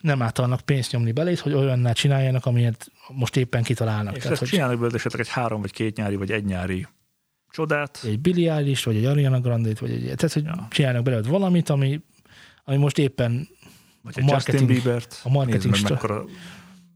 nem 0.00 0.22
általnak 0.22 0.60
pénzt 0.60 0.92
nyomni 0.92 1.12
belét, 1.12 1.38
hogy 1.38 1.52
olyannál 1.52 1.94
csináljanak, 1.94 2.46
amilyet 2.46 2.90
most 3.08 3.36
éppen 3.36 3.62
kitalálnak. 3.62 4.12
És 4.12 4.18
Tehát, 4.18 4.32
ezt 4.32 4.40
hogy 4.40 4.50
csinálnak 4.50 4.76
belőle 4.78 4.96
esetleg 4.96 5.20
egy 5.20 5.28
három, 5.28 5.60
vagy 5.60 5.72
két 5.72 5.96
nyári, 5.96 6.16
vagy 6.16 6.30
egy 6.30 6.44
nyári 6.44 6.86
csodát. 7.50 8.00
egy 8.04 8.20
Billie 8.20 8.52
Eilish, 8.52 8.84
vagy 8.84 8.96
egy 8.96 9.04
Ariana 9.04 9.40
Grande-t, 9.40 9.78
vagy 9.78 9.90
egy 9.90 10.02
tehát, 10.16 10.32
hogy 10.32 10.44
Ja. 10.44 10.66
csinálnak 10.70 11.02
belőled 11.02 11.26
valamit, 11.28 11.68
ami, 11.68 12.00
ami 12.64 12.76
most 12.76 12.98
éppen, 12.98 13.48
Vagy 14.02 14.14
a 14.16 14.20
egy 14.20 14.28
Justin 14.30 14.54
marketing- 14.54 14.66
Biebert. 14.82 15.20
a 15.24 15.28
marketing 15.28 15.72
Nézd 15.72 15.82
meg, 15.82 15.92
mekkora 15.92 16.24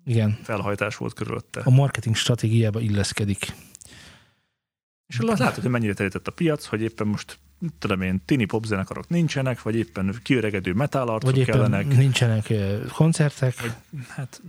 igen, 0.08 0.38
felhajtás 0.42 0.96
volt 0.96 1.12
körülötte. 1.14 1.60
a 1.64 1.70
marketing 1.70 2.16
stratégiába 2.16 2.80
illeszkedik. 2.80 3.54
És 5.06 5.18
látod, 5.20 5.62
hogy 5.62 5.70
mennyire 5.70 5.94
terített 5.94 6.26
a 6.28 6.32
piac, 6.32 6.64
hogy 6.66 6.80
éppen 6.82 7.06
most 7.06 7.38
tudom 7.78 8.00
én, 8.00 8.22
tini 8.24 8.44
popzenekarok 8.44 9.08
nincsenek, 9.08 9.62
vagy 9.62 9.76
éppen 9.76 10.14
kiöregedő 10.22 10.72
metálarcok 10.72 11.30
Vagy 11.30 11.38
éppen 11.40 11.54
kellenek. 11.54 11.86
nincsenek 11.96 12.50
ö, 12.50 12.86
koncertek, 12.92 13.54
Hát, 14.08 14.42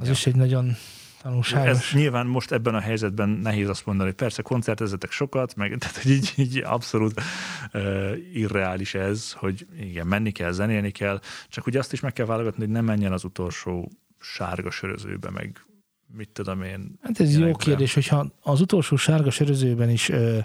az 0.00 0.06
ja. 0.06 0.12
is 0.12 0.26
egy 0.26 0.34
nagyon 0.36 0.68
Ez 0.68 0.76
tanulságos. 1.22 1.92
nyilván 1.94 2.26
most 2.26 2.52
ebben 2.52 2.74
a 2.74 2.80
helyzetben 2.80 3.28
nehéz 3.28 3.68
azt 3.68 3.86
mondani, 3.86 4.08
hogy 4.08 4.18
persze 4.18 4.42
koncertezzetek 4.42 5.10
sokat, 5.10 5.56
meg 5.56 5.76
tehát, 5.78 5.96
hogy 5.96 6.10
így, 6.10 6.32
így 6.36 6.58
abszolút 6.58 7.20
uh, 7.72 8.12
irreális 8.34 8.94
ez, 8.94 9.32
hogy 9.32 9.66
igen, 9.80 10.06
menni 10.06 10.30
kell, 10.32 10.50
zenélni 10.50 10.90
kell, 10.90 11.20
csak 11.48 11.66
ugye 11.66 11.78
azt 11.78 11.92
is 11.92 12.00
meg 12.00 12.12
kell 12.12 12.26
válogatni, 12.26 12.64
hogy 12.64 12.72
nem 12.72 12.84
menjen 12.84 13.12
az 13.12 13.24
utolsó 13.24 13.90
sárga 14.24 14.70
sörözőbe, 14.70 15.30
meg 15.30 15.64
mit 16.06 16.28
tudom 16.28 16.62
én. 16.62 16.98
Hát 17.02 17.20
ez 17.20 17.38
jó 17.38 17.56
kérdés, 17.56 17.94
hogyha 17.94 18.26
az 18.42 18.60
utolsó 18.60 18.96
sárga 18.96 19.30
sörözőben 19.30 19.90
is 19.90 20.08
ö, 20.08 20.38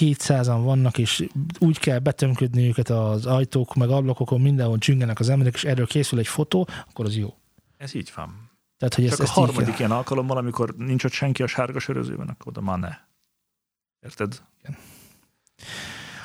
200-an 0.00 0.60
vannak, 0.62 0.98
és 0.98 1.26
úgy 1.58 1.78
kell 1.78 1.98
betömködni 1.98 2.68
őket 2.68 2.90
az 2.90 3.26
ajtók, 3.26 3.74
meg 3.74 3.90
ablakokon, 3.90 4.40
mindenhol 4.40 4.78
csüngenek 4.78 5.20
az 5.20 5.28
emberek, 5.28 5.54
és 5.54 5.64
erről 5.64 5.86
készül 5.86 6.18
egy 6.18 6.26
fotó, 6.26 6.68
akkor 6.90 7.04
az 7.04 7.16
jó. 7.16 7.34
Ez 7.76 7.94
így 7.94 8.12
van. 8.14 8.50
Tehát, 8.76 8.94
hogy 8.94 9.04
Csak 9.04 9.12
ezt, 9.12 9.20
a 9.20 9.22
ezt 9.22 9.32
harmadik 9.32 9.78
ilyen 9.78 9.90
alkalommal, 9.90 10.36
amikor 10.36 10.74
nincs 10.76 11.04
ott 11.04 11.12
senki 11.12 11.42
a 11.42 11.46
sárga 11.46 11.78
sörözőben, 11.78 12.28
akkor 12.28 12.48
oda 12.48 12.60
már 12.60 12.78
ne. 12.78 12.96
Érted? 14.00 14.42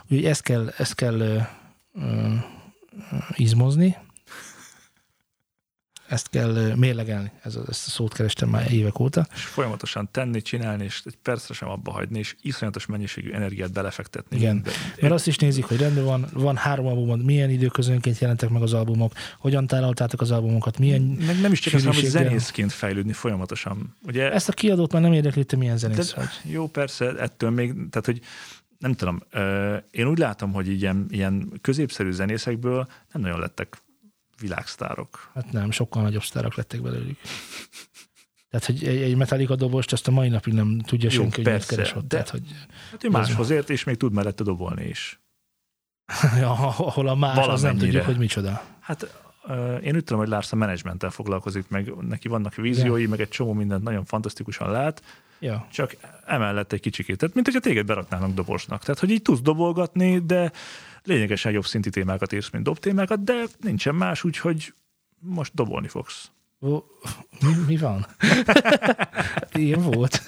Úgyhogy 0.04 0.26
ezt 0.26 0.42
kell, 0.42 0.70
ezt 0.78 0.96
kell 0.96 1.20
ö, 1.20 1.40
ö, 1.94 2.34
izmozni, 3.36 3.98
ezt 6.08 6.30
kell 6.30 6.74
mérlegelni, 6.76 7.32
ez 7.44 7.56
ezt 7.56 7.88
a 7.88 7.90
szót 7.90 8.14
kerestem 8.14 8.50
már 8.50 8.72
évek 8.72 9.00
óta. 9.00 9.28
És 9.34 9.42
folyamatosan 9.42 10.10
tenni, 10.12 10.42
csinálni, 10.42 10.84
és 10.84 11.02
egy 11.06 11.18
percre 11.22 11.54
sem 11.54 11.70
abba 11.70 11.92
hagyni, 11.92 12.20
és 12.20 12.36
iszonyatos 12.42 12.86
mennyiségű 12.86 13.32
energiát 13.32 13.72
belefektetni. 13.72 14.38
Igen. 14.38 14.62
De, 14.62 14.72
Mert 15.02 15.14
azt 15.14 15.28
is 15.28 15.38
nézik, 15.38 15.66
hogy 15.66 15.78
rendben 15.78 16.04
van, 16.04 16.26
van 16.34 16.56
három 16.56 16.86
albumod, 16.86 17.26
milyen 17.26 17.50
időközönként 17.50 18.20
jelentek 18.20 18.50
meg 18.50 18.62
az 18.62 18.74
albumok, 18.74 19.14
hogyan 19.40 19.68
tálaltátok 19.68 20.22
az 20.22 20.32
albumokat, 20.32 20.80
milyen... 20.80 21.02
meg 21.02 21.42
nem 21.42 21.52
is 21.52 21.60
csak 21.60 21.74
azt 21.74 21.84
mondom, 21.84 22.02
hogy 22.02 22.12
zenészként 22.12 22.72
fejlődni 22.72 23.14
folyamatosan. 23.14 23.96
Ugye, 24.04 24.32
Ezt 24.32 24.50
a 24.50 24.54
kiadót 24.54 24.94
már 24.94 25.02
nem 25.02 25.14
érdekli, 25.14 25.46
hogy 25.50 25.58
milyen 25.58 25.78
zenész 25.78 26.14
de, 26.14 26.22
vagy. 26.22 26.52
jó, 26.54 26.68
persze, 26.68 27.14
ettől 27.20 27.50
még, 27.50 27.74
tehát 27.90 28.06
hogy 28.06 28.22
nem 28.78 28.94
tudom, 28.94 29.22
én 29.92 30.08
úgy 30.08 30.18
látom, 30.18 30.54
hogy 30.54 30.68
ilyen, 30.68 31.06
ilyen 31.10 31.52
középszerű 31.62 32.12
zenészekből 32.12 32.88
nem 33.12 33.22
nagyon 33.22 33.40
lettek 33.40 33.78
világsztárok. 34.42 35.32
Hát 35.34 35.52
nem, 35.52 35.72
sokkal 35.72 36.02
nagyobb 36.02 36.24
sztárok 36.24 36.56
lettek 36.56 36.82
belőlük. 36.82 37.18
Tehát, 38.50 38.66
hogy 38.66 38.84
egy, 38.88 39.02
egy 39.02 39.16
Metallica 39.16 39.56
dobost 39.56 39.92
azt 39.94 40.08
a 40.08 40.12
mai 40.12 40.30
napig 40.30 40.54
nem 40.54 40.80
tudja 40.80 41.10
Jó, 41.12 41.20
senki, 41.22 41.36
hogy 41.36 41.44
persze, 41.44 41.76
keres 41.76 41.96
ott. 41.96 42.02
de- 42.02 42.08
Tehát, 42.08 42.30
hogy 42.30 42.42
Hát 42.92 43.04
ő 43.04 43.10
máshoz 43.10 43.50
ért, 43.50 43.70
és 43.70 43.84
még 43.84 43.98
tud 43.98 44.14
mellette 44.14 44.44
dobolni 44.44 44.86
is. 44.86 45.20
ja, 46.40 46.52
ahol 46.52 47.08
a 47.08 47.16
más, 47.16 47.48
az 47.48 47.62
nem 47.62 47.78
tudjuk, 47.78 48.04
hogy 48.04 48.18
micsoda. 48.18 48.62
Hát 48.80 49.14
én 49.84 49.96
úgy 49.96 50.04
tudom, 50.04 50.20
hogy 50.20 50.28
Lars 50.28 50.52
a 50.52 50.56
menedzsmenttel 50.56 51.10
foglalkozik, 51.10 51.68
meg 51.70 51.94
neki 51.96 52.28
vannak 52.28 52.56
víziói, 52.56 53.06
meg 53.06 53.20
egy 53.20 53.30
csomó 53.30 53.54
mindent 53.54 53.84
nagyon 53.84 54.06
fantasztikusan 54.06 54.72
lát, 54.72 55.04
Ja. 55.40 55.68
csak 55.72 55.96
emellett 56.26 56.72
egy 56.74 56.80
kicsikét. 56.80 57.18
Tehát, 57.18 57.34
mint 57.36 57.46
hogyha 57.46 57.62
téged 57.62 57.86
beraknának 57.86 58.34
dobosnak. 58.34 58.82
Tehát, 58.82 59.00
hogy 59.00 59.10
így 59.10 59.22
tudsz 59.22 59.42
dobolgatni, 59.42 60.20
de 60.26 60.52
lényegesen 61.08 61.52
jobb 61.52 61.66
szinti 61.66 61.90
témákat 61.90 62.34
írsz, 62.34 62.50
mint 62.50 62.64
dobtémákat, 62.64 63.24
de 63.24 63.44
nincsen 63.62 63.96
más, 63.96 64.24
úgyhogy 64.24 64.74
most 65.20 65.54
dobolni 65.54 65.88
fogsz. 65.88 66.32
Ó, 66.62 66.84
mi, 67.42 67.54
mi 67.68 67.78
van? 67.78 68.06
Ilyen 69.54 69.82
volt. 69.82 70.22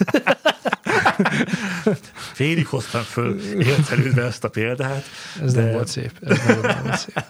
Félig 2.34 2.68
hoztam 2.68 3.02
föl 3.02 3.40
élcelődve 3.40 4.24
ezt 4.24 4.44
a 4.44 4.50
példát. 4.50 5.04
Ez 5.42 5.54
De- 5.54 5.64
nem 5.64 5.72
volt 5.74 5.88
szép. 5.88 6.12
Ez 6.22 6.38
nagyon 6.46 6.62
nem 6.62 6.84
volt 6.84 6.98
szép. 6.98 7.24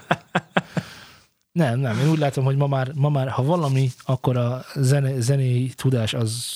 Nem, 1.52 1.80
nem. 1.80 2.00
Én 2.00 2.10
úgy 2.10 2.18
látom, 2.18 2.44
hogy 2.44 2.56
ma 2.56 2.68
már, 2.68 2.92
ma 2.96 3.10
már 3.10 3.30
ha 3.30 3.44
valami, 3.44 3.92
akkor 4.04 4.38
a 4.38 4.66
zene, 4.76 5.20
zenei 5.20 5.72
tudás 5.76 6.14
az 6.14 6.54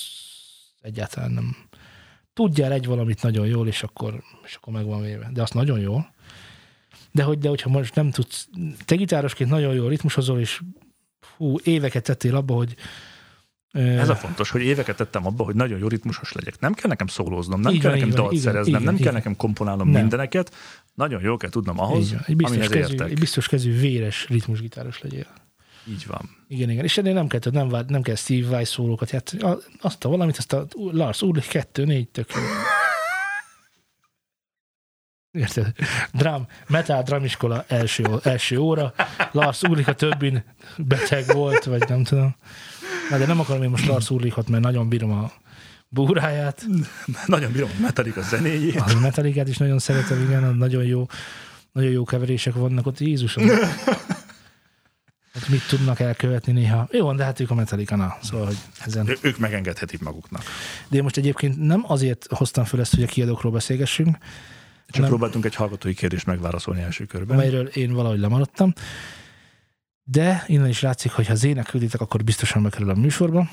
egyáltalán 0.81 1.31
nem. 1.31 1.55
Tudjál 2.33 2.71
egy 2.71 2.85
valamit 2.85 3.21
nagyon 3.21 3.45
jól, 3.47 3.67
és 3.67 3.83
akkor, 3.83 4.23
és 4.45 4.55
akkor 4.55 4.73
meg 4.73 4.85
van 4.85 5.01
véve. 5.01 5.29
De 5.33 5.41
azt 5.41 5.53
nagyon 5.53 5.79
jól. 5.79 6.11
De, 7.13 7.23
hogy, 7.23 7.37
de 7.37 7.49
hogyha 7.49 7.69
most 7.69 7.95
nem 7.95 8.11
tudsz, 8.11 8.47
te 8.85 8.95
gitárosként 8.95 9.49
nagyon 9.49 9.73
jó 9.73 9.87
ritmusozol, 9.87 10.39
és 10.39 10.61
hú, 11.37 11.57
éveket 11.63 12.03
tettél 12.03 12.35
abba, 12.35 12.53
hogy 12.53 12.75
Ez 13.71 14.09
a 14.09 14.15
fontos, 14.15 14.49
hogy 14.49 14.61
éveket 14.61 14.95
tettem 14.95 15.25
abba, 15.25 15.43
hogy 15.43 15.55
nagyon 15.55 15.79
jó 15.79 15.87
ritmusos 15.87 16.31
legyek. 16.31 16.59
Nem 16.59 16.73
kell 16.73 16.89
nekem 16.89 17.07
szólóznom, 17.07 17.59
nem 17.59 17.73
Így 17.73 17.79
kell 17.79 17.89
van, 17.89 17.99
nekem 17.99 18.15
van, 18.15 18.25
dalt 18.25 18.41
szereznem, 18.41 18.81
igen, 18.81 18.93
nem 18.93 19.03
kell 19.03 19.13
nekem 19.13 19.35
komponálnom 19.35 19.89
Nem. 19.89 20.01
mindeneket. 20.01 20.55
Nagyon 20.93 21.21
jó 21.21 21.37
kell 21.37 21.49
tudnom 21.49 21.79
ahhoz, 21.79 22.11
van. 22.11 22.23
egy, 22.25 22.35
biztos 22.35 22.55
amihez 22.55 22.71
kezű, 22.71 22.91
értek. 22.91 23.09
egy 23.09 23.19
biztos 23.19 23.47
kezű 23.47 23.79
véres 23.79 24.27
ritmusgitáros 24.27 25.01
legyél. 25.01 25.27
Így 25.89 26.05
van. 26.07 26.29
Igen, 26.47 26.69
igen. 26.69 26.83
És 26.83 26.97
ennél 26.97 27.13
nem 27.13 27.27
kell, 27.27 27.39
nem, 27.51 27.69
vár, 27.69 27.85
nem 27.85 28.01
kell 28.01 28.15
Steve 28.15 28.47
Vai 28.47 28.65
szólókat 28.65 29.11
játszani. 29.11 29.41
Azt 29.81 30.05
a 30.05 30.09
valamit, 30.09 30.37
azt 30.37 30.53
a 30.53 30.67
Lars 30.73 31.21
Ulrich 31.21 31.49
2, 31.49 31.85
4 31.85 32.07
tök 32.09 32.31
jó. 32.33 32.41
Érted? 35.33 35.67
Drum, 36.11 36.47
metal 36.67 37.03
drumiskola 37.03 37.65
első, 37.67 38.05
első 38.23 38.57
óra. 38.57 38.93
Lars 39.31 39.61
Ulrich 39.61 39.89
a 39.89 39.93
többin 39.93 40.43
beteg 40.77 41.25
volt, 41.33 41.63
vagy 41.63 41.83
nem 41.89 42.03
tudom. 42.03 42.35
Na, 43.09 43.17
de 43.17 43.25
nem 43.25 43.39
akarom 43.39 43.63
én 43.63 43.69
most 43.69 43.85
Lars 43.87 44.09
Ulrichot, 44.09 44.49
mert 44.49 44.63
nagyon 44.63 44.89
bírom 44.89 45.11
a 45.11 45.31
búráját. 45.87 46.65
Nagyon 47.25 47.51
bírom 47.51 47.69
a 47.77 47.81
Metallica 47.81 48.21
zenéjét. 48.21 48.79
A 48.79 48.99
metalikát 48.99 49.47
is 49.47 49.57
nagyon 49.57 49.79
szeretem, 49.79 50.21
igen, 50.21 50.55
nagyon 50.55 50.83
jó, 50.83 51.05
nagyon 51.71 51.91
jó 51.91 52.03
keverések 52.03 52.53
vannak 52.53 52.85
ott. 52.87 52.99
Jézusom! 52.99 53.47
Hát 55.33 55.47
mit 55.49 55.67
tudnak 55.67 55.99
elkövetni 55.99 56.51
néha. 56.51 56.87
Jó, 56.91 57.13
de 57.13 57.23
hát 57.23 57.39
ők 57.39 57.49
a 57.51 57.55
Metallica, 57.55 57.95
na, 57.95 58.17
szóval, 58.21 58.45
hogy 58.45 58.57
ezen. 58.85 59.07
Ő- 59.09 59.17
Ők 59.21 59.37
megengedhetik 59.37 60.01
maguknak. 60.01 60.43
De 60.87 60.97
én 60.97 61.03
most 61.03 61.17
egyébként 61.17 61.57
nem 61.59 61.83
azért 61.87 62.25
hoztam 62.29 62.63
föl 62.63 62.79
ezt, 62.79 62.93
hogy 62.95 63.03
a 63.03 63.07
kiadókról 63.07 63.51
beszélgessünk, 63.51 64.17
Csak 64.93 65.01
Nem. 65.01 65.09
próbáltunk 65.09 65.45
egy 65.45 65.55
hallgatói 65.55 65.93
kérdést 65.93 66.25
megválaszolni 66.25 66.81
első 66.81 67.05
körben. 67.05 67.37
amelyről 67.37 67.67
én 67.67 67.93
valahogy 67.93 68.19
lemaradtam. 68.19 68.73
De 70.03 70.43
innen 70.47 70.67
is 70.69 70.81
látszik, 70.81 71.11
hogy 71.11 71.27
ha 71.27 71.35
zének 71.35 71.65
külditek, 71.65 72.01
akkor 72.01 72.23
biztosan 72.23 72.63
bekerül 72.63 72.89
a 72.89 72.93
műsorba. 72.95 73.49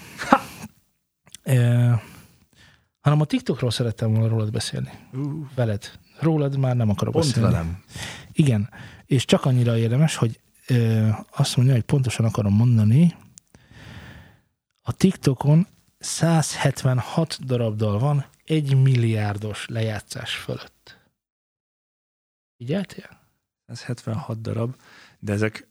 E, 1.42 2.03
hanem 3.00 3.20
a 3.20 3.24
TikTokról 3.24 3.70
szerettem 3.70 4.11
volna 4.12 4.29
rólad 4.29 4.50
beszélni. 4.50 4.90
Ú, 5.12 5.46
Veled. 5.55 5.90
Rólad 6.18 6.59
már 6.59 6.76
nem 6.76 6.90
akarok 6.90 7.12
Pont 7.14 7.26
beszélni. 7.26 7.50
velem. 7.50 7.83
Igen, 8.33 8.70
és 9.07 9.24
csak 9.24 9.44
annyira 9.44 9.79
érdemes, 9.79 10.16
hogy 10.16 10.40
ö, 10.66 11.09
azt 11.37 11.57
mondja, 11.57 11.74
hogy 11.74 11.83
pontosan 11.85 12.26
akarom 12.26 12.55
mondani, 12.55 13.14
a 14.83 14.92
TikTokon 14.92 15.66
176 15.98 17.38
darab 17.44 17.76
dal 17.76 17.98
van 17.98 18.24
egy 18.44 18.74
milliárdos 18.83 19.66
lejátszás 19.68 20.35
fölött. 20.35 21.00
Figyeltél? 22.61 23.09
Ez 23.66 23.83
76 23.83 24.40
darab, 24.40 24.75
de 25.18 25.33
ezek 25.33 25.68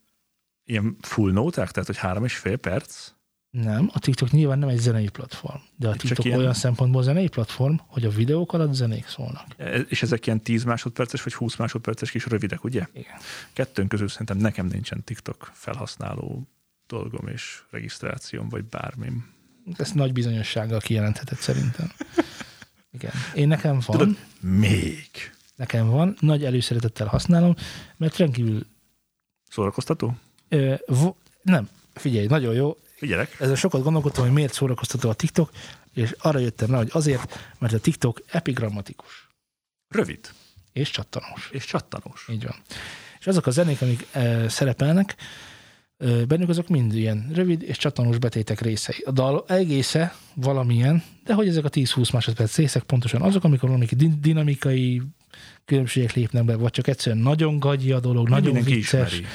ilyen 0.65 0.95
full 1.01 1.31
nóták, 1.31 1.71
tehát 1.71 1.87
hogy 1.87 1.97
három 1.97 2.23
és 2.25 2.35
fél 2.37 2.57
perc? 2.57 3.11
Nem, 3.49 3.89
a 3.93 3.99
TikTok 3.99 4.31
nyilván 4.31 4.59
nem 4.59 4.69
egy 4.69 4.77
zenei 4.79 5.09
platform, 5.09 5.59
de 5.75 5.87
a 5.87 5.91
Csak 5.91 6.01
TikTok 6.01 6.25
ilyen- 6.25 6.39
olyan 6.39 6.53
szempontból 6.53 7.03
zenei 7.03 7.27
platform, 7.27 7.75
hogy 7.87 8.05
a 8.05 8.09
videók 8.09 8.53
alatt 8.53 8.73
zenék 8.73 9.07
szólnak. 9.07 9.45
E- 9.57 9.75
És 9.79 10.01
ezek 10.01 10.25
ilyen 10.25 10.41
10 10.41 10.63
másodperces 10.63 11.23
vagy 11.23 11.33
20 11.33 11.55
másodperces 11.55 12.11
kis 12.11 12.25
rövidek, 12.25 12.63
ugye? 12.63 12.85
Igen. 12.93 13.17
Kettőn 13.53 13.87
közül 13.87 14.07
szerintem 14.07 14.37
nekem 14.37 14.65
nincsen 14.65 15.03
TikTok 15.03 15.51
felhasználó 15.53 16.47
dolgom 16.87 17.27
és 17.27 17.63
regisztrációm, 17.69 18.49
vagy 18.49 18.65
bármim. 18.65 19.33
Ezt 19.77 19.95
nagy 19.95 20.13
bizonyossággal 20.13 20.79
kijelentheted 20.79 21.37
szerintem. 21.37 21.91
Igen. 22.91 23.11
Én 23.35 23.47
nekem 23.47 23.79
van. 23.85 23.97
Tudod, 23.97 24.17
még 24.39 25.07
Nekem 25.59 25.89
van, 25.89 26.15
nagy 26.19 26.45
előszeretettel 26.45 27.07
használom, 27.07 27.55
mert 27.97 28.17
rendkívül... 28.17 28.65
szórakoztató? 29.49 30.15
Ö, 30.49 30.73
vo- 30.87 31.15
nem, 31.41 31.69
figyelj, 31.93 32.25
nagyon 32.27 32.53
jó. 32.53 32.77
Figyelek. 32.95 33.35
Ezzel 33.39 33.55
sokat 33.55 33.83
gondolkodtam, 33.83 34.23
hogy 34.23 34.33
miért 34.33 34.53
szórakoztató 34.53 35.09
a 35.09 35.13
TikTok, 35.13 35.51
és 35.93 36.15
arra 36.17 36.39
jöttem 36.39 36.71
rá, 36.71 36.77
hogy 36.77 36.89
azért, 36.91 37.53
mert 37.57 37.73
a 37.73 37.79
TikTok 37.79 38.21
epigrammatikus 38.27 39.29
Rövid 39.87 40.29
és 40.73 40.89
csattanós. 40.89 41.49
és 41.51 41.65
csattanós. 41.65 42.27
Így 42.31 42.43
van. 42.43 42.55
És 43.19 43.27
azok 43.27 43.45
a 43.45 43.51
zenék, 43.51 43.81
amik 43.81 44.07
e, 44.11 44.49
szerepelnek, 44.49 45.15
e, 45.97 46.25
bennük 46.25 46.49
azok 46.49 46.67
mind 46.67 46.95
ilyen 46.95 47.29
rövid 47.33 47.61
és 47.61 47.77
csattanós 47.77 48.17
betétek 48.17 48.61
részei. 48.61 49.03
A 49.05 49.11
dal 49.11 49.45
egésze 49.47 50.15
valamilyen, 50.33 51.03
de 51.23 51.33
hogy 51.33 51.47
ezek 51.47 51.65
a 51.65 51.69
10-20 51.69 52.13
másodperc 52.13 52.55
részek 52.55 52.83
pontosan 52.83 53.21
azok, 53.21 53.43
amikor 53.43 53.69
valami 53.69 53.87
dinamikai 54.19 55.01
különbségek 55.65 56.13
lépnek 56.13 56.45
be, 56.45 56.55
vagy 56.55 56.71
csak 56.71 56.87
egyszerűen 56.87 57.21
nagyon 57.21 57.59
gagyi 57.59 57.91
a 57.91 57.99
dolog, 57.99 58.29
Nem 58.29 58.41
nagyon 58.41 58.63
vicces. 58.63 59.13
ismeri 59.13 59.33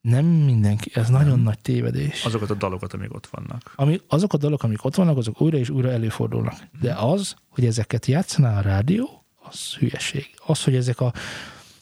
Nem 0.00 0.24
mindenki, 0.24 0.90
ez 0.94 1.08
nem. 1.08 1.20
nagyon 1.22 1.40
nagy 1.40 1.58
tévedés. 1.58 2.24
azokat 2.24 2.50
a 2.50 2.54
dalokat, 2.54 2.92
amik 2.92 3.14
ott 3.14 3.26
vannak. 3.26 3.72
Ami, 3.76 4.00
azok 4.08 4.32
a 4.32 4.36
dalok, 4.36 4.62
amik 4.62 4.84
ott 4.84 4.94
vannak, 4.94 5.16
azok 5.16 5.40
újra 5.40 5.56
és 5.58 5.68
újra 5.70 5.90
előfordulnak. 5.90 6.54
De 6.80 6.94
az, 6.94 7.34
hogy 7.48 7.64
ezeket 7.64 8.06
játszaná 8.06 8.58
a 8.58 8.60
rádió, 8.60 9.24
az 9.42 9.74
hülyeség. 9.74 10.30
Az, 10.46 10.64
hogy 10.64 10.74
ezek 10.74 11.00
a 11.00 11.12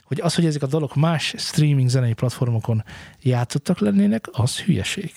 hogy 0.05 0.21
az, 0.21 0.35
hogy 0.35 0.47
ezek 0.47 0.63
a 0.63 0.67
dalok 0.67 0.95
más 0.95 1.35
streaming 1.39 1.89
zenei 1.89 2.13
platformokon 2.13 2.85
játszottak 3.23 3.79
lennének, 3.79 4.27
az 4.33 4.61
hülyeség. 4.61 5.13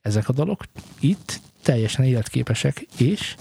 Ezek 0.00 0.28
a 0.28 0.32
dalok 0.32 0.64
itt 1.00 1.40
teljesen 1.62 2.04
életképesek 2.04 2.86
és 2.96 3.34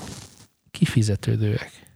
kifizetődőek. 0.72 1.87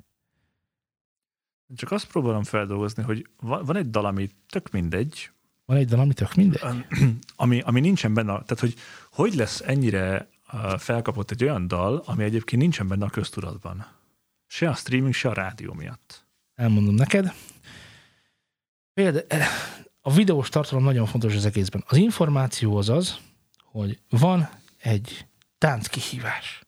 Csak 1.76 1.92
azt 1.92 2.08
próbálom 2.08 2.44
feldolgozni, 2.44 3.04
hogy 3.04 3.28
van, 3.40 3.66
van 3.66 3.76
egy 3.76 3.90
dal, 3.90 4.06
ami 4.06 4.30
tök 4.50 4.72
mindegy, 4.72 5.32
Van 5.72 5.80
egy 5.80 5.88
dal, 5.88 6.00
ami 6.00 6.14
tök 6.14 6.36
mindegy. 6.36 6.86
ami, 7.36 7.60
ami 7.60 7.80
nincsen 7.80 8.14
benne, 8.14 8.32
tehát 8.32 8.60
hogy 8.60 8.76
hogy 9.12 9.34
lesz 9.34 9.62
ennyire 9.66 10.30
felkapott 10.78 11.32
egy 11.32 11.44
olyan 11.44 11.68
dal, 11.68 12.04
ami 12.06 12.24
egyébként 12.24 12.62
nincsen 12.62 12.88
benne 12.88 13.06
a 13.06 13.10
köztudatban. 13.10 13.88
Se 14.48 14.70
a 14.70 14.74
streaming, 14.74 15.14
se 15.14 15.30
a 15.30 15.34
rádió 15.34 15.74
miatt. 15.74 16.26
Elmondom 16.56 16.96
neked. 16.96 17.34
Például 18.94 19.44
a 20.02 20.14
videós 20.14 20.50
tartalom 20.50 20.84
nagyon 20.84 21.06
fontos 21.06 21.36
az 21.36 21.46
egészben. 21.46 21.84
Az 21.88 21.98
információ 21.98 22.78
az 22.78 22.90
az, 22.90 23.18
hogy 23.64 24.00
van 24.10 24.50
egy 24.78 25.26
tánckihívás. 25.58 26.62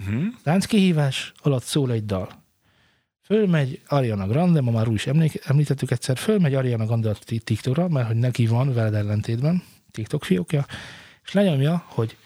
Uh-huh. 0.00 0.24
Tánckihívás 0.42 1.32
alatt 1.42 1.62
szól 1.62 1.92
egy 1.92 2.04
dal. 2.04 2.41
Fölmegy 3.24 3.80
Ariana 3.86 4.26
Grande, 4.26 4.60
ma 4.60 4.70
már 4.70 4.88
úgy 4.88 4.94
is 4.94 5.06
emlék- 5.06 5.44
említettük 5.44 5.90
egyszer, 5.90 6.16
fölmegy 6.18 6.54
Ariana 6.54 6.86
Grande 6.86 7.10
a 7.10 7.14
ti- 7.14 7.38
TikTokra, 7.40 7.88
mert 7.88 8.06
hogy 8.06 8.16
neki 8.16 8.46
van 8.46 8.74
veled 8.74 8.94
ellentétben 8.94 9.62
TikTok 9.90 10.24
fiókja, 10.24 10.66
és 11.24 11.32
lenyomja, 11.32 11.84
hogy 11.86 12.16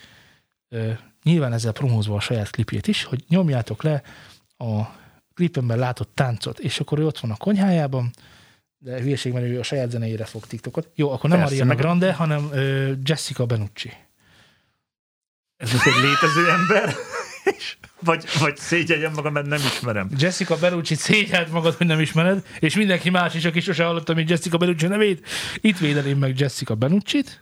ö, 0.68 0.90
nyilván 1.22 1.52
ezzel 1.52 1.72
promózva 1.72 2.14
a 2.14 2.20
saját 2.20 2.50
klipjét 2.50 2.86
is, 2.86 3.04
hogy 3.04 3.24
nyomjátok 3.28 3.82
le 3.82 4.02
a 4.58 4.82
klipemben 5.34 5.78
látott 5.78 6.10
táncot, 6.14 6.58
és 6.58 6.80
akkor 6.80 6.98
ő 6.98 7.06
ott 7.06 7.18
van 7.18 7.30
a 7.30 7.36
konyhájában, 7.36 8.10
de 8.78 9.00
hülyeség, 9.00 9.32
mert 9.32 9.46
ő 9.46 9.58
a 9.58 9.62
saját 9.62 9.90
zenéjére 9.90 10.24
fog 10.24 10.46
TikTokot. 10.46 10.90
Jó, 10.94 11.10
akkor 11.10 11.30
nem 11.30 11.38
Persze, 11.38 11.52
Ariana 11.54 11.72
meg- 11.72 11.82
Grande, 11.82 12.12
hanem 12.12 12.48
ö, 12.52 12.92
Jessica 13.02 13.46
Benucci. 13.46 13.92
Ez 15.56 15.72
most 15.72 15.86
egy 15.86 16.02
létező 16.02 16.50
ember, 16.50 16.94
és 17.56 17.76
vagy, 18.00 18.24
vagy 18.38 18.56
szégyeljem 18.56 19.12
magam, 19.12 19.32
mert 19.32 19.46
nem 19.46 19.58
ismerem. 19.58 20.10
Jessica 20.18 20.56
Benucci 20.56 20.94
szégyeld 20.94 21.48
magad, 21.50 21.74
hogy 21.74 21.86
nem 21.86 22.00
ismered, 22.00 22.44
és 22.58 22.76
mindenki 22.76 23.10
más 23.10 23.34
is, 23.34 23.44
aki 23.44 23.60
sose 23.60 23.84
hallotta 23.84 24.14
még 24.14 24.28
Jessica 24.28 24.56
Benucci 24.56 24.86
nevét, 24.86 25.26
itt 25.60 25.78
védeném 25.78 26.18
meg 26.18 26.38
Jessica 26.38 26.74
Benucci-t. 26.74 27.40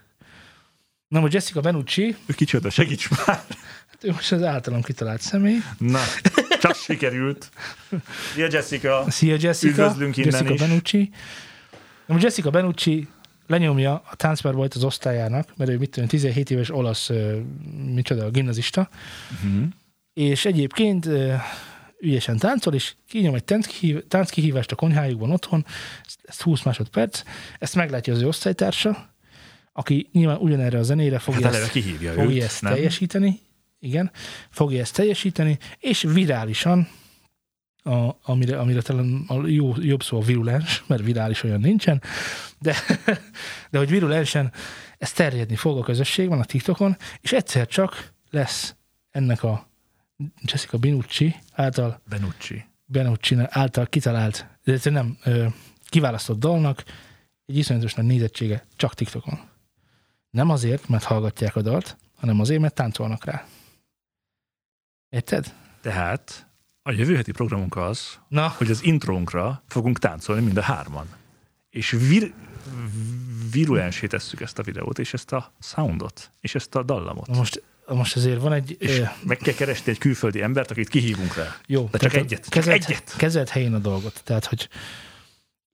Na, 1.09 1.21
hogy 1.21 1.33
Jessica 1.33 1.61
Benucci, 1.61 2.17
Ő 2.27 2.33
kicsoda, 2.35 2.71
segíts 2.71 3.09
már. 3.11 3.19
hát 3.27 3.99
ő 4.01 4.11
most 4.13 4.33
az 4.33 4.43
általam 4.43 4.83
kitalált 4.83 5.21
személy. 5.21 5.59
Na, 5.79 6.01
csak 6.61 6.75
sikerült. 6.75 7.51
Szia 8.35 8.49
Jessica. 8.51 9.05
Szia 9.09 9.37
Jessica, 9.41 9.83
Üdvözlünk 9.83 10.17
innen 10.17 10.31
Jessica 10.33 10.53
is. 10.53 10.61
Benucci. 10.61 11.11
Na, 12.07 12.13
most 12.15 12.25
Jessica 12.25 12.51
Benucci 12.51 13.09
lenyomja 13.47 14.03
a 14.11 14.17
táncpár 14.17 14.55
volt 14.55 14.75
az 14.75 14.85
osztályának, 14.85 15.49
mert 15.57 15.71
ő 15.71 15.79
mit 15.79 15.91
tudom, 15.91 16.09
17 16.09 16.51
éves 16.51 16.71
olasz, 16.71 17.11
micsoda, 17.95 18.31
gimnazista, 18.31 18.89
Uh-huh. 19.45 19.63
És 20.15 20.45
egyébként 20.45 21.09
ügyesen 22.01 22.39
táncol, 22.39 22.75
és 22.75 22.95
kinyom 23.09 23.35
egy 23.35 23.45
tánckihív- 23.45 24.07
tánckihívást 24.09 24.73
a 24.73 24.77
konyhájukban 24.77 25.31
otthon, 25.31 25.67
ez 26.23 26.41
20 26.41 26.63
másodperc, 26.63 27.23
ezt 27.59 27.75
meglátja 27.75 28.13
az 28.13 28.21
ő 28.21 28.27
osztálytársa, 28.27 29.15
aki 29.73 30.09
nyilván 30.13 30.37
ugyanerre 30.37 30.79
a 30.79 30.83
zenére 30.83 31.19
fogja, 31.19 31.47
Hát 31.47 31.55
ezt, 31.55 31.71
fogja 31.71 32.13
őt, 32.23 32.43
ezt 32.43 32.63
nem? 32.63 32.73
teljesíteni, 32.73 33.41
igen, 33.81 34.11
fogja 34.51 34.81
ezt 34.81 34.95
teljesíteni, 34.95 35.59
és 35.79 36.03
virálisan, 36.03 36.89
a, 37.83 38.11
amire, 38.23 38.59
amire 38.59 38.81
talán 38.81 39.25
a 39.27 39.47
jó, 39.47 39.75
jobb 39.79 40.03
szó 40.03 40.19
a 40.19 40.25
virulens, 40.25 40.85
mert 40.87 41.05
virális 41.05 41.43
olyan 41.43 41.61
nincsen, 41.61 42.03
de, 42.59 42.77
de 43.71 43.79
hogy 43.79 43.89
virulensen 43.89 44.53
ez 44.99 45.13
terjedni 45.13 45.57
fog 45.57 45.79
a 45.79 45.83
közösségben, 45.83 46.41
a 46.41 46.45
TikTokon, 46.45 46.97
és 47.21 47.33
egyszer 47.33 47.67
csak 47.67 48.13
lesz 48.31 48.75
ennek 49.11 49.43
a 49.43 49.74
Jessica 50.43 50.79
Benucci 50.79 51.37
által 51.53 52.01
Benucci. 52.09 52.65
Benucci 52.85 53.37
által 53.49 53.87
kitalált, 53.87 54.47
de 54.65 54.91
nem 54.91 55.19
ö, 55.25 55.47
kiválasztott 55.85 56.39
dalnak 56.39 56.85
egy 57.47 57.57
iszonyatos 57.57 57.95
nagy 57.95 58.07
nézettsége 58.07 58.67
csak 58.77 58.95
TikTokon. 58.95 59.39
Nem 60.31 60.51
azért, 60.51 60.89
mert 60.89 61.05
hallgatják 61.05 61.57
a 61.57 61.63
dalt, 61.63 61.97
hanem 62.17 62.41
azért, 62.41 62.61
mert 62.61 62.75
táncolnak 62.75 63.25
rá. 63.25 63.47
Érted? 65.09 65.55
Tehát 65.81 66.47
a 66.83 66.91
jövő 66.91 67.17
heti 67.17 67.33
programunk 67.33 67.77
az, 67.77 68.19
Na, 68.29 68.49
hogy 68.49 68.71
az 68.71 68.85
intrónkra 68.85 69.63
fogunk 69.67 69.99
táncolni 69.99 70.45
mind 70.45 70.57
a 70.57 70.63
hárman. 70.63 71.07
És 71.71 71.91
vir, 71.91 72.35
virulensé 73.51 74.07
tesszük 74.07 74.41
ezt 74.41 74.59
a 74.59 74.63
videót, 74.63 74.99
és 74.99 75.13
ezt 75.13 75.33
a 75.33 75.53
soundot, 75.61 76.31
és 76.41 76.55
ezt 76.55 76.75
a 76.75 76.83
dallamot. 76.83 77.27
na 77.27 77.37
most, 77.37 77.63
most 77.89 78.17
azért 78.17 78.41
van 78.41 78.53
egy... 78.53 78.77
És 78.79 78.99
Ö, 78.99 79.05
meg 79.23 79.37
kell 79.37 79.55
keresni 79.55 79.93
egy 79.93 79.99
külföldi 79.99 80.43
embert, 80.43 80.71
akit 80.71 80.89
kihívunk 80.89 81.37
rá. 81.37 81.57
jó, 81.67 81.89
De 81.91 81.99
csak 81.99 82.11
tehát 82.11 82.27
egyet, 82.27 82.43
csak 82.43 82.51
Kezed, 82.53 82.73
egyet. 82.73 83.15
Kezed 83.17 83.49
helyén 83.49 83.75
a 83.75 83.79
dolgot. 83.79 84.21
Tehát, 84.25 84.45
hogy 84.45 84.69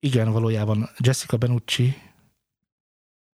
igen, 0.01 0.31
valójában 0.33 0.91
Jessica 0.99 1.37
Benucci 1.37 1.97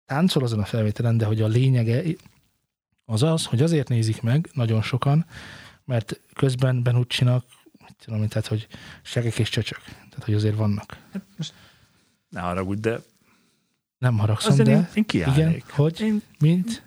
táncol 0.05 0.43
azon 0.43 0.59
a 0.59 0.65
felvételen, 0.65 1.17
de 1.17 1.25
hogy 1.25 1.41
a 1.41 1.47
lényege 1.47 2.01
az 3.05 3.23
az, 3.23 3.45
hogy 3.45 3.61
azért 3.61 3.87
nézik 3.89 4.21
meg 4.21 4.49
nagyon 4.53 4.81
sokan, 4.81 5.25
mert 5.85 6.19
közben 6.33 6.83
Benucci-nak, 6.83 7.45
mit 7.79 7.95
tudom 8.05 8.27
tehát, 8.27 8.47
hogy 8.47 8.67
segek 9.01 9.39
és 9.39 9.49
csöcsök. 9.49 9.79
Tehát, 9.85 10.23
hogy 10.23 10.33
azért 10.33 10.55
vannak. 10.55 10.97
Ne 12.29 12.39
haragudj, 12.39 12.79
de 12.81 12.99
Nem 13.97 14.17
haragszom, 14.17 14.51
azért 14.51 14.67
de 14.67 14.75
én, 14.75 14.87
én 14.93 15.05
kiállnék. 15.05 15.37
igen, 15.47 15.63
hogy, 15.69 15.99
Én, 16.01 16.21
mint? 16.39 16.83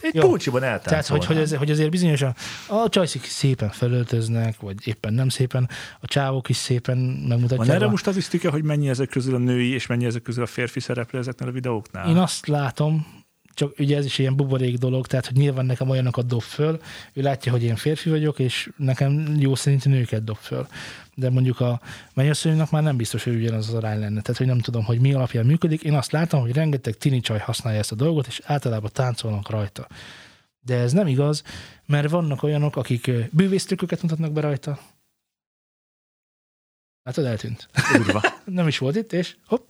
Egy 0.00 0.14
Jó. 0.14 0.20
pulcsiban 0.28 0.60
Tehát, 0.60 0.82
hogy, 0.84 0.92
eltáncolnám. 0.92 1.26
hogy, 1.26 1.36
ez, 1.36 1.54
hogy 1.54 1.70
azért 1.70 1.90
bizonyosan 1.90 2.34
a 2.68 2.88
csajszik 2.88 3.24
szépen 3.24 3.68
felöltöznek, 3.70 4.60
vagy 4.60 4.86
éppen 4.88 5.14
nem 5.14 5.28
szépen, 5.28 5.68
a 6.00 6.06
csávok 6.06 6.48
is 6.48 6.56
szépen 6.56 6.98
megmutatják. 6.98 7.66
Van 7.66 7.70
erre 7.76 7.84
a- 7.84 7.90
most 7.90 8.02
statisztika, 8.02 8.50
hogy 8.50 8.62
mennyi 8.62 8.88
ezek 8.88 9.08
közül 9.08 9.34
a 9.34 9.38
női, 9.38 9.68
és 9.70 9.86
mennyi 9.86 10.04
ezek 10.04 10.22
közül 10.22 10.42
a 10.42 10.46
férfi 10.46 10.80
szereplő 10.80 11.18
ezeknél 11.18 11.48
a 11.48 11.52
videóknál? 11.52 12.08
Én 12.08 12.16
azt 12.16 12.46
látom, 12.46 13.18
csak 13.54 13.78
ugye 13.78 13.96
ez 13.96 14.04
is 14.04 14.18
ilyen 14.18 14.36
buborék 14.36 14.76
dolog, 14.78 15.06
tehát 15.06 15.26
hogy 15.26 15.36
nyilván 15.36 15.66
nekem 15.66 15.88
olyanokat 15.88 16.26
dob 16.26 16.42
föl, 16.42 16.80
ő 17.12 17.22
látja, 17.22 17.52
hogy 17.52 17.62
én 17.62 17.76
férfi 17.76 18.10
vagyok, 18.10 18.38
és 18.38 18.70
nekem 18.76 19.34
jó 19.38 19.54
szerint 19.54 19.84
nőket 19.84 20.24
dob 20.24 20.36
föl. 20.36 20.66
De 21.20 21.30
mondjuk 21.30 21.60
a 21.60 21.80
mennyasszonynak 22.14 22.70
már 22.70 22.82
nem 22.82 22.96
biztos, 22.96 23.24
hogy 23.24 23.34
ugyanaz 23.34 23.68
az 23.68 23.74
arány 23.74 23.98
lenne. 23.98 24.20
Tehát, 24.20 24.36
hogy 24.36 24.46
nem 24.46 24.58
tudom, 24.58 24.84
hogy 24.84 25.00
mi 25.00 25.12
alapján 25.12 25.46
működik. 25.46 25.82
Én 25.82 25.94
azt 25.94 26.12
látom, 26.12 26.40
hogy 26.40 26.52
rengeteg 26.52 26.96
tini 26.96 27.20
csaj 27.20 27.38
használja 27.38 27.78
ezt 27.78 27.92
a 27.92 27.94
dolgot, 27.94 28.26
és 28.26 28.40
általában 28.44 28.90
táncolnak 28.92 29.50
rajta. 29.50 29.86
De 30.60 30.76
ez 30.76 30.92
nem 30.92 31.06
igaz, 31.06 31.42
mert 31.86 32.10
vannak 32.10 32.42
olyanok, 32.42 32.76
akik 32.76 33.10
bűvésztrükköket 33.30 34.02
mutatnak 34.02 34.32
be 34.32 34.40
rajta. 34.40 34.78
Látod, 37.02 37.24
eltűnt. 37.24 37.68
Durva. 37.92 38.22
Nem 38.44 38.66
is 38.66 38.78
volt 38.78 38.96
itt, 38.96 39.12
és 39.12 39.36
hopp, 39.46 39.66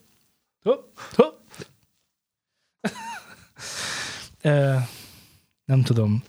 hopp, 0.62 0.98
hopp. 1.14 1.38
Nem 5.64 5.82
tudom, 5.82 6.22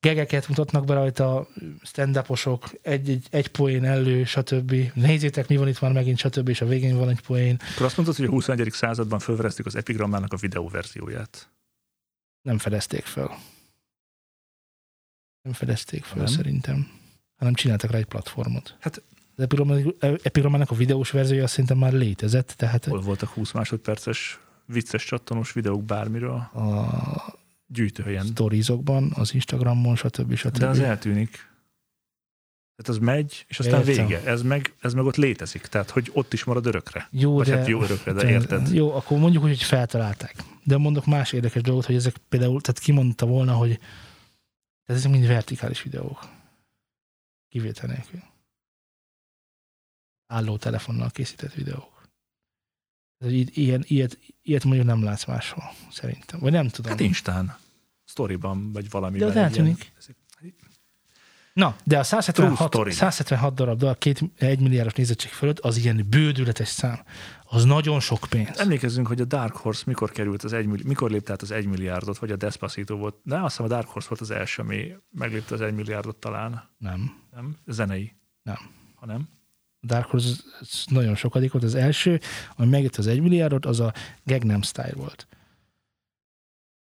gegeket 0.00 0.48
mutatnak 0.48 0.84
be 0.84 0.94
rajta, 0.94 1.48
stand 1.82 2.24
egy, 2.82 3.10
egy, 3.10 3.26
egy 3.30 3.48
poén 3.48 3.84
elő, 3.84 4.24
stb. 4.24 4.74
Nézzétek, 4.94 5.48
mi 5.48 5.56
van 5.56 5.68
itt 5.68 5.80
már 5.80 5.92
megint, 5.92 6.18
stb. 6.18 6.48
És 6.48 6.60
a 6.60 6.66
végén 6.66 6.96
van 6.96 7.08
egy 7.08 7.20
poén. 7.20 7.58
Akkor 7.72 7.86
azt 7.86 7.96
mondtad, 7.96 8.16
hogy 8.16 8.26
a 8.26 8.30
21. 8.30 8.70
században 8.72 9.18
fölvereztük 9.18 9.66
az 9.66 9.76
epigrammának 9.76 10.32
a 10.32 10.36
videó 10.36 10.68
verzióját. 10.68 11.50
Nem 12.42 12.58
fedezték 12.58 13.04
fel. 13.04 13.38
Nem 15.42 15.52
fedezték 15.52 16.04
fel, 16.04 16.18
Nem? 16.22 16.26
szerintem. 16.26 16.88
Hanem 17.36 17.54
csináltak 17.54 17.90
rá 17.90 17.98
egy 17.98 18.04
platformot. 18.04 18.76
Hát- 18.80 19.02
az 19.36 19.46
Epigramának 20.22 20.70
a 20.70 20.74
videós 20.74 21.10
verziója 21.10 21.46
szerintem 21.46 21.78
már 21.78 21.92
létezett, 21.92 22.54
tehát 22.56 22.84
Hol 22.84 23.00
voltak 23.00 23.28
20 23.28 23.52
másodperces 23.52 24.40
vicces 24.64 25.04
csattanós 25.04 25.52
videók 25.52 25.84
bármiről? 25.84 26.36
a 26.36 27.39
Gyűjtőhelyen. 27.72 28.26
sztorizokban, 28.26 29.12
az 29.14 29.34
Instagramon, 29.34 29.96
stb. 29.96 30.34
stb. 30.34 30.58
De 30.58 30.66
az 30.66 30.78
eltűnik. 30.78 31.30
Tehát 32.76 33.00
ez 33.00 33.06
megy, 33.06 33.44
és 33.48 33.58
aztán 33.58 33.86
Értem. 33.86 34.06
vége. 34.06 34.24
Ez 34.24 34.42
meg, 34.42 34.74
ez 34.80 34.94
meg 34.94 35.04
ott 35.04 35.16
létezik. 35.16 35.62
Tehát, 35.66 35.90
hogy 35.90 36.10
ott 36.12 36.32
is 36.32 36.44
marad 36.44 36.66
örökre. 36.66 37.08
Jó, 37.10 37.34
Vagy 37.34 37.46
de, 37.48 37.56
hát 37.56 37.66
jó 37.66 37.82
örökre, 37.82 38.12
de 38.12 38.22
de- 38.22 38.30
érted? 38.30 38.72
Jó, 38.72 38.94
akkor 38.94 39.18
mondjuk, 39.18 39.42
hogy 39.42 39.62
feltalálták. 39.62 40.34
De 40.64 40.76
mondok 40.76 41.06
más 41.06 41.32
érdekes 41.32 41.62
dolgot, 41.62 41.84
hogy 41.86 41.94
ezek 41.94 42.16
például, 42.16 42.60
tehát 42.60 42.80
kimondta 42.80 43.26
volna, 43.26 43.52
hogy 43.54 43.78
ezek 44.84 45.10
mind 45.10 45.26
vertikális 45.26 45.82
videók. 45.82 46.28
Kivétel 47.48 47.88
nélkül. 47.88 48.20
Álló 50.26 50.56
telefonnal 50.56 51.10
készített 51.10 51.54
videók. 51.54 51.99
Ilyen, 53.28 53.84
ilyet, 53.86 54.18
ilyet 54.42 54.64
mondjuk 54.64 54.86
nem 54.86 55.02
látsz 55.02 55.24
máshol, 55.24 55.64
szerintem. 55.90 56.40
Vagy 56.40 56.52
nem 56.52 56.68
tudom. 56.68 56.90
Hát 56.90 57.00
Instán, 57.00 57.56
sztoriban, 58.04 58.72
vagy 58.72 58.90
valamiben. 58.90 59.28
De 59.28 59.40
az 59.40 59.44
eltűnik. 59.44 59.92
Na, 61.52 61.76
de 61.84 61.98
a 61.98 62.02
True 62.02 62.20
176, 62.20 62.68
story. 62.68 62.90
176 62.90 63.54
darab 63.54 63.78
dal, 63.78 63.94
két, 63.94 64.20
egy 64.38 64.60
milliárdos 64.60 64.92
nézettség 64.92 65.30
fölött, 65.30 65.58
az 65.58 65.76
ilyen 65.76 66.06
bődületes 66.08 66.68
szám. 66.68 67.02
Az 67.44 67.64
nagyon 67.64 68.00
sok 68.00 68.26
pénz. 68.28 68.58
Emlékezzünk, 68.58 69.06
hogy 69.06 69.20
a 69.20 69.24
Dark 69.24 69.56
Horse 69.56 69.82
mikor 69.86 70.10
került 70.10 70.42
az 70.42 70.52
egy, 70.52 70.66
mikor 70.66 71.10
lépte 71.10 71.32
át 71.32 71.42
az 71.42 71.50
egy 71.50 71.66
milliárdot, 71.66 72.18
vagy 72.18 72.30
a 72.30 72.36
Despacito 72.36 72.96
volt. 72.96 73.14
De 73.22 73.34
azt 73.34 73.46
hiszem 73.46 73.64
a 73.64 73.68
Dark 73.68 73.88
Horse 73.88 74.08
volt 74.08 74.20
az 74.20 74.30
első, 74.30 74.62
ami 74.62 74.94
meglépte 75.10 75.54
az 75.54 75.60
egy 75.60 75.74
milliárdot 75.74 76.16
talán. 76.16 76.68
Nem. 76.78 77.16
Nem? 77.34 77.56
Zenei. 77.66 78.12
Nem. 78.42 78.58
Ha 78.94 79.06
nem? 79.06 79.28
Dark 79.82 80.06
Horse 80.06 80.42
nagyon 80.86 81.14
sokadik 81.14 81.52
volt. 81.52 81.64
Az 81.64 81.74
első, 81.74 82.20
ami 82.56 82.68
megjött 82.68 82.96
az 82.96 83.06
egy 83.06 83.20
milliárdot, 83.20 83.66
az 83.66 83.80
a 83.80 83.92
Gangnam 84.24 84.62
Style 84.62 84.94
volt. 84.94 85.28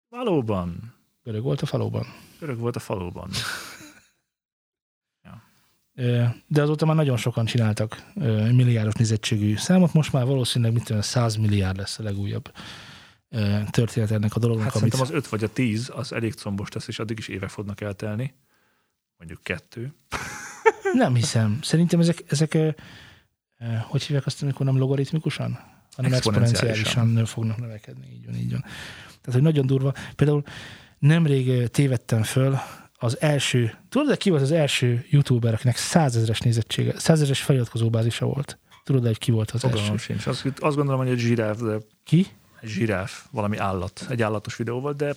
Valóban. 0.10 0.93
Görög 1.24 1.43
volt 1.43 1.62
a 1.62 1.66
falóban. 1.66 2.06
Örök 2.39 2.60
volt 2.60 2.76
a 2.76 2.80
faluban. 2.80 3.30
Ö, 5.98 6.24
De 6.48 6.62
azóta 6.62 6.86
már 6.86 6.96
nagyon 6.96 7.18
sokan 7.18 7.46
csináltak 7.46 8.12
milliárdos 8.52 8.93
nézettségű 8.93 9.56
számot, 9.56 9.93
most 9.93 10.14
már 10.14 10.26
valószínűleg 10.26 10.74
mit 10.74 10.84
tudom, 10.84 11.02
100 11.02 11.36
milliárd 11.36 11.78
lesz 11.78 12.00
a 12.00 12.04
legújabb 12.04 12.52
történet 13.70 14.12
ennek 14.12 14.36
a 14.36 14.39
dolognak, 14.39 14.66
Hát 14.66 14.76
amit 14.76 14.93
az 14.93 15.12
öt 15.12 15.28
vagy 15.28 15.43
a 15.43 15.50
tíz, 15.50 15.91
az 15.96 16.14
elég 16.14 16.34
combos 16.34 16.72
lesz, 16.72 16.88
és 16.88 17.00
addig 17.00 17.18
is 17.18 17.28
évek 17.28 17.50
fognak 17.50 17.82
eltelni. 17.82 18.34
Mondjuk 19.18 19.43
kettő. 19.43 19.93
Nem 20.96 21.16
hiszem. 21.16 21.60
Szerintem 21.62 22.00
ezek, 22.00 22.24
ezek 22.28 22.58
hogy 23.88 24.04
hívják 24.04 24.26
azt, 24.26 24.43
amikor 24.43 24.66
nem 24.66 24.78
logaritmikusan, 24.78 25.60
hanem 25.96 26.14
Exponenciálisan. 26.14 27.08
nő 27.08 27.26
fognak 27.26 27.58
növekedni. 27.58 28.08
Így 28.14 28.26
van, 28.26 28.36
így 28.36 28.52
van. 28.52 28.62
Tehát, 28.62 29.32
hogy 29.32 29.41
nagyon 29.41 29.66
durva. 29.66 29.93
Például 30.16 30.43
nemrég 31.00 31.68
tévedtem 31.68 32.24
föl 32.24 32.58
az 32.93 33.22
első, 33.22 33.74
tudod, 33.89 34.08
de 34.08 34.16
ki 34.16 34.30
volt 34.30 34.41
az 34.41 34.52
első 34.52 35.06
youtuber, 35.10 35.54
akinek 35.54 35.78
százezeres 35.78 36.39
nézettsége, 36.39 37.00
százezeres 37.00 37.41
feliratkozó 37.41 37.89
bázisa 37.89 38.26
volt? 38.26 38.60
Tudod, 38.84 39.06
hogy 39.06 39.18
ki 39.18 39.32
volt 39.32 39.52
az 39.52 39.60
Fogalmam 39.60 39.91
első? 39.91 39.98
sincs. 39.98 40.28
Azt, 40.28 40.46
azt 40.60 40.76
gondolom, 40.76 41.00
hogy 41.00 41.10
egy 41.10 41.18
zsiráf, 41.20 41.58
de 41.58 41.78
Ki? 42.04 42.28
egy 42.62 42.70
zsiráf, 42.70 43.26
valami 43.32 43.58
állat. 43.58 44.06
Egy 44.10 44.22
állatos 44.22 44.56
videó 44.56 44.80
volt, 44.80 44.96
de 44.98 45.16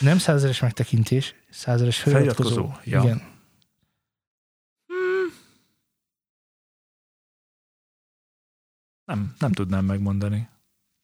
Nem 0.00 0.18
százezeres 0.18 0.60
megtekintés, 0.60 1.34
százezeres 1.50 1.98
feliratkozó. 1.98 2.48
Feliratkozó, 2.48 2.90
ja. 2.90 3.02
Igen. 3.02 3.22
Nem, 9.04 9.34
nem 9.38 9.52
tudnám 9.52 9.84
megmondani. 9.84 10.48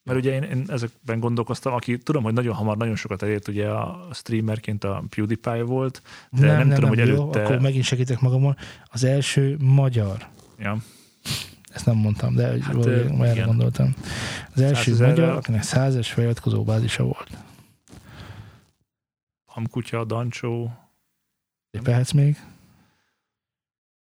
Mert 0.02 0.18
ugye 0.18 0.34
én, 0.34 0.42
én 0.42 0.64
ezekben 0.68 1.20
gondolkoztam, 1.20 1.72
aki 1.72 1.98
tudom, 1.98 2.22
hogy 2.22 2.32
nagyon 2.32 2.54
hamar, 2.54 2.76
nagyon 2.76 2.96
sokat 2.96 3.22
elért, 3.22 3.48
ugye 3.48 3.68
a 3.68 4.08
streamerként 4.12 4.84
a 4.84 5.04
PewDiePie 5.08 5.62
volt, 5.62 6.02
de 6.30 6.56
nem, 6.56 6.70
tudom, 6.70 6.88
hogy 6.88 6.98
jó, 6.98 7.04
előtte... 7.04 7.44
Akkor 7.44 7.60
megint 7.60 7.84
segítek 7.84 8.20
magamon. 8.20 8.56
Az 8.84 9.04
első 9.04 9.56
magyar. 9.60 10.28
Ja. 10.58 10.76
Ezt 11.72 11.86
nem 11.86 11.96
mondtam, 11.96 12.34
de 12.34 12.46
Hát, 12.46 12.60
hát, 12.60 12.86
erre 12.86 13.32
igen. 13.32 13.46
gondoltam. 13.46 13.94
Az 14.54 14.60
első 14.60 14.96
magyar, 14.96 15.28
akinek 15.28 15.62
százes 15.62 16.12
feliratkozó 16.12 16.64
bázisa 16.64 17.02
volt. 17.02 17.30
Hamkutya, 19.44 20.04
Dancsó, 20.04 20.72
Lépelhetsz 21.70 22.12
még? 22.12 22.36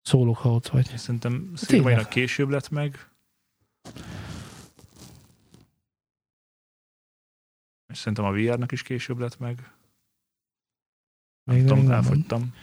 Szólok, 0.01 0.38
ha 0.38 0.49
ott 0.49 0.67
vagy. 0.67 0.97
szerintem 0.97 1.51
Szilvainak 1.55 2.09
később 2.09 2.49
lett 2.49 2.69
meg. 2.69 3.11
És 7.91 7.97
szerintem 7.97 8.25
a 8.25 8.32
VR-nak 8.32 8.71
is 8.71 8.84
később 8.84 9.17
lett 9.17 9.39
meg. 9.39 9.71
Még 11.43 11.61
tudom, 11.61 11.84
nem 11.84 11.91
elfogytam. 11.91 12.53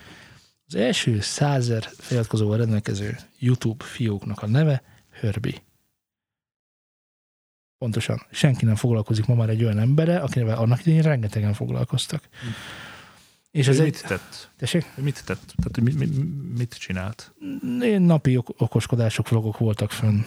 Az 0.66 0.74
első 0.74 1.20
százer 1.20 1.82
feliratkozóval 1.82 2.56
rendelkező 2.56 3.16
YouTube 3.38 3.84
fióknak 3.84 4.42
a 4.42 4.46
neve 4.46 4.82
Hörbi. 5.10 5.62
Pontosan. 7.78 8.26
Senki 8.30 8.64
nem 8.64 8.74
foglalkozik 8.74 9.26
ma 9.26 9.34
már 9.34 9.48
egy 9.48 9.64
olyan 9.64 9.78
emberre, 9.78 10.18
akivel 10.18 10.58
annak 10.58 10.80
idején 10.80 11.02
rengetegen 11.02 11.54
foglalkoztak. 11.54 12.28
És 13.50 13.60
És 13.60 13.68
ez 13.68 13.78
egy... 13.78 13.84
mit 13.84 14.06
tett? 14.06 14.50
Tessék? 14.56 14.86
Mit 14.96 15.24
tett? 15.24 15.54
Tehát, 15.56 15.80
mi, 15.80 15.92
mi, 15.92 16.06
mit 16.56 16.74
csinált? 16.74 17.34
Napi 17.98 18.36
ok- 18.36 18.60
okoskodások, 18.60 19.28
vlogok 19.28 19.58
voltak 19.58 19.90
fönn. 19.90 20.20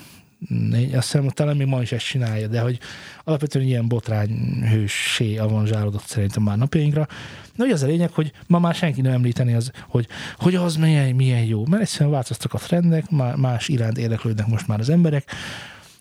Én 0.49 0.95
azt 0.95 1.11
hiszem, 1.11 1.27
talán 1.27 1.57
még 1.57 1.67
ma 1.67 1.81
is 1.81 1.91
ezt 1.91 2.05
csinálja, 2.05 2.47
de 2.47 2.61
hogy 2.61 2.79
alapvetően 3.23 3.65
ilyen 3.65 3.87
botrányhősé 3.87 5.37
avanzsálódott 5.37 6.05
szerintem 6.05 6.43
már 6.43 6.57
napjainkra. 6.57 7.07
De 7.55 7.63
ugye 7.63 7.73
az 7.73 7.83
a 7.83 7.87
lényeg, 7.87 8.11
hogy 8.11 8.31
ma 8.47 8.59
már 8.59 8.75
senki 8.75 9.01
nem 9.01 9.11
említeni 9.11 9.53
az, 9.53 9.71
hogy, 9.87 10.07
hogy 10.37 10.55
az 10.55 10.75
milyen, 10.75 11.15
milyen 11.15 11.43
jó. 11.43 11.65
Mert 11.65 11.81
egyszerűen 11.81 12.11
változtak 12.11 12.53
a 12.53 12.57
trendek, 12.57 13.09
má- 13.09 13.35
más 13.35 13.67
iránt 13.67 13.97
érdeklődnek 13.97 14.47
most 14.47 14.67
már 14.67 14.79
az 14.79 14.89
emberek, 14.89 15.31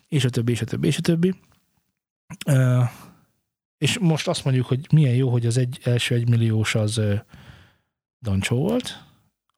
és 0.07 0.25
a 0.25 0.29
többi, 0.29 0.51
és 0.51 0.61
a 0.61 0.65
többi, 0.65 0.87
és 0.87 0.97
a 0.97 1.01
többi. 1.01 1.33
Uh, 2.45 2.89
és 3.77 3.99
most 3.99 4.27
azt 4.27 4.43
mondjuk, 4.43 4.65
hogy 4.65 4.87
milyen 4.91 5.15
jó, 5.15 5.29
hogy 5.29 5.45
az 5.45 5.57
egy, 5.57 5.79
első 5.83 6.15
egymilliós 6.15 6.75
az 6.75 6.97
uh, 6.97 7.19
Dancsó 8.21 8.57
volt, 8.57 9.03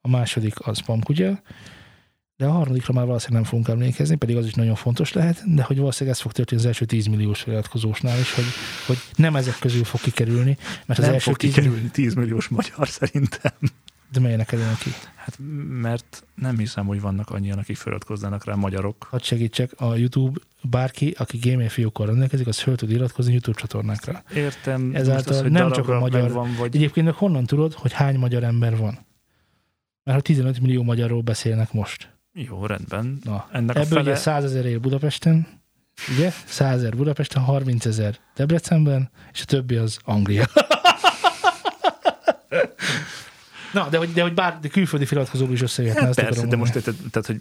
a 0.02 0.08
második 0.10 0.68
az 0.68 0.80
Pamkutya, 0.80 1.42
de 2.36 2.46
a 2.46 2.52
harmadikra 2.52 2.94
már 2.94 3.06
valószínűleg 3.06 3.42
nem 3.42 3.52
fogunk 3.52 3.68
emlékezni, 3.68 4.16
pedig 4.16 4.36
az 4.36 4.46
is 4.46 4.54
nagyon 4.54 4.76
fontos 4.76 5.14
lehet, 5.14 5.54
de 5.56 5.64
hogy 5.64 5.78
valószínűleg 5.78 6.16
ez 6.16 6.24
fog 6.24 6.32
történni 6.32 6.62
az 6.62 6.68
első 6.68 6.86
10 6.86 7.06
milliós 7.06 7.42
feliratkozósnál 7.42 8.20
is, 8.20 8.34
hogy, 8.34 8.44
hogy 8.88 8.98
nem 9.16 9.36
ezek 9.36 9.60
közül 9.60 9.84
fog 9.84 10.00
kikerülni, 10.02 10.58
mert 10.86 11.00
az 11.00 11.06
nem 11.06 11.14
első 11.14 11.30
fog 11.30 11.38
10 11.40 11.54
kikerülni 11.54 11.90
10 11.90 12.14
milliós 12.14 12.48
magyar 12.48 12.88
szerintem. 12.88 13.52
de 14.12 14.20
melynek 14.20 14.48
kerülnek 14.48 14.78
ki? 14.78 14.90
Hát 15.16 15.40
mert 15.82 16.24
nem 16.36 16.58
hiszem, 16.58 16.86
hogy 16.86 17.02
vannak 17.02 17.30
annyian, 17.30 17.58
akik 17.58 17.76
feliratkoznának 17.76 18.46
rá 18.46 18.56
magyarok. 18.56 19.08
Hadd 19.10 19.22
segítsek, 19.22 19.72
a 19.82 19.96
YouTube 19.96 20.40
bárki, 20.62 21.16
aki 21.18 21.40
gamer 21.42 21.70
fiókkal 21.70 22.06
rendelkezik, 22.06 22.48
az 22.48 22.60
föl 22.60 22.76
tud 22.76 22.92
iratkozni 22.92 23.32
YouTube 23.32 23.60
csatornákra. 23.60 24.24
Értem, 24.36 24.92
Ezáltal 24.94 25.34
az, 25.34 25.42
hogy 25.42 25.52
nem 25.52 25.72
csak 25.72 25.90
a 25.90 26.00
magyar- 26.00 26.22
megvan, 26.22 26.56
vagy 26.58 26.76
Egyébként 26.76 27.10
honnan 27.10 27.46
tudod, 27.46 27.74
hogy 27.74 27.92
hány 27.92 28.18
magyar 28.18 28.44
ember 28.44 28.78
van? 28.78 29.06
Mert 30.04 30.18
ha 30.18 30.22
15 30.22 30.60
millió 30.60 30.84
magyarról 30.84 31.22
beszélnek 31.22 31.74
most. 31.74 32.13
Jó, 32.34 32.66
rendben. 32.66 33.20
Na, 33.24 33.48
Ennek 33.52 33.76
a 33.76 33.80
Ebből 33.80 34.00
ugye 34.00 34.16
fele, 34.16 34.40
100 34.40 34.44
ezer 34.44 34.66
él 34.66 34.80
Budapesten, 34.80 35.48
ugye? 36.16 36.34
100 36.46 36.78
ezer 36.78 36.96
Budapesten, 36.96 37.44
30 37.44 37.86
ezer 37.86 38.18
Debrecenben, 38.36 39.10
és 39.34 39.42
a 39.42 39.46
többi 39.46 39.76
az 39.76 40.00
Anglia. 40.04 40.46
Na, 43.74 43.90
de 43.90 43.98
hogy, 43.98 44.14
de 44.14 44.22
hogy 44.22 44.34
bár 44.34 44.60
de 44.60 44.68
külföldi 44.68 45.06
feliratkozók 45.06 45.52
is 45.52 45.62
összejöhetne, 45.62 46.06
hát 46.06 46.16
persze, 46.16 46.46
de 46.46 46.56
most 46.56 46.76
érted, 46.76 46.96
tehát, 47.12 47.28
hogy 47.28 47.40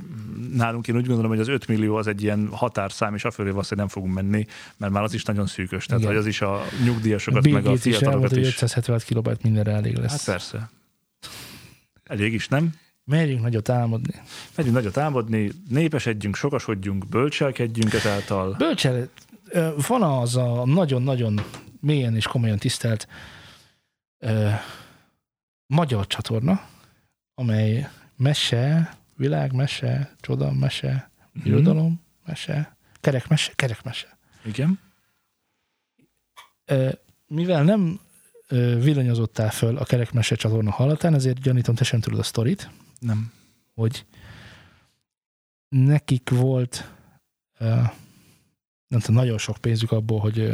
nálunk 0.53 0.89
én 0.89 0.97
úgy 0.97 1.07
gondolom, 1.07 1.31
hogy 1.31 1.41
az 1.41 1.49
5 1.49 1.67
millió 1.67 1.97
az 1.97 2.07
egy 2.07 2.23
ilyen 2.23 2.49
határszám, 2.53 3.15
és 3.15 3.25
afölé 3.25 3.51
valószínűleg 3.51 3.89
nem 3.89 4.03
fogunk 4.03 4.15
menni, 4.15 4.47
mert 4.77 4.93
már 4.93 5.03
az 5.03 5.15
is 5.15 5.25
nagyon 5.25 5.47
szűkös. 5.47 5.87
Tehát, 5.87 6.03
Igen. 6.03 6.15
hogy 6.15 6.23
az 6.23 6.29
is 6.29 6.41
a 6.41 6.63
nyugdíjasokat, 6.85 7.43
Bill 7.43 7.53
meg 7.53 7.67
a 7.67 7.69
Gates 7.69 7.85
is 7.85 7.95
elmondta, 7.95 8.29
fiatalokat 8.29 8.49
is. 8.49 8.55
576 8.55 9.03
kilobájt 9.03 9.43
mindenre 9.43 9.73
elég 9.73 9.97
lesz. 9.97 10.11
Hát 10.11 10.25
persze. 10.25 10.71
Elég 12.05 12.33
is, 12.33 12.49
nem? 12.49 12.73
Merjünk 13.05 13.43
nagyot 13.43 13.69
álmodni. 13.69 14.15
Megyünk 14.57 14.75
nagyot 14.75 14.97
álmodni, 14.97 15.51
népesedjünk, 15.69 16.35
sokasodjunk, 16.37 17.09
bölcselkedjünk 17.09 17.93
ezáltal. 17.93 18.55
Bölcsel, 18.59 19.09
van 19.89 20.03
az 20.03 20.37
a 20.37 20.65
nagyon-nagyon 20.67 21.41
mélyen 21.81 22.17
és 22.17 22.27
komolyan 22.27 22.59
tisztelt 22.59 23.09
ö, 24.19 24.49
magyar 25.67 26.07
csatorna, 26.07 26.61
amely 27.35 27.89
mese, 28.17 28.97
világmese, 29.17 30.15
csoda, 30.21 30.53
mese, 30.53 31.11
Mhm. 31.33 31.47
irodalom, 31.47 32.01
mese, 32.27 32.77
kerekmese, 33.01 33.53
kerekmese. 33.55 34.19
Igen. 34.45 34.79
Ö, 36.65 36.89
Mivel 37.27 37.63
nem 37.65 38.01
villanyozottál 38.79 39.51
föl 39.51 39.77
a 39.77 39.85
kerekmese 39.85 40.35
csatorna 40.35 40.71
hallatán, 40.71 41.15
ezért 41.15 41.41
gyanítom, 41.41 41.75
te 41.75 41.85
sem 41.85 42.01
tudod 42.01 42.19
a 42.19 42.23
sztorit, 42.23 42.71
Nem. 43.03 43.33
hogy 43.75 44.07
nekik 45.69 46.31
volt 46.31 46.91
nem 48.89 49.01
tudom, 49.01 49.17
nagyon 49.17 49.39
sok 49.39 49.57
pénzük 49.57 49.93
abból, 49.93 50.21
hogy, 50.21 50.53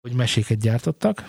hogy 0.00 0.12
meséket 0.12 0.58
gyártottak. 0.58 1.28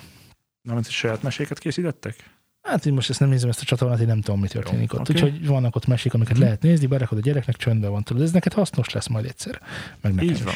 Nem, 0.62 0.74
hogy 0.74 0.84
saját 0.88 1.22
meséket 1.22 1.58
készítettek? 1.58 2.38
Hát 2.62 2.86
én 2.86 2.92
most 2.92 3.10
ezt 3.10 3.20
nem 3.20 3.28
nézem 3.28 3.48
ezt 3.48 3.60
a 3.60 3.64
csatornát, 3.64 4.00
én 4.00 4.06
nem 4.06 4.20
tudom, 4.20 4.40
mi 4.40 4.48
történik 4.48 4.92
Jó, 4.92 4.98
ott. 4.98 5.08
oké. 5.08 5.12
Úgyhogy 5.22 5.46
vannak 5.46 5.76
ott 5.76 5.86
mesék, 5.86 6.14
amiket 6.14 6.32
Mhm. 6.34 6.42
lehet 6.42 6.62
nézni, 6.62 6.86
berakod 6.86 7.18
a 7.18 7.20
gyereknek, 7.20 7.56
csöndben 7.56 7.90
van 7.90 8.02
tudod. 8.04 8.22
Ez 8.22 8.32
neked 8.32 8.52
hasznos 8.52 8.90
lesz 8.90 9.06
majd 9.06 9.24
egyszer. 9.24 9.60
Meg 10.00 10.14
nekem 10.14 10.28
Így 10.28 10.36
is. 10.36 10.42
van. 10.42 10.54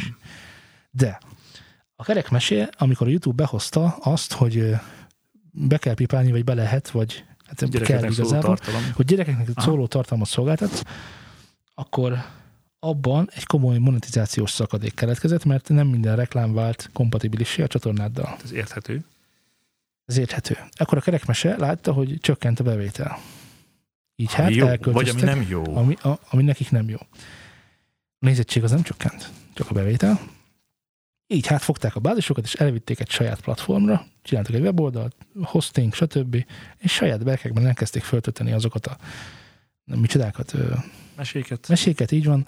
De 0.90 1.18
a 1.96 2.04
kerek 2.04 2.30
mesé, 2.30 2.66
amikor 2.78 3.06
a 3.06 3.10
YouTube 3.10 3.34
behozta 3.42 3.96
azt, 4.00 4.32
hogy 4.32 4.74
be 5.52 5.78
kell 5.78 5.94
pipálni, 5.94 6.30
vagy 6.30 6.44
be 6.44 6.54
lehet, 6.54 6.90
vagy 6.90 7.24
hát 7.60 7.82
kell 7.82 8.04
igazából, 8.04 8.58
hogy 8.94 9.04
gyerekeknek 9.04 9.48
Aha. 9.54 9.70
szóló 9.70 9.86
tartalmat 9.86 10.28
szolgáltatsz, 10.28 10.82
akkor 11.74 12.24
abban 12.78 13.30
egy 13.34 13.44
komoly 13.44 13.78
monetizációs 13.78 14.50
szakadék 14.50 14.94
keletkezett, 14.94 15.44
mert 15.44 15.68
nem 15.68 15.86
minden 15.86 16.16
reklám 16.16 16.52
vált 16.54 16.90
kompatibilissé 16.92 17.62
a 17.62 17.66
csatornáddal. 17.66 18.36
Ez 18.44 18.52
érthető. 18.52 19.04
Ez 20.06 20.16
érthető. 20.16 20.58
Akkor 20.70 20.98
a 20.98 21.00
kerekmese 21.00 21.56
látta, 21.56 21.92
hogy 21.92 22.18
csökkent 22.20 22.60
a 22.60 22.64
bevétel. 22.64 23.18
Így 24.16 24.32
hát 24.32 24.46
Ami 24.46 24.54
jó, 24.54 24.66
vagy 24.80 25.08
ami 25.08 25.20
nem 25.20 25.46
jó. 25.48 25.76
ami, 25.76 25.94
a, 25.94 26.18
ami 26.30 26.42
nekik 26.42 26.70
nem 26.70 26.88
jó. 26.88 26.98
A 28.18 28.26
nézettség 28.26 28.62
az 28.62 28.70
nem 28.70 28.82
csökkent, 28.82 29.30
csak 29.54 29.70
a 29.70 29.74
bevétel. 29.74 30.20
Így 31.26 31.46
hát 31.46 31.62
fogták 31.62 31.96
a 31.96 32.00
bázisokat, 32.00 32.44
és 32.44 32.54
elvitték 32.54 33.00
egy 33.00 33.10
saját 33.10 33.40
platformra, 33.40 34.06
csináltak 34.22 34.54
egy 34.54 34.60
weboldalt, 34.60 35.16
hosting, 35.42 35.94
stb. 35.94 36.44
És 36.78 36.92
saját 36.92 37.24
berkekben 37.24 37.66
elkezdték 37.66 38.02
föltölteni 38.02 38.52
azokat 38.52 38.86
a 38.86 38.96
micsodákat, 39.84 40.54
ö, 40.54 40.74
Meséket. 41.16 41.68
meséket, 41.68 42.12
így 42.12 42.24
van, 42.24 42.46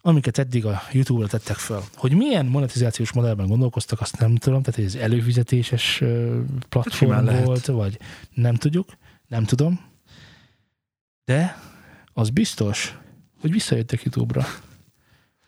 amiket 0.00 0.38
eddig 0.38 0.64
a 0.66 0.82
YouTube-ra 0.92 1.28
tettek 1.28 1.56
fel. 1.56 1.82
Hogy 1.94 2.12
milyen 2.12 2.46
monetizációs 2.46 3.12
modellben 3.12 3.46
gondolkoztak, 3.46 4.00
azt 4.00 4.18
nem 4.18 4.36
tudom, 4.36 4.62
tehát 4.62 4.80
ez 4.80 4.94
előfizetéses 4.94 6.02
platform 6.68 7.24
lehet. 7.24 7.44
volt, 7.44 7.66
vagy 7.66 7.98
nem 8.34 8.54
tudjuk, 8.54 8.88
nem 9.28 9.44
tudom. 9.44 9.80
De 11.24 11.58
az 12.12 12.30
biztos, 12.30 12.98
hogy 13.40 13.50
visszajöttek 13.50 14.02
YouTube-ra. 14.02 14.44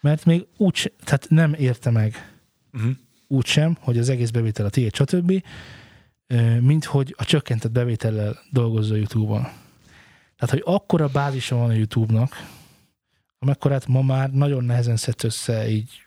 Mert 0.01 0.25
még 0.25 0.47
úgy, 0.57 0.93
tehát 1.05 1.27
nem 1.29 1.55
érte 1.55 1.91
meg 1.91 2.38
Uh-huh. 2.73 2.93
úgy 3.27 3.47
sem, 3.47 3.77
hogy 3.81 3.99
az 3.99 4.09
egész 4.09 4.31
bevétel 4.31 4.66
a 4.66 4.71
tiéd, 4.71 4.95
stb., 4.95 5.43
mint 6.61 6.85
hogy 6.85 7.14
a 7.19 7.25
csökkentett 7.25 7.73
bevétellel 7.73 8.39
dolgozza 8.51 8.97
YouTube-on. 8.97 9.43
Tehát, 10.37 10.51
hogy 10.51 10.62
akkora 10.64 11.09
bázisa 11.09 11.57
van 11.57 11.71
a 11.71 11.73
YouTube-nak, 11.73 12.35
amekkorát 13.39 13.87
ma 13.87 14.03
már 14.03 14.31
nagyon 14.31 14.64
nehezen 14.64 14.97
szedsz 14.97 15.25
össze 15.25 15.71
így 15.71 16.03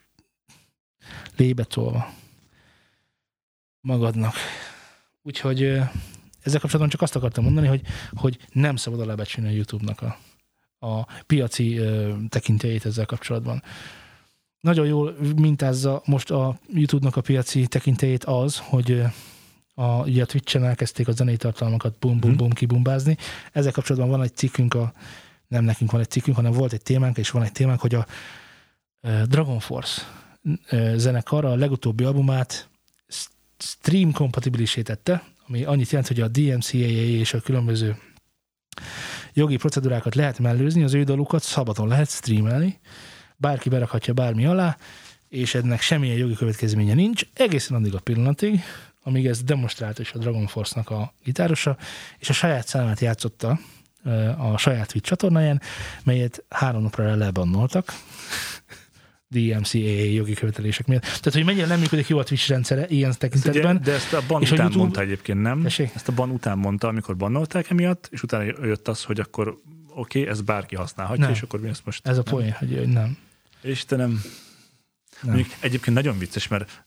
lébetolva 1.35 2.13
magadnak. 3.79 4.33
Úgyhogy 5.21 5.61
ezzel 6.41 6.59
kapcsolatban 6.59 6.89
csak 6.89 7.01
azt 7.01 7.15
akartam 7.15 7.43
mondani, 7.43 7.67
hogy, 7.67 7.81
hogy 8.11 8.37
nem 8.51 8.75
szabad 8.75 8.99
alábecsülni 8.99 9.49
a 9.49 9.53
YouTube-nak 9.53 10.01
a, 10.01 10.17
a 10.87 11.07
piaci 11.27 11.77
ö, 11.77 12.13
tekintélyét 12.29 12.85
ezzel 12.85 13.05
kapcsolatban. 13.05 13.63
Nagyon 14.61 14.85
jól 14.85 15.15
mintázza 15.35 16.01
most 16.05 16.31
a 16.31 16.59
YouTube-nak 16.73 17.15
a 17.15 17.21
piaci 17.21 17.67
tekintélyét 17.67 18.23
az, 18.23 18.57
hogy 18.57 19.03
a, 19.73 19.83
ugye 19.83 20.23
a 20.23 20.25
Twitch-en 20.25 20.63
elkezdték 20.63 21.07
a 21.07 21.11
zenei 21.11 21.37
tartalmakat 21.37 21.95
bum 21.99 22.19
bum 22.19 22.29
Mhm. 22.29 22.39
bum 22.39 22.49
kibumbázni. 22.49 23.17
Ezzel 23.51 23.71
kapcsolatban 23.71 24.09
van 24.11 24.21
egy 24.21 24.35
cikkünk, 24.35 24.73
a, 24.73 24.93
nem 25.47 25.63
nekünk 25.63 25.91
van 25.91 26.01
egy 26.01 26.09
cikkünk, 26.09 26.35
hanem 26.35 26.51
volt 26.51 26.73
egy 26.73 26.81
témánk, 26.81 27.17
és 27.17 27.29
van 27.29 27.43
egy 27.43 27.51
témánk, 27.51 27.79
hogy 27.79 27.95
a 27.95 28.05
Dragon 29.25 29.59
Force 29.59 30.01
zenekar 30.95 31.45
a 31.45 31.55
legutóbbi 31.55 32.03
albumát 32.03 32.69
stream 33.57 34.11
kompatibilisé 34.11 34.81
tette, 34.81 35.23
ami 35.47 35.63
annyit 35.63 35.89
jelent, 35.89 36.07
hogy 36.07 36.21
a 36.21 36.27
DMCAA 36.27 36.79
és 37.19 37.33
a 37.33 37.39
különböző 37.39 37.97
jogi 39.33 39.55
procedúrákat 39.57 40.15
lehet 40.15 40.39
mellőzni, 40.39 40.83
az 40.83 40.93
ő 40.93 41.03
dalukat 41.03 41.41
szabadon 41.43 41.87
lehet 41.87 42.09
streamelni, 42.09 42.79
bárki 43.41 43.69
berakhatja 43.69 44.13
bármi 44.13 44.45
alá, 44.45 44.77
és 45.29 45.55
ennek 45.55 45.81
semmilyen 45.81 46.17
jogi 46.17 46.35
következménye 46.35 46.93
nincs, 46.93 47.21
egészen 47.33 47.77
addig 47.77 47.95
a 47.95 47.99
pillanatig, 47.99 48.59
amíg 49.03 49.25
ez 49.25 49.43
demonstrálta 49.43 50.01
is 50.01 50.11
a 50.11 50.17
Dragon 50.17 50.47
Force-nak 50.47 50.89
a 50.89 51.13
gitárosa, 51.23 51.77
és 52.17 52.29
a 52.29 52.33
saját 52.33 52.67
számát 52.67 52.99
játszotta 52.99 53.59
a 54.37 54.57
saját 54.57 54.87
Twitch 54.87 55.09
csatornáján, 55.09 55.61
melyet 56.03 56.43
három 56.49 56.81
napra 56.81 57.15
lebannoltak, 57.15 57.93
DMCAA 59.27 60.03
jogi 60.13 60.33
követelések 60.33 60.87
miatt. 60.87 61.01
Tehát, 61.01 61.33
hogy 61.33 61.45
mennyire 61.45 61.65
nem 61.65 61.79
működik 61.79 62.07
jó 62.07 62.17
a 62.17 62.23
Twitch 62.23 62.49
rendszere 62.49 62.85
ilyen 62.87 63.09
Ugye, 63.09 63.17
tekintetben. 63.17 63.81
de 63.83 63.93
ezt 63.93 64.13
a 64.13 64.21
ban 64.27 64.41
És 64.41 64.49
a 64.49 64.53
után 64.53 64.65
YouTube- 64.65 64.75
mondta 64.75 65.01
egyébként, 65.01 65.41
nem? 65.41 65.61
Tessék? 65.61 65.91
Ezt 65.95 66.07
a 66.07 66.11
ban 66.11 66.29
után 66.29 66.57
mondta, 66.57 66.87
amikor 66.87 67.17
bannolták 67.17 67.69
emiatt, 67.69 68.07
és 68.11 68.23
utána 68.23 68.43
jött 68.43 68.87
az, 68.87 69.03
hogy 69.03 69.19
akkor 69.19 69.57
oké, 69.95 70.19
okay, 70.19 70.31
ezt 70.31 70.45
bárki 70.45 70.75
használhatja, 70.75 71.23
Nem. 71.23 71.33
és 71.33 71.41
akkor 71.41 71.59
mi 71.59 71.69
ezt 71.69 71.85
most... 71.85 72.07
Ez 72.07 72.17
a 72.17 72.23
poén, 72.23 72.51
hogy 72.51 72.87
nem. 72.87 73.17
Istenem. 73.63 74.09
nem. 74.09 75.33
Mondjuk 75.33 75.49
egyébként 75.59 75.95
nagyon 75.95 76.17
vicces, 76.17 76.47
mert 76.47 76.85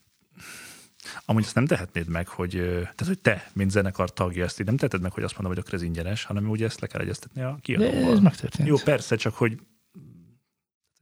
amúgy 1.25 1.43
azt 1.43 1.55
nem 1.55 1.65
tehetnéd 1.65 2.07
meg, 2.07 2.27
hogy, 2.27 2.51
tehát, 2.51 3.05
hogy 3.05 3.19
te, 3.19 3.49
mint 3.53 3.71
zenekar 3.71 4.13
tagja, 4.13 4.43
ezt 4.43 4.59
így 4.59 4.65
nem 4.65 4.77
teheted 4.77 5.01
meg, 5.01 5.11
hogy 5.11 5.23
azt 5.23 5.33
mondom, 5.33 5.53
hogy 5.53 5.61
akkor 5.61 5.73
ez 5.73 5.81
ingyenes, 5.81 6.23
hanem 6.23 6.49
ugye 6.49 6.65
ezt 6.65 6.79
le 6.79 6.87
kell 6.87 7.01
egyeztetni 7.01 7.41
a 7.41 7.51
De 7.51 7.59
kiadóval. 7.61 8.11
ez 8.13 8.19
megtörtént. 8.19 8.67
Jó, 8.67 8.77
persze, 8.77 9.15
csak 9.15 9.35
hogy 9.35 9.59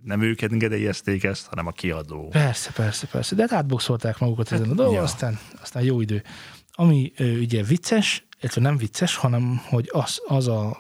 nem 0.04 0.22
ők 0.22 0.42
engedélyezték 0.42 1.24
ezt, 1.24 1.48
hanem 1.48 1.68
a 1.68 1.72
kiadó. 1.72 2.28
Persze, 2.28 2.72
persze, 2.72 3.08
persze. 3.08 3.36
De 3.36 3.42
hát 3.42 3.52
átboxolták 3.52 4.20
magukat 4.20 4.52
ezen 4.52 4.70
a 4.70 4.74
dolgon, 4.74 4.96
ja. 4.96 5.02
aztán, 5.02 5.40
aztán 5.62 5.84
jó 5.84 6.02
idő. 6.02 6.24
Ami 6.72 7.14
ugye 7.18 7.64
vicces, 7.64 8.28
illetve 8.40 8.62
nem 8.62 8.78
vicces, 8.78 9.16
hanem 9.16 9.58
hogy 9.58 9.90
az, 9.92 10.22
az 10.26 10.48
a 10.48 10.78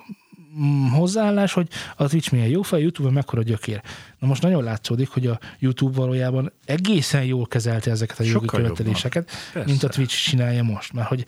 hozzáállás, 0.92 1.54
hogy 1.54 1.68
a 1.96 2.08
Twitch 2.08 2.32
milyen 2.32 2.48
jó 2.48 2.62
fej, 2.62 2.82
YouTube-on 2.82 3.14
mekkora 3.14 3.42
gyökér. 3.42 3.82
Na 4.20 4.28
most 4.28 4.42
nagyon 4.42 4.64
látszódik, 4.64 5.10
hogy 5.10 5.28
a 5.28 5.40
YouTube 5.60 5.98
valójában 5.98 6.52
egészen 6.66 7.24
jól 7.24 7.46
kezelte 7.46 7.92
ezeket 7.92 8.20
a 8.20 8.24
jogi 8.24 8.34
Sokkal 8.34 8.62
követeléseket, 8.62 9.32
mint 9.66 9.84
a 9.84 9.88
Twitch 9.88 10.30
csinálja 10.30 10.64
most. 10.64 10.94
Mert 10.94 11.08
hogy 11.08 11.26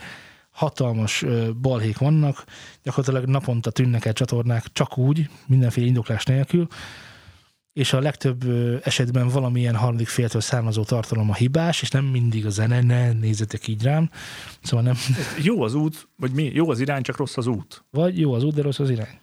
hatalmas 0.51 1.26
balhék 1.61 1.97
vannak, 1.97 2.43
gyakorlatilag 2.84 3.30
naponta 3.30 3.71
tűnnek 3.71 4.05
el 4.05 4.13
csatornák 4.13 4.65
csak 4.73 4.97
úgy, 4.97 5.30
mindenféle 5.47 5.88
indoklás 5.88 6.23
nélkül, 6.23 6.67
és 7.76 7.93
a 7.93 7.99
legtöbb 7.99 8.43
esetben 8.84 9.28
valamilyen 9.28 9.76
harmadik 9.76 10.07
féltől 10.07 10.41
származó 10.41 10.84
tartalom 10.84 11.30
a 11.30 11.34
hibás, 11.34 11.82
és 11.82 11.89
nem 11.89 12.05
mindig 12.05 12.45
a 12.45 12.49
zene, 12.49 12.82
ne 12.82 13.11
nézzetek 13.11 13.67
így 13.67 13.84
rám. 13.84 14.09
Szóval 14.61 14.86
nem, 14.86 14.95
Jó 15.43 15.61
az 15.61 15.73
út, 15.73 16.07
vagy 16.17 16.32
mi? 16.32 16.51
Jó 16.53 16.69
az 16.69 16.80
irány, 16.80 17.01
csak 17.01 17.17
rossz 17.17 17.38
az 17.38 17.47
út. 17.47 17.86
vagy 17.89 18.19
jó 18.19 18.34
az 18.34 18.43
út, 18.43 18.53
de 18.53 18.61
rossz 18.61 18.80
az 18.80 18.89
irány. 18.89 19.19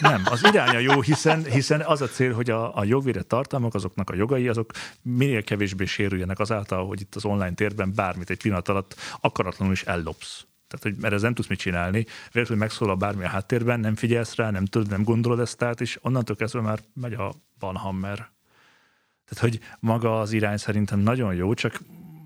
Nem, 0.00 0.22
az 0.30 0.44
iránya 0.44 0.78
jó, 0.78 1.00
hiszen, 1.00 1.44
hiszen 1.44 1.80
az 1.80 2.00
a 2.00 2.06
cél, 2.06 2.32
hogy 2.34 2.50
a, 2.50 2.76
a 2.76 2.84
jogvédett 2.84 3.28
tartalmak, 3.28 3.74
azoknak 3.74 4.10
a 4.10 4.14
jogai, 4.14 4.48
azok 4.48 4.70
minél 5.02 5.42
kevésbé 5.42 5.84
sérüljenek 5.84 6.38
azáltal, 6.38 6.86
hogy 6.86 7.00
itt 7.00 7.14
az 7.14 7.24
online 7.24 7.54
térben 7.54 7.92
bármit 7.94 8.30
egy 8.30 8.42
pillanat 8.42 8.68
alatt 8.68 8.96
akaratlanul 9.20 9.72
is 9.72 9.82
ellopsz. 9.82 10.46
Tehát, 10.78 10.82
hogy 10.82 11.02
mert 11.02 11.14
ez 11.14 11.22
nem 11.22 11.34
tudsz 11.34 11.48
mit 11.48 11.58
csinálni, 11.58 12.06
véletlenül 12.32 12.64
megszólal 12.64 12.96
bármi 12.96 13.24
a 13.24 13.28
háttérben, 13.28 13.80
nem 13.80 13.94
figyelsz 13.94 14.34
rá, 14.34 14.50
nem 14.50 14.64
tudod, 14.64 14.88
nem 14.88 15.02
gondolod 15.02 15.40
ezt 15.40 15.62
át, 15.62 15.80
és 15.80 15.98
onnantól 16.02 16.36
kezdve 16.36 16.60
már 16.60 16.78
megy 16.94 17.14
a 17.14 17.34
Van 17.58 17.76
Hammer. 17.76 18.16
Tehát, 19.24 19.38
hogy 19.38 19.60
maga 19.80 20.20
az 20.20 20.32
irány 20.32 20.56
szerintem 20.56 20.98
nagyon 20.98 21.34
jó, 21.34 21.54
csak 21.54 21.80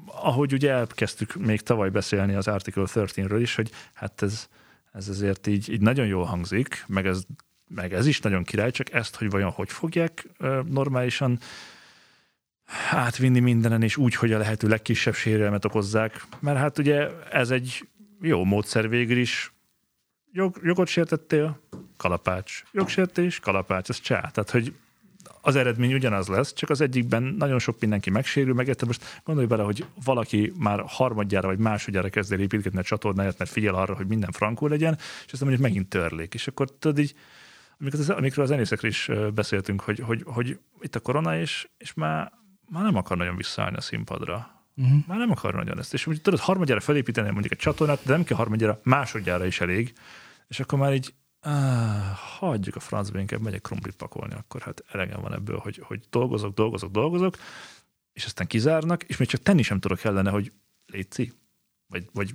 ahogy 0.06 0.52
ugye 0.52 0.70
elkezdtük 0.70 1.34
még 1.34 1.60
tavaly 1.60 1.90
beszélni 1.90 2.34
az 2.34 2.48
Article 2.48 2.84
13-ről 2.86 3.38
is, 3.40 3.54
hogy 3.54 3.70
hát 3.94 4.22
ez, 4.22 4.48
ez 4.92 5.08
azért 5.08 5.46
így, 5.46 5.72
így 5.72 5.80
nagyon 5.80 6.06
jól 6.06 6.24
hangzik, 6.24 6.84
meg 6.86 7.06
ez, 7.06 7.22
meg 7.68 7.92
ez 7.92 8.06
is 8.06 8.20
nagyon 8.20 8.44
király, 8.44 8.70
csak 8.70 8.92
ezt, 8.92 9.16
hogy 9.16 9.30
vajon 9.30 9.50
hogy 9.50 9.70
fogják 9.70 10.28
normálisan 10.64 11.38
átvinni 12.90 13.40
mindenen, 13.40 13.82
és 13.82 13.96
úgy, 13.96 14.14
hogy 14.14 14.32
a 14.32 14.38
lehető 14.38 14.68
legkisebb 14.68 15.14
sérelmet 15.14 15.64
okozzák, 15.64 16.26
mert 16.40 16.58
hát 16.58 16.78
ugye 16.78 17.08
ez 17.30 17.50
egy 17.50 17.88
jó 18.20 18.44
módszer 18.44 18.88
végül 18.88 19.16
is. 19.16 19.52
Jog, 20.32 20.60
jogot 20.62 20.88
sértettél, 20.88 21.60
kalapács. 21.96 22.62
Jogsértés, 22.72 23.40
kalapács, 23.40 23.88
ez 23.88 24.00
csá. 24.00 24.20
Tehát, 24.20 24.50
hogy 24.50 24.74
az 25.40 25.56
eredmény 25.56 25.94
ugyanaz 25.94 26.28
lesz, 26.28 26.52
csak 26.52 26.70
az 26.70 26.80
egyikben 26.80 27.22
nagyon 27.22 27.58
sok 27.58 27.80
mindenki 27.80 28.10
megsérül, 28.10 28.54
meg 28.54 28.68
érted, 28.68 28.86
most 28.86 29.20
gondolj 29.24 29.46
bele, 29.46 29.62
hogy 29.62 29.86
valaki 30.04 30.52
már 30.58 30.82
harmadjára 30.86 31.48
vagy 31.48 31.58
másodjára 31.58 32.08
kezd 32.08 32.32
el 32.32 32.40
építgetni 32.40 32.78
a 32.78 32.82
csatornáját, 32.82 33.38
mert 33.38 33.50
figyel 33.50 33.74
arra, 33.74 33.94
hogy 33.94 34.06
minden 34.06 34.30
frankó 34.30 34.66
legyen, 34.66 34.94
és 34.98 35.32
aztán 35.32 35.48
mondjuk 35.48 35.68
megint 35.68 35.88
törlék. 35.88 36.34
És 36.34 36.46
akkor 36.46 36.70
tudod 36.78 36.98
így, 36.98 37.14
amikor 38.08 38.42
az, 38.42 38.48
zenészekről 38.48 38.90
is 38.90 39.10
beszéltünk, 39.34 39.80
hogy, 39.80 39.98
hogy, 39.98 40.22
hogy 40.24 40.58
itt 40.80 40.94
a 40.94 41.00
korona, 41.00 41.38
és, 41.38 41.68
és 41.78 41.94
már, 41.94 42.32
már 42.68 42.82
nem 42.82 42.96
akar 42.96 43.16
nagyon 43.16 43.36
visszaállni 43.36 43.76
a 43.76 43.80
színpadra. 43.80 44.57
Uh-huh. 44.78 44.98
Már 45.06 45.18
nem 45.18 45.30
akar 45.30 45.54
nagyon 45.54 45.78
ezt. 45.78 45.92
És 45.92 46.06
úgy 46.06 46.20
tudod, 46.20 46.40
harmadjára 46.40 46.80
felépíteni 46.80 47.30
mondjuk 47.30 47.52
egy 47.52 47.58
csatornát, 47.58 48.04
de 48.04 48.12
nem 48.12 48.24
kell 48.24 48.36
harmadjára, 48.36 48.80
másodjára 48.82 49.46
is 49.46 49.60
elég. 49.60 49.92
És 50.48 50.60
akkor 50.60 50.78
már 50.78 50.94
így, 50.94 51.14
áh, 51.40 52.16
hagyjuk 52.16 52.76
a 52.76 52.80
francba, 52.80 53.18
inkább 53.18 53.40
megyek 53.40 53.60
krumplit 53.60 53.96
pakolni, 53.96 54.34
akkor 54.34 54.60
hát 54.60 54.84
elegem 54.92 55.20
van 55.20 55.34
ebből, 55.34 55.58
hogy, 55.58 55.80
hogy 55.84 56.04
dolgozok, 56.10 56.54
dolgozok, 56.54 56.90
dolgozok, 56.90 57.36
és 58.12 58.24
aztán 58.24 58.46
kizárnak, 58.46 59.02
és 59.02 59.16
még 59.16 59.28
csak 59.28 59.42
tenni 59.42 59.62
sem 59.62 59.80
tudok 59.80 60.04
ellene, 60.04 60.30
hogy 60.30 60.52
létszi, 60.86 61.32
vagy, 61.86 62.08
vagy 62.12 62.34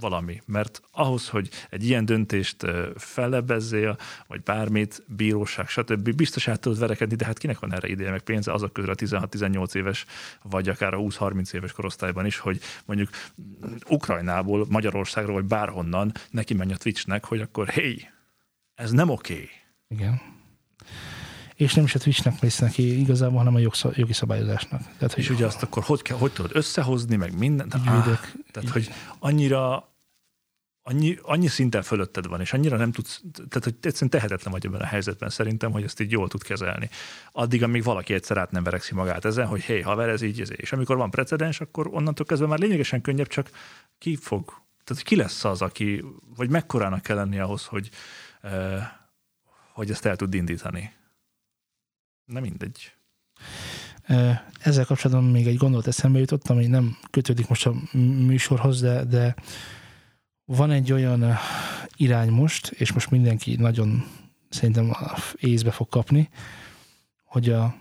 valami. 0.00 0.42
Mert 0.46 0.82
ahhoz, 0.90 1.28
hogy 1.28 1.50
egy 1.70 1.84
ilyen 1.84 2.04
döntést 2.04 2.62
ö, 2.62 2.90
fellebbezzél, 2.96 3.98
vagy 4.26 4.42
bármit, 4.42 5.02
bíróság, 5.06 5.68
stb. 5.68 6.14
biztos 6.14 6.48
át 6.48 6.60
tudod 6.60 6.78
verekedni, 6.78 7.16
de 7.16 7.24
hát 7.24 7.38
kinek 7.38 7.58
van 7.58 7.74
erre 7.74 7.88
ideje, 7.88 8.10
meg 8.10 8.20
pénze 8.20 8.52
azok 8.52 8.72
közül 8.72 8.90
a 8.90 8.94
16-18 8.94 9.74
éves, 9.74 10.04
vagy 10.42 10.68
akár 10.68 10.94
a 10.94 10.98
20-30 10.98 11.52
éves 11.52 11.72
korosztályban 11.72 12.26
is, 12.26 12.38
hogy 12.38 12.60
mondjuk 12.84 13.10
Ukrajnából, 13.88 14.66
Magyarországról, 14.68 15.34
vagy 15.34 15.44
bárhonnan 15.44 16.12
neki 16.30 16.54
menj 16.54 16.72
a 16.72 16.76
Twitchnek, 16.76 17.24
hogy 17.24 17.40
akkor 17.40 17.68
hé, 17.68 18.08
ez 18.74 18.90
nem 18.90 19.08
oké. 19.08 19.32
Okay. 19.32 19.48
Igen. 19.88 20.20
És 21.56 21.74
nem 21.74 21.84
is 21.84 21.94
a 21.94 21.98
Twitchnek 21.98 22.40
mész 22.40 22.58
neki 22.58 23.00
igazából, 23.00 23.38
hanem 23.38 23.54
a 23.54 23.90
jogi 23.94 24.12
szabályozásnak. 24.12 24.80
Tehát, 24.98 25.18
És 25.18 25.30
ugye 25.30 25.46
azt 25.46 25.62
akkor 25.62 25.82
hogy, 25.82 26.02
kell, 26.02 26.16
hogy 26.16 26.32
tudod 26.32 26.50
összehozni, 26.54 27.16
meg 27.16 27.38
mindent. 27.38 27.74
Így 27.74 27.82
védek. 27.82 28.32
tehát, 28.50 28.62
Így. 28.62 28.70
hogy 28.70 28.90
annyira 29.18 29.94
annyi, 30.88 31.18
annyi 31.22 31.46
szinten 31.46 31.82
fölötted 31.82 32.26
van, 32.26 32.40
és 32.40 32.52
annyira 32.52 32.76
nem 32.76 32.92
tudsz, 32.92 33.22
tehát 33.34 33.64
hogy 33.64 33.74
egyszerűen 33.80 34.10
tehetetlen 34.10 34.52
vagy 34.52 34.66
ebben 34.66 34.80
a 34.80 34.84
helyzetben 34.84 35.28
szerintem, 35.28 35.72
hogy 35.72 35.82
ezt 35.82 36.00
így 36.00 36.10
jól 36.10 36.28
tud 36.28 36.42
kezelni. 36.42 36.90
Addig, 37.32 37.62
amíg 37.62 37.82
valaki 37.82 38.14
egyszer 38.14 38.36
át 38.36 38.50
nem 38.50 38.62
verekszi 38.62 38.94
magát 38.94 39.24
ezen, 39.24 39.46
hogy 39.46 39.62
hé, 39.62 39.80
haver, 39.80 40.08
ez 40.08 40.22
így, 40.22 40.40
ez 40.40 40.50
így. 40.50 40.60
és 40.60 40.72
amikor 40.72 40.96
van 40.96 41.10
precedens, 41.10 41.60
akkor 41.60 41.88
onnantól 41.90 42.26
kezdve 42.26 42.46
már 42.46 42.58
lényegesen 42.58 43.00
könnyebb, 43.00 43.26
csak 43.26 43.50
ki 43.98 44.16
fog, 44.16 44.52
tehát 44.84 45.02
ki 45.02 45.16
lesz 45.16 45.44
az, 45.44 45.62
aki, 45.62 46.04
vagy 46.36 46.50
mekkorának 46.50 47.02
kell 47.02 47.16
lenni 47.16 47.38
ahhoz, 47.38 47.64
hogy, 47.64 47.90
eh, 48.40 48.88
hogy 49.72 49.90
ezt 49.90 50.06
el 50.06 50.16
tud 50.16 50.34
indítani. 50.34 50.92
Nem 52.26 52.42
mindegy. 52.42 52.92
Ezzel 54.60 54.84
kapcsolatban 54.84 55.30
még 55.30 55.46
egy 55.46 55.56
gondolat 55.56 55.86
eszembe 55.86 56.18
jutott, 56.18 56.48
ami 56.48 56.66
nem 56.66 56.96
kötődik 57.10 57.48
most 57.48 57.66
a 57.66 57.74
műsorhoz, 58.26 58.80
de, 58.80 59.04
de 59.04 59.34
van 60.44 60.70
egy 60.70 60.92
olyan 60.92 61.36
irány 61.96 62.30
most, 62.30 62.66
és 62.66 62.92
most 62.92 63.10
mindenki 63.10 63.56
nagyon 63.56 64.04
szerintem 64.48 64.96
észbe 65.34 65.70
fog 65.70 65.88
kapni, 65.88 66.28
hogy 67.24 67.50
a 67.50 67.76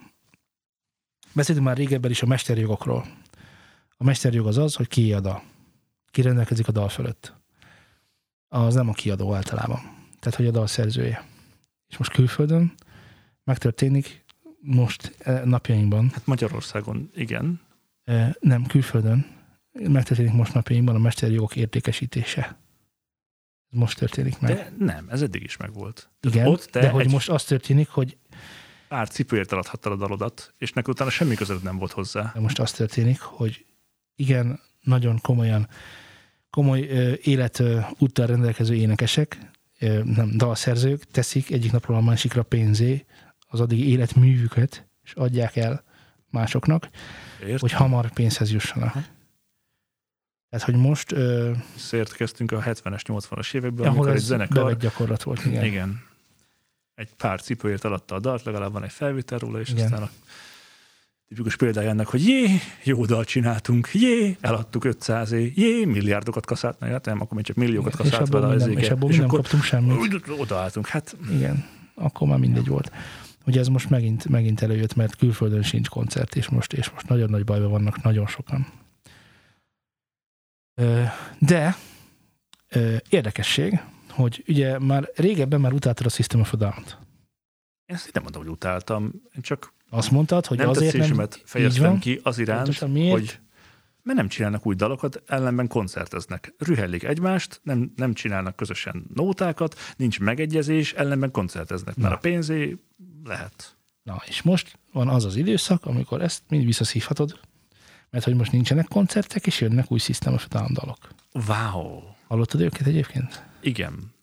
beszéltünk 1.34 1.68
már 1.68 1.78
régebben 1.78 2.12
is 2.12 2.22
a 2.22 2.26
mesterjogokról. 2.26 3.06
A 3.98 4.04
mesterjog 4.04 4.48
az 4.48 4.58
az, 4.58 4.76
hogy 4.76 4.88
kié 4.88 5.12
a. 5.12 5.44
Ki 6.12 6.22
rendelkezik 6.22 6.68
a 6.68 6.72
dal 6.72 6.90
fölött. 6.90 7.34
Az 8.48 8.74
nem 8.74 8.90
a 8.90 8.94
kiadó 8.94 9.34
általában. 9.34 9.80
Tehát, 10.20 10.38
hogy 10.38 10.48
a 10.48 10.52
dal 10.52 10.68
szerzője. 10.68 11.28
És 11.88 11.98
most 11.98 12.12
külföldön 12.12 12.74
megtörténik 13.44 14.25
most 14.66 15.16
eh, 15.20 15.42
napjainkban, 15.44 16.10
Hát 16.14 16.26
Magyarországon 16.26 17.10
igen, 17.16 17.62
eh, 18.04 18.32
nem 18.40 18.66
külföldön, 18.66 19.26
megtörténik 19.72 20.34
most 20.34 20.54
napjainkban 20.54 20.96
a 20.96 21.00
mesterjogok 21.00 21.56
értékesítése. 21.56 22.58
Ez 23.72 23.80
most 23.80 23.98
történik 23.98 24.40
meg. 24.40 24.56
de 24.56 24.72
nem, 24.78 25.08
ez 25.10 25.22
eddig 25.22 25.44
is 25.44 25.58
megvolt. 25.58 26.10
Igen, 26.22 26.48
ott 26.48 26.70
de 26.72 26.90
hogy 26.90 27.12
most 27.12 27.30
az 27.30 27.44
történik, 27.44 27.88
hogy 27.88 28.18
pár 28.88 29.10
cipőért 29.10 29.52
eladhattad 29.52 29.92
a 29.92 29.96
dalodat, 29.96 30.54
és 30.58 30.74
neki 30.74 30.92
utána 30.92 31.10
semmi 31.10 31.36
között 31.36 31.64
nem 31.64 31.78
volt 31.78 31.92
hozzá. 31.92 32.32
de 32.34 32.40
most 32.40 32.60
az 32.60 32.72
történik, 32.72 33.20
hogy 33.20 33.66
igen, 34.16 34.60
nagyon 34.82 35.20
komolyan, 35.22 35.68
komoly 36.50 36.88
ö, 36.88 37.14
életúttal 37.24 38.26
rendelkező 38.26 38.76
énekesek, 38.76 39.38
ö, 39.80 40.04
nem, 40.04 40.32
dalszerzők 40.38 41.04
teszik 41.04 41.52
egyik 41.52 41.72
napról 41.72 41.98
a 41.98 42.02
másikra 42.02 42.44
pénzé 42.44 43.06
az 43.56 43.62
addigi 43.62 43.90
életművüket, 43.90 44.88
és 45.04 45.14
adják 45.14 45.56
el 45.56 45.84
másoknak, 46.30 46.90
Érted? 47.42 47.60
hogy 47.60 47.72
hamar 47.72 48.12
pénzhez 48.14 48.52
jussanak. 48.52 48.92
Tehát, 50.50 50.66
hogy 50.66 50.76
most, 50.76 51.12
ö, 51.12 51.52
Szért 51.76 52.16
kezdtünk 52.16 52.52
a 52.52 52.62
70-es, 52.62 53.02
80-as 53.08 53.54
években, 53.54 53.86
ahol 53.86 53.98
amikor 53.98 54.16
egy 54.16 54.22
zenekar, 54.22 54.64
bevett 54.64 54.80
gyakorlat 54.80 55.24
volt, 55.24 55.40
igen. 55.40 55.52
igen. 55.52 55.66
igen, 55.66 56.04
egy 56.96 57.10
pár 57.18 57.42
cipőért 57.42 57.86
eladta 57.86 58.16
a 58.16 58.20
dalt, 58.20 58.44
legalább 58.44 58.72
van 58.72 58.84
egy 58.84 58.92
felvétel 58.92 59.38
róla, 59.38 59.60
és 59.60 59.70
Igen. 59.70 59.84
aztán 59.84 60.02
a 60.02 60.10
tipikus 61.28 61.56
példája 61.56 61.90
ennek, 61.90 62.08
hogy 62.08 62.28
jé, 62.28 62.46
jó 62.84 63.06
dalt 63.06 63.28
csináltunk, 63.28 63.90
jé, 63.94 64.38
eladtuk 64.42 64.84
500 64.84 65.32
é, 65.32 65.54
jé, 65.56 65.86
milliárdokat 65.86 66.46
kaszált, 66.46 66.80
hát 66.80 67.06
nem, 67.06 67.22
akkor 67.22 67.36
még 67.36 67.46
csak 67.46 67.56
milliókat 67.56 67.94
és 67.94 67.98
kaszált 67.98 68.22
abból 68.22 68.42
vele 68.42 68.56
nem, 68.56 68.78
és 68.78 68.90
abból 68.90 69.10
mi 69.10 69.16
nem 69.16 69.26
akkor 69.26 69.40
kaptunk 69.40 69.64
semmit. 69.64 70.24
odaálltunk. 70.38 70.88
Hát 70.88 71.16
Igen, 71.32 71.66
akkor 71.94 72.28
már 72.28 72.38
mindegy 72.38 72.68
volt. 72.68 72.92
Ugye 73.46 73.60
ez 73.60 73.68
most 73.68 73.90
megint, 73.90 74.28
megint 74.28 74.62
előjött, 74.62 74.96
mert 74.96 75.16
külföldön 75.16 75.62
sincs 75.64 75.90
koncert, 75.90 76.36
és 76.36 76.50
most, 76.50 76.74
és 76.74 76.90
most 76.90 77.08
nagyon 77.08 77.30
nagy 77.30 77.44
bajban 77.44 77.70
vannak 77.70 78.04
nagyon 78.04 78.28
sokan. 78.28 78.68
De 81.40 81.76
érdekesség, 83.10 83.80
hogy 84.10 84.44
ugye 84.48 84.80
már 84.80 85.10
régebben 85.16 85.62
már 85.62 85.74
utáltad 85.74 86.06
a 86.06 86.10
System 86.10 86.40
of 86.40 86.54
a 86.54 86.56
Down-t. 86.56 86.98
én 87.86 87.96
ezt 87.96 88.14
nem 88.14 88.24
mondom, 88.24 88.42
hogy 88.42 88.52
utáltam, 88.52 89.04
én 89.36 89.42
csak 89.42 89.74
Azt 89.90 90.12
mondtad, 90.12 90.46
hogy 90.46 90.58
nem 90.58 90.70
azért 90.70 90.98
nem... 90.98 91.30
van. 91.80 92.00
ki 92.00 92.20
az 92.24 92.38
iránt, 92.38 92.60
Pontosan 92.64 92.92
miért? 92.92 93.12
hogy 93.12 93.40
mert 94.06 94.18
nem 94.18 94.28
csinálnak 94.28 94.66
új 94.66 94.76
dalokat, 94.76 95.24
ellenben 95.26 95.68
koncerteznek. 95.68 96.54
Rühellik 96.58 97.04
egymást, 97.04 97.60
nem, 97.64 97.94
nem 97.96 98.14
csinálnak 98.14 98.56
közösen 98.56 99.06
nótákat, 99.14 99.76
nincs 99.98 100.20
megegyezés, 100.20 100.94
ellenben 100.94 101.32
koncerteznek. 101.32 101.96
Mert 101.96 102.10
Na. 102.10 102.16
a 102.16 102.20
pénzé 102.20 102.78
lehet. 103.24 103.78
Na, 104.04 104.22
és 104.26 104.42
most 104.42 104.80
van 104.92 105.08
az 105.08 105.26
az 105.26 105.36
időszak, 105.36 105.86
amikor 105.86 106.22
ezt 106.22 106.42
mind 106.50 106.66
visszaszívhatod, 106.66 107.40
mert 108.10 108.24
hogy 108.24 108.36
most 108.36 108.52
nincsenek 108.52 108.88
koncertek, 108.88 109.48
és 109.48 109.62
jönnek 109.62 109.92
új 109.92 110.00
System 110.00 110.34
of 110.34 110.48
dalok. 110.48 110.98
Wow. 111.48 112.02
Hallottad 112.28 112.62
őket 112.62 112.88
egyébként? 112.88 113.44
Igen. 113.62 114.14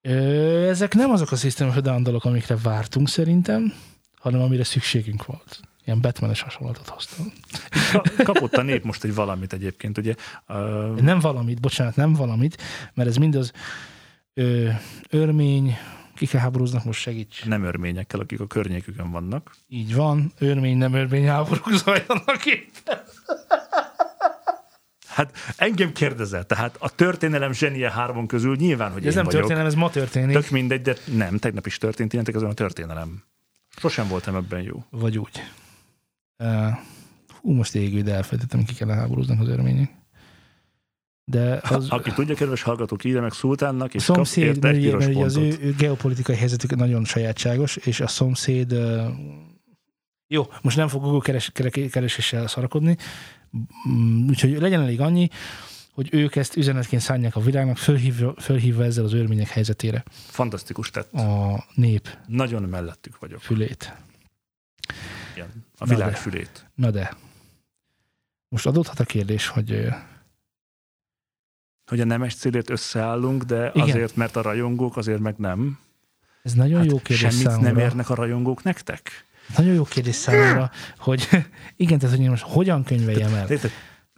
Ö, 0.00 0.68
ezek 0.68 0.94
nem 0.94 1.10
azok 1.10 1.30
a 1.30 1.36
System 1.36 1.68
of 1.68 1.76
dalok, 1.80 2.24
amikre 2.24 2.56
vártunk 2.56 3.08
szerintem, 3.08 3.72
hanem 4.18 4.40
amire 4.40 4.64
szükségünk 4.64 5.24
volt. 5.24 5.60
Ilyen 5.88 6.00
Batmanes 6.00 6.40
hasonlatot 6.40 6.88
hoztam. 6.88 7.32
Ka- 7.92 8.14
kapott 8.22 8.54
a 8.56 8.62
nép 8.62 8.84
most 8.84 9.04
egy 9.04 9.14
valamit 9.14 9.52
egyébként, 9.52 9.98
ugye? 9.98 10.14
Uh, 10.48 11.00
Nem 11.00 11.18
valamit, 11.18 11.60
bocsánat, 11.60 11.96
nem 11.96 12.12
valamit, 12.12 12.62
mert 12.94 13.08
ez 13.08 13.16
mindaz 13.16 13.52
ö, 14.34 14.68
örmény, 15.10 15.76
kikkel 16.14 16.40
háborúznak, 16.40 16.84
most 16.84 17.00
segíts. 17.00 17.44
nem 17.44 17.64
örményekkel, 17.64 18.20
akik 18.20 18.40
a 18.40 18.46
környékükön 18.46 19.10
vannak. 19.10 19.54
Így 19.68 19.94
van, 19.94 20.32
örmény, 20.38 20.76
nem 20.76 20.92
örmény 20.94 21.26
háborúk 21.28 21.72
zajlanak 21.72 22.44
itt. 22.44 22.82
Hát 25.08 25.32
engem 25.56 25.92
kérdezel, 25.92 26.44
tehát 26.44 26.76
a 26.78 26.90
történelem 26.90 27.52
zsenie 27.52 27.90
hármon 27.90 28.26
közül 28.26 28.56
nyilván, 28.56 28.92
hogy 28.92 29.02
Ez 29.06 29.10
én 29.10 29.14
nem 29.16 29.24
vagyok. 29.24 29.40
történelem, 29.40 29.66
ez 29.70 29.74
ma 29.74 29.90
történik. 29.90 30.36
Tök 30.36 30.50
mindegy, 30.50 30.82
de 30.82 30.96
nem, 31.04 31.38
tegnap 31.38 31.66
is 31.66 31.78
történt, 31.78 32.12
ilyenek 32.12 32.34
azon 32.34 32.50
a 32.50 32.54
történelem. 32.54 33.22
Sosem 33.76 34.08
voltam 34.08 34.34
ebben 34.36 34.62
jó. 34.62 34.84
Vagy 34.90 35.18
úgy. 35.18 35.42
Hú, 37.40 37.52
most 37.52 37.74
égő, 37.74 38.02
de 38.02 38.14
elfelejtettem, 38.14 38.64
ki 38.64 38.74
kell 38.74 38.88
háborúznak 38.88 39.40
az 39.40 39.48
örmények. 39.48 39.96
De 41.24 41.60
az, 41.62 41.88
Aki 41.88 42.12
tudja, 42.12 42.34
kedves 42.34 42.62
hallgatók, 42.62 43.04
írja 43.04 43.20
meg 43.20 43.32
Szultánnak, 43.32 43.94
és 43.94 44.02
szomszéd, 44.02 44.44
kap 44.44 44.54
érte 44.54 44.66
mert, 44.90 45.02
egy 45.02 45.14
mert 45.16 45.26
az 45.26 45.36
ő, 45.36 45.56
ő 45.60 45.74
geopolitikai 45.78 46.36
helyzetük 46.36 46.76
nagyon 46.76 47.04
sajátságos, 47.04 47.76
és 47.76 48.00
a 48.00 48.06
szomszéd 48.06 48.72
jó, 50.26 50.46
most 50.62 50.76
nem 50.76 50.88
fog 50.88 51.02
Google 51.02 51.20
keres, 51.20 51.50
keres, 51.50 51.90
kereséssel 51.90 52.46
szarakodni, 52.46 52.96
Mm, 53.88 54.28
úgyhogy 54.28 54.60
legyen 54.60 54.80
elég 54.80 55.00
annyi, 55.00 55.28
hogy 55.92 56.08
ők 56.12 56.36
ezt 56.36 56.56
üzenetként 56.56 57.02
szánják 57.02 57.36
a 57.36 57.40
világnak, 57.40 57.76
fölhívva, 57.76 58.34
fölhívva 58.40 58.84
ezzel 58.84 59.04
az 59.04 59.12
örmények 59.12 59.48
helyzetére 59.48 60.04
Fantasztikus 60.10 60.90
tett. 60.90 61.12
a 61.12 61.64
nép 61.74 62.18
Nagyon 62.26 62.62
mellettük 62.62 63.18
vagyok. 63.18 63.40
fülét. 63.40 63.94
Igen. 65.34 65.48
A 65.78 65.84
Na 65.86 65.94
világ 65.94 66.10
de. 66.10 66.16
fülét. 66.16 66.66
Na 66.74 66.90
de, 66.90 67.16
most 68.48 68.66
adódhat 68.66 69.00
a 69.00 69.04
kérdés, 69.04 69.46
hogy 69.46 69.88
Hogy 71.86 72.00
a 72.00 72.04
nemes 72.04 72.34
célért 72.34 72.70
összeállunk, 72.70 73.42
de 73.42 73.70
Igen. 73.74 73.88
azért, 73.88 74.16
mert 74.16 74.36
a 74.36 74.42
rajongók, 74.42 74.96
azért 74.96 75.20
meg 75.20 75.34
nem. 75.36 75.78
ez 76.42 76.52
nagyon 76.54 76.84
jó 76.84 76.96
kérdés 76.96 77.22
Hát 77.22 77.30
semmit 77.32 77.46
számomra. 77.46 77.70
nem 77.72 77.78
érnek 77.78 78.10
a 78.10 78.14
rajongók 78.14 78.62
nektek? 78.62 79.10
Nagyon 79.56 79.74
jó 79.74 79.82
kérdés 79.84 80.14
számomra, 80.14 80.70
hogy 80.98 81.28
igen, 81.76 81.98
tehát 81.98 82.16
hogy 82.16 82.28
most 82.28 82.42
hogyan 82.42 82.84
könyveljem 82.84 83.34
el. 83.34 83.46
Te, 83.46 83.56
te, 83.56 83.68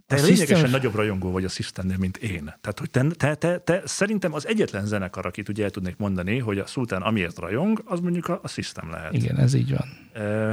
te 0.07 0.15
lényegesen 0.17 0.47
System- 0.47 0.71
nagyobb 0.71 0.95
rajongó 0.95 1.31
vagy 1.31 1.45
a 1.45 1.49
Systemnél, 1.49 1.97
mint 1.97 2.17
én. 2.17 2.45
Tehát, 2.45 2.79
hogy 2.79 2.91
te, 2.91 3.07
te, 3.17 3.35
te, 3.35 3.59
te, 3.59 3.83
szerintem 3.85 4.33
az 4.33 4.47
egyetlen 4.47 4.87
zenekar, 4.87 5.27
akit 5.27 5.49
ugye 5.49 5.65
el 5.65 5.71
tudnék 5.71 5.97
mondani, 5.97 6.39
hogy 6.39 6.59
a 6.59 6.67
Sultán 6.67 7.03
amiért 7.03 7.39
rajong, 7.39 7.83
az 7.85 8.01
mondjuk 8.01 8.29
a, 8.29 8.41
a 8.43 8.49
System 8.49 8.91
lehet. 8.91 9.13
Igen, 9.13 9.37
ez 9.39 9.55
így 9.55 9.71
van. 9.71 9.89
Ö, 10.13 10.53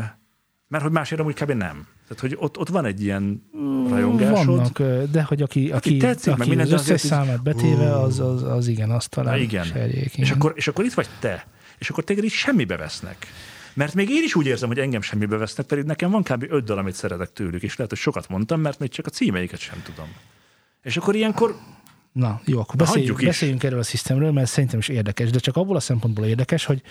mert 0.68 0.84
hogy 0.84 0.91
másért 0.91 1.22
amúgy 1.22 1.34
kb. 1.34 1.51
nem. 1.51 1.88
Tehát, 2.07 2.20
hogy 2.20 2.36
ott, 2.39 2.57
ott 2.57 2.70
van 2.70 2.86
egy 2.86 3.03
ilyen 3.03 3.43
rajongásod. 3.89 4.45
Vannak, 4.45 4.82
de 5.11 5.24
hogy 5.24 5.41
aki, 5.41 5.72
aki, 5.72 5.97
tetszik, 5.97 6.32
meg 6.32 6.39
aki 6.39 6.49
minden, 6.49 6.65
az 6.65 6.72
összes 6.74 6.86
azért 6.86 7.05
számát 7.05 7.43
betéve, 7.43 7.99
az, 7.99 8.20
az, 8.20 8.43
az 8.43 8.68
igen, 8.68 8.91
azt 8.91 9.09
talán 9.09 9.39
igen. 9.39 9.63
serjék. 9.63 10.05
És 10.05 10.18
igen. 10.18 10.34
akkor, 10.34 10.53
és 10.55 10.68
akkor 10.68 10.86
itt 10.86 10.93
vagy 10.93 11.07
te, 11.20 11.47
és 11.78 11.89
akkor 11.89 12.03
téged 12.03 12.24
így 12.24 12.32
semmibe 12.32 12.78
vesznek. 12.78 13.28
Mert 13.74 13.93
még 13.93 14.09
én 14.09 14.24
is 14.24 14.36
úgy 14.36 14.45
érzem, 14.45 14.68
hogy 14.68 14.80
engem 14.80 15.01
semmibe 15.01 15.38
vesznek, 15.38 15.65
pedig 15.65 15.84
nekem 15.84 16.11
van 16.11 16.24
kb. 16.24 16.45
öt 16.49 16.63
dal, 16.63 16.78
amit 16.78 16.95
szeretek 16.95 17.34
tőlük, 17.34 17.63
és 17.63 17.76
lehet, 17.76 17.91
hogy 17.91 18.01
sokat 18.01 18.30
mondtam, 18.30 18.61
mert 18.61 18.80
még 18.80 18.89
csak 18.89 19.05
a 19.05 19.09
címeiket 19.09 19.59
sem 19.59 19.82
tudom. 19.84 20.07
És 20.84 20.97
akkor 20.97 21.15
ilyenkor 21.15 21.55
Na, 22.11 22.41
jó, 22.45 22.59
akkor 22.59 22.76
Na, 22.76 22.84
beszéljünk, 22.84 23.22
beszéljünk 23.22 23.63
erről 23.63 23.80
a 23.80 23.84
szisztemről, 23.84 24.32
mert 24.32 24.49
szerintem 24.49 24.80
is 24.80 24.88
érdekes, 24.88 25.30
de 25.30 25.39
csak 25.39 25.55
abból 25.55 25.76
a 25.76 25.80
szempontból 25.80 26.26
érdekes, 26.26 26.65
hogy 26.65 26.82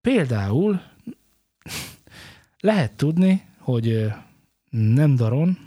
például 0.00 0.80
lehet 2.60 2.92
tudni, 2.92 3.46
hogy 3.58 4.12
nem 4.70 5.14
daron, 5.16 5.58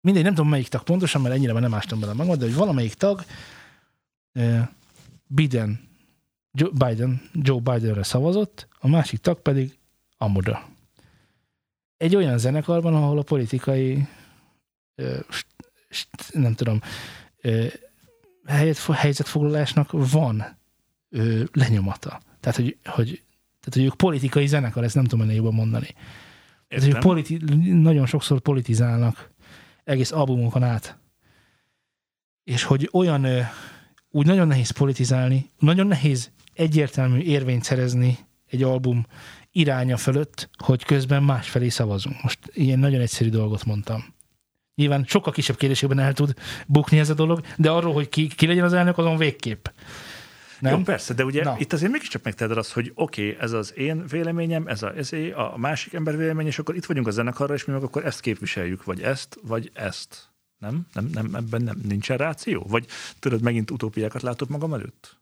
mindegy, 0.00 0.22
nem 0.22 0.34
tudom 0.34 0.50
melyik 0.50 0.68
tag 0.68 0.82
pontosan, 0.82 1.20
mert 1.20 1.34
ennyire 1.34 1.52
már 1.52 1.62
nem 1.62 1.74
ástam 1.74 2.00
bele 2.00 2.12
magam, 2.12 2.38
de 2.38 2.44
hogy 2.44 2.54
valamelyik 2.54 2.94
tag 2.94 3.24
Biden, 5.26 5.88
Joe 6.52 6.70
Biden, 6.70 7.30
Joe 7.32 7.60
Bidenre 7.60 8.02
szavazott, 8.02 8.68
a 8.78 8.88
másik 8.88 9.20
tag 9.20 9.40
pedig 9.40 9.78
Amoda. 10.18 10.68
Egy 11.96 12.16
olyan 12.16 12.38
zenekarban, 12.38 12.94
ahol 12.94 13.18
a 13.18 13.22
politikai 13.22 14.08
nem 16.32 16.54
tudom, 16.54 16.80
helyzetfoglalásnak 18.46 19.90
van 19.92 20.56
lenyomata. 21.52 22.20
Tehát, 22.40 22.56
hogy, 22.56 22.76
hogy, 22.84 23.22
tehát, 23.66 23.74
hogy 23.74 23.84
ők 23.84 23.94
politikai 23.94 24.46
zenekar, 24.46 24.84
ezt 24.84 24.94
nem 24.94 25.04
tudom 25.04 25.20
ennél 25.20 25.36
jobban 25.36 25.54
mondani. 25.54 25.94
Tehát, 26.68 26.84
hogy 26.84 26.98
politi- 26.98 27.40
nagyon 27.72 28.06
sokszor 28.06 28.40
politizálnak 28.40 29.30
egész 29.84 30.12
albumokon 30.12 30.62
át. 30.62 30.98
És 32.44 32.62
hogy 32.62 32.88
olyan, 32.92 33.26
úgy 34.10 34.26
nagyon 34.26 34.46
nehéz 34.46 34.70
politizálni, 34.70 35.50
nagyon 35.58 35.86
nehéz 35.86 36.30
egyértelmű 36.54 37.18
érvényt 37.18 37.64
szerezni 37.64 38.18
egy 38.46 38.62
album 38.62 39.06
iránya 39.52 39.96
fölött, 39.96 40.50
hogy 40.64 40.84
közben 40.84 41.22
másfelé 41.22 41.68
szavazunk. 41.68 42.22
Most 42.22 42.38
ilyen 42.52 42.78
nagyon 42.78 43.00
egyszerű 43.00 43.28
dolgot 43.28 43.64
mondtam. 43.64 44.14
Nyilván 44.74 45.04
sokkal 45.04 45.32
kisebb 45.32 45.56
kérdésekben 45.56 45.98
el 45.98 46.12
tud 46.12 46.34
bukni 46.66 46.98
ez 46.98 47.10
a 47.10 47.14
dolog, 47.14 47.40
de 47.56 47.70
arról, 47.70 47.92
hogy 47.92 48.08
ki, 48.08 48.26
ki 48.26 48.46
legyen 48.46 48.64
az 48.64 48.72
elnök, 48.72 48.98
azon 48.98 49.16
végképp. 49.16 49.66
Nem? 50.60 50.78
Jó, 50.78 50.82
persze, 50.82 51.14
de 51.14 51.24
ugye 51.24 51.42
Na. 51.44 51.56
Itt 51.58 51.72
azért 51.72 51.92
mégiscsak 51.92 52.22
megteheted 52.22 52.58
azt, 52.58 52.72
hogy 52.72 52.92
oké, 52.94 53.28
okay, 53.28 53.42
ez 53.42 53.52
az 53.52 53.76
én 53.76 54.06
véleményem, 54.06 54.66
ez 54.66 54.82
a, 54.82 54.96
ez 54.96 55.12
a 55.34 55.58
másik 55.58 55.92
ember 55.92 56.16
vélemény, 56.16 56.46
és 56.46 56.58
akkor 56.58 56.76
itt 56.76 56.84
vagyunk 56.84 57.06
a 57.06 57.10
zenekarra, 57.10 57.54
és 57.54 57.64
mi 57.64 57.72
meg 57.72 57.82
akkor 57.82 58.04
ezt 58.04 58.20
képviseljük, 58.20 58.84
vagy 58.84 59.02
ezt, 59.02 59.38
vagy 59.42 59.70
ezt. 59.74 60.30
Nem? 60.58 60.86
nem, 60.92 61.08
nem 61.12 61.34
ebben 61.34 61.62
nem, 61.62 61.80
nincsen 61.82 62.16
ráció? 62.16 62.66
Vagy 62.68 62.86
tudod, 63.18 63.42
megint 63.42 63.70
utópiákat 63.70 64.22
látok 64.22 64.48
magam 64.48 64.74
előtt? 64.74 65.18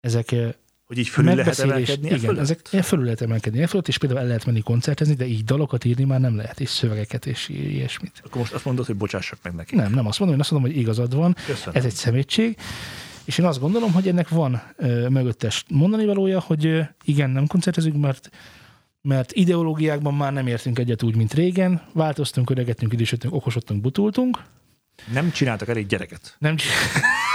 Ezek 0.00 0.30
ö, 0.30 0.48
Hogy 0.86 0.98
így 0.98 1.08
fölül 1.08 1.34
lehet 1.34 1.58
emelkedni? 1.58 2.06
e 2.10 2.14
igen, 2.14 2.24
fölött? 2.26 2.40
ezek 2.42 2.60
ilyen 2.70 2.84
fölül 2.84 3.04
lehet 3.04 3.20
emelkedni 3.20 3.62
e 3.62 3.66
fölött, 3.66 3.88
és 3.88 3.98
például 3.98 4.20
el 4.20 4.26
lehet 4.26 4.46
menni 4.46 4.60
koncertezni, 4.60 5.14
de 5.14 5.26
így 5.26 5.44
dalokat 5.44 5.84
írni 5.84 6.04
már 6.04 6.20
nem 6.20 6.36
lehet, 6.36 6.60
és 6.60 6.68
szövegeket, 6.70 7.26
és 7.26 7.48
ilyesmit. 7.48 8.22
Akkor 8.24 8.40
most 8.40 8.52
azt 8.52 8.64
mondod, 8.64 8.86
hogy 8.86 8.96
bocsássak 8.96 9.38
meg 9.42 9.54
neki. 9.54 9.74
Nem, 9.74 9.92
nem 9.92 10.06
azt 10.06 10.18
mondom, 10.18 10.36
én 10.36 10.42
azt 10.42 10.50
mondom, 10.50 10.70
hogy 10.70 10.80
igazad 10.80 11.14
van, 11.14 11.36
Köszönöm. 11.46 11.74
ez 11.74 11.84
egy 11.84 11.92
szemétség, 11.94 12.56
és 13.24 13.38
én 13.38 13.46
azt 13.46 13.60
gondolom, 13.60 13.92
hogy 13.92 14.08
ennek 14.08 14.28
van 14.28 14.62
ö, 14.76 15.08
mögöttes 15.08 15.64
mondani 15.68 16.06
valója, 16.06 16.40
hogy 16.40 16.66
ö, 16.66 16.80
igen, 17.04 17.30
nem 17.30 17.46
koncertezünk, 17.46 18.00
mert 18.00 18.30
mert 19.00 19.32
ideológiákban 19.32 20.14
már 20.14 20.32
nem 20.32 20.46
értünk 20.46 20.78
egyet 20.78 21.02
úgy, 21.02 21.16
mint 21.16 21.34
régen, 21.34 21.82
változtunk, 21.92 22.50
öregettünk, 22.50 22.92
idősödtünk, 22.92 23.34
okosodtunk, 23.34 23.80
butultunk, 23.80 24.38
Nem 25.12 25.30
csináltak 25.30 25.68
elég 25.68 25.86
gyereket. 25.86 26.36
nem, 26.38 26.56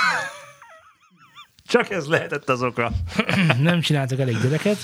Csak 1.70 1.90
ez 1.90 2.08
lehetett 2.08 2.50
az 2.50 2.62
oka. 2.62 2.92
nem 3.62 3.82
csináltak 3.82 4.20
elég 4.20 4.42
gyereket, 4.42 4.78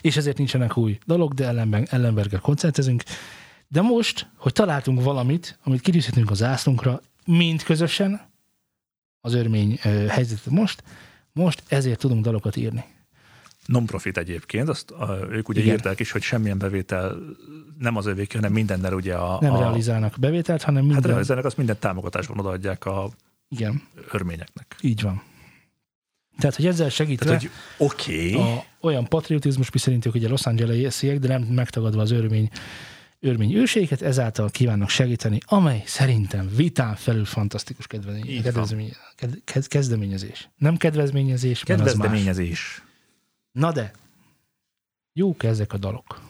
és 0.00 0.16
ezért 0.16 0.36
nincsenek 0.38 0.76
új 0.76 0.98
dolog, 1.06 1.34
de 1.34 1.46
ellenben, 1.46 1.86
ellenberger 1.90 2.40
koncertezünk. 2.40 3.02
De 3.68 3.80
most, 3.80 4.30
hogy 4.36 4.52
találtunk 4.52 5.02
valamit, 5.02 5.58
amit 5.62 5.80
kitűzhetünk 5.80 6.30
az 6.30 6.36
zászlunkra, 6.36 7.00
mind 7.24 7.62
közösen, 7.62 8.20
az 9.20 9.34
örmény 9.34 9.78
ö, 9.84 9.88
helyzetet 9.88 10.52
most, 10.52 10.82
most 11.32 11.62
ezért 11.68 11.98
tudunk 11.98 12.24
dalokat 12.24 12.56
írni. 12.56 12.84
Non-profit 13.66 14.16
egyébként, 14.16 14.68
azt 14.68 14.90
a, 14.90 15.18
ők 15.30 15.48
ugye 15.48 15.60
Igen. 15.60 15.74
Írták 15.74 16.00
is, 16.00 16.10
hogy 16.10 16.22
semmilyen 16.22 16.58
bevétel 16.58 17.16
nem 17.78 17.96
az 17.96 18.06
övék, 18.06 18.34
hanem 18.34 18.52
mindennel 18.52 18.92
ugye 18.92 19.14
a... 19.14 19.38
Nem 19.40 19.52
a, 19.52 19.58
realizálnak 19.58 20.14
bevételt, 20.18 20.62
hanem 20.62 20.82
Hát 20.82 20.92
minden... 20.92 21.10
realizálnak, 21.10 21.44
azt 21.44 21.56
minden 21.56 21.76
támogatásban 21.78 22.38
odaadják 22.38 22.84
a 22.84 23.10
Igen, 23.48 23.82
örményeknek. 24.12 24.76
így 24.80 25.02
van. 25.02 25.22
Tehát, 26.38 26.56
hogy 26.56 26.66
ezzel 26.66 26.88
segítve... 26.88 27.24
Tehát, 27.24 27.40
hogy 27.40 27.50
okay, 27.76 28.34
a, 28.34 28.64
olyan 28.80 29.08
patriotizmus, 29.08 29.70
miszerint 29.70 30.06
ők 30.06 30.14
ugye 30.14 30.28
Los 30.28 30.46
Angeles-iek, 30.46 31.18
de 31.18 31.28
nem 31.28 31.42
megtagadva 31.42 32.00
az 32.00 32.10
örmény, 32.10 32.48
örmény 33.20 33.54
őseiket, 33.54 34.02
ezáltal 34.02 34.50
kívánnak 34.50 34.88
segíteni, 34.88 35.38
amely 35.44 35.82
szerintem 35.86 36.48
vitán 36.56 36.94
felül 36.94 37.24
fantasztikus 37.24 37.86
kedvezmény, 37.86 38.42
kedvezmény, 38.42 38.96
ked, 39.44 39.68
kezdeményezés. 39.68 40.48
Nem 40.56 40.76
kedvezményezés, 40.76 41.62
kedvezdeményezés. 41.62 42.82
Na 43.52 43.72
de, 43.72 43.92
jók 45.12 45.42
ezek 45.42 45.72
a 45.72 45.76
dalok. 45.76 46.20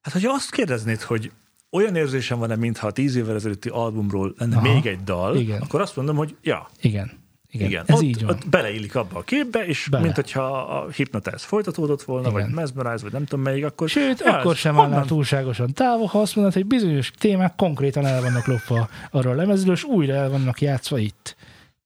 Hát, 0.00 0.12
hogyha 0.12 0.32
azt 0.32 0.50
kérdeznéd, 0.50 1.00
hogy 1.00 1.32
olyan 1.70 1.96
érzésem 1.96 2.38
van-e, 2.38 2.56
mintha 2.56 2.86
a 2.86 2.90
tíz 2.90 3.16
évvel 3.16 3.34
ezelőtti 3.34 3.68
albumról 3.68 4.34
lenne 4.38 4.56
Aha, 4.56 4.72
még 4.72 4.86
egy 4.86 5.04
dal, 5.04 5.36
igen. 5.36 5.60
akkor 5.60 5.80
azt 5.80 5.96
mondom, 5.96 6.16
hogy 6.16 6.36
ja, 6.42 6.68
Igen, 6.80 7.10
igen, 7.50 7.68
igen. 7.68 7.84
ez 7.86 7.96
ott, 7.96 8.02
így 8.02 8.24
van. 8.24 8.30
ott 8.30 8.48
beleillik 8.48 8.94
abba 8.94 9.18
a 9.18 9.22
képbe, 9.22 9.66
és 9.66 9.88
Bele. 9.90 10.02
mint 10.02 10.14
hogyha 10.14 10.42
a 10.62 10.90
Hypnotize 10.90 11.36
folytatódott 11.38 12.02
volna, 12.02 12.28
Igen. 12.28 12.40
vagy 12.40 12.50
Mesmerize, 12.54 13.02
vagy 13.02 13.12
nem 13.12 13.24
tudom 13.24 13.44
melyik, 13.44 13.64
akkor... 13.64 13.88
Sőt, 13.88 14.20
Ja, 14.24 14.38
akkor 14.38 14.56
sem 14.56 14.78
állnál 14.80 15.04
túlságosan 15.04 15.72
távol, 15.72 16.06
ha 16.06 16.20
azt 16.20 16.36
mondod, 16.36 16.54
hogy 16.54 16.66
bizonyos 16.66 17.10
témák 17.18 17.54
konkrétan 17.56 18.06
el 18.06 18.20
vannak 18.20 18.46
lopva 18.46 18.88
arról 19.10 19.32
a 19.32 19.36
lemezről, 19.36 19.74
és 19.74 19.84
újra 19.84 20.14
el 20.14 20.30
vannak 20.30 20.60
játszva 20.60 20.98
itt. 20.98 21.36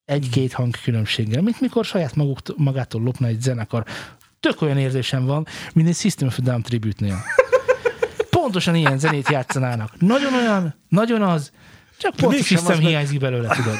Egy-két 0.05 0.53
hang 0.53 0.75
különbséggel, 0.83 1.43
mint 1.43 1.61
mikor 1.61 1.85
saját 1.85 2.15
maguk, 2.17 2.39
magától 2.57 3.03
lopna 3.03 3.27
egy 3.27 3.41
zenekar. 3.41 3.85
Tök 4.41 4.63
olyan 4.63 4.79
érzésem 4.79 5.25
van, 5.25 5.47
mint 5.75 5.89
egy 5.89 5.97
System 5.97 6.29
of 6.29 6.39
Down 6.39 6.63
tribute-nél. 6.63 7.17
Pontosan 8.45 8.75
ilyen 8.75 8.99
zenét 8.99 9.29
játszanának. 9.29 10.01
Nagyon 10.01 10.35
olyan, 10.35 10.75
nagyon 10.89 11.23
az, 11.23 11.51
csak 11.99 12.15
pont 12.17 12.39
a 12.39 12.43
System 12.43 12.79
hiányzik 12.79 13.21
belőle, 13.21 13.49
tudod. 13.49 13.77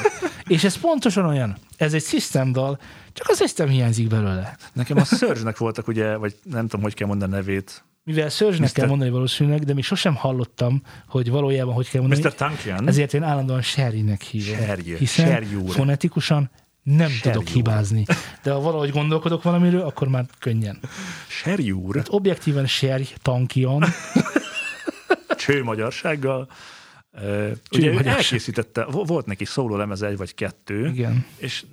És 0.47 0.63
ez 0.63 0.77
pontosan 0.77 1.25
olyan. 1.25 1.57
Ez 1.77 1.93
egy 1.93 2.03
System 2.03 2.51
dal, 2.51 2.79
csak 3.13 3.27
a 3.29 3.33
System 3.33 3.67
hiányzik 3.67 4.07
belőle. 4.07 4.57
Nekem 4.73 4.97
a 4.97 5.03
Surge-nek 5.03 5.57
voltak 5.57 5.87
ugye, 5.87 6.15
vagy 6.15 6.35
nem 6.43 6.67
tudom, 6.67 6.81
hogy 6.81 6.93
kell 6.93 7.07
mondani 7.07 7.33
a 7.33 7.35
nevét, 7.35 7.83
Mivel 8.03 8.29
Surge-nek 8.29 8.69
Mr. 8.69 8.73
kell 8.73 8.87
mondani 8.87 9.09
valószínűleg, 9.09 9.63
de 9.63 9.73
még 9.73 9.83
sosem 9.83 10.15
hallottam, 10.15 10.81
hogy 11.07 11.29
valójában 11.29 11.73
hogy 11.73 11.89
kell 11.89 12.01
mondani. 12.01 12.21
Mr. 12.21 12.33
Tankian. 12.33 12.87
Ezért 12.87 13.13
én 13.13 13.23
állandóan 13.23 13.61
Sherry-nek 13.61 14.21
hívom. 14.21 14.55
Sherry, 14.55 14.95
hiszen 14.97 15.27
Sherry 15.27 15.47
fonetikusan 15.67 16.49
nem 16.83 17.09
Sherry 17.09 17.31
tudok 17.31 17.47
úr. 17.47 17.53
hibázni. 17.53 18.05
De 18.43 18.51
ha 18.51 18.59
valahogy 18.59 18.91
gondolkodok 18.91 19.43
valamiről, 19.43 19.81
akkor 19.81 20.07
már 20.07 20.25
könnyen. 20.39 20.79
Sherry 21.27 21.71
úr, 21.71 21.91
Tehát 21.91 22.07
objektíven 22.11 22.67
Sherry 22.67 23.07
Cső 25.35 25.63
magyarsággal. 25.63 26.49
Uh, 27.11 27.51
ugye 27.71 27.93
magyarság. 27.93 28.17
elkészítette, 28.17 28.85
vo- 28.85 29.07
volt 29.07 29.25
neki 29.25 29.45
szóló 29.45 29.75
lemez 29.75 30.01
egy 30.01 30.17
vagy 30.17 30.33
kettő, 30.33 30.87
igen. 30.87 31.25
és 31.37 31.63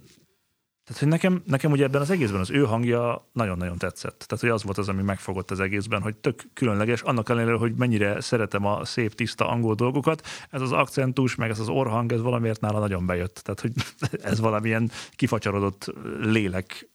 tehát, 0.84 1.02
hogy 1.02 1.08
nekem, 1.08 1.42
nekem 1.46 1.70
ugye 1.70 1.84
ebben 1.84 2.00
az 2.00 2.10
egészben 2.10 2.40
az 2.40 2.50
ő 2.50 2.64
hangja 2.64 3.28
nagyon-nagyon 3.32 3.78
tetszett. 3.78 4.24
Tehát, 4.26 4.44
hogy 4.44 4.48
az 4.48 4.62
volt 4.62 4.78
az, 4.78 4.88
ami 4.88 5.02
megfogott 5.02 5.50
az 5.50 5.60
egészben, 5.60 6.02
hogy 6.02 6.14
tök 6.14 6.42
különleges, 6.54 7.00
annak 7.00 7.28
ellenére, 7.28 7.56
hogy 7.56 7.74
mennyire 7.74 8.20
szeretem 8.20 8.66
a 8.66 8.84
szép, 8.84 9.14
tiszta 9.14 9.48
angol 9.48 9.74
dolgokat, 9.74 10.26
ez 10.50 10.60
az 10.60 10.72
akcentus, 10.72 11.34
meg 11.34 11.50
ez 11.50 11.58
az 11.58 11.68
orhang, 11.68 12.12
ez 12.12 12.20
valamiért 12.20 12.60
nála 12.60 12.78
nagyon 12.78 13.06
bejött. 13.06 13.34
Tehát, 13.34 13.60
hogy 13.60 13.72
ez 14.30 14.40
valamilyen 14.40 14.90
kifacsarodott 15.10 15.92
lélek 16.20 16.88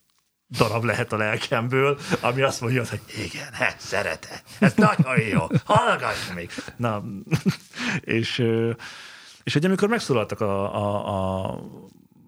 darab 0.50 0.84
lehet 0.84 1.14
a 1.14 1.18
lelkemből, 1.18 1.98
ami 2.22 2.42
azt 2.42 2.62
mondja, 2.62 2.84
hogy 2.90 3.02
igen, 3.26 3.54
he, 3.54 3.76
szeretem, 3.80 4.38
ez 4.60 4.74
nagyon 5.04 5.20
jó, 5.20 5.46
hallgass 5.64 6.32
még. 6.36 6.52
Na, 6.78 7.04
és, 8.02 8.44
és 9.44 9.54
hogy 9.54 9.66
amikor 9.66 9.90
megszólaltak 9.90 10.42
a, 10.42 10.76
a, 10.76 11.46
a 11.46 11.60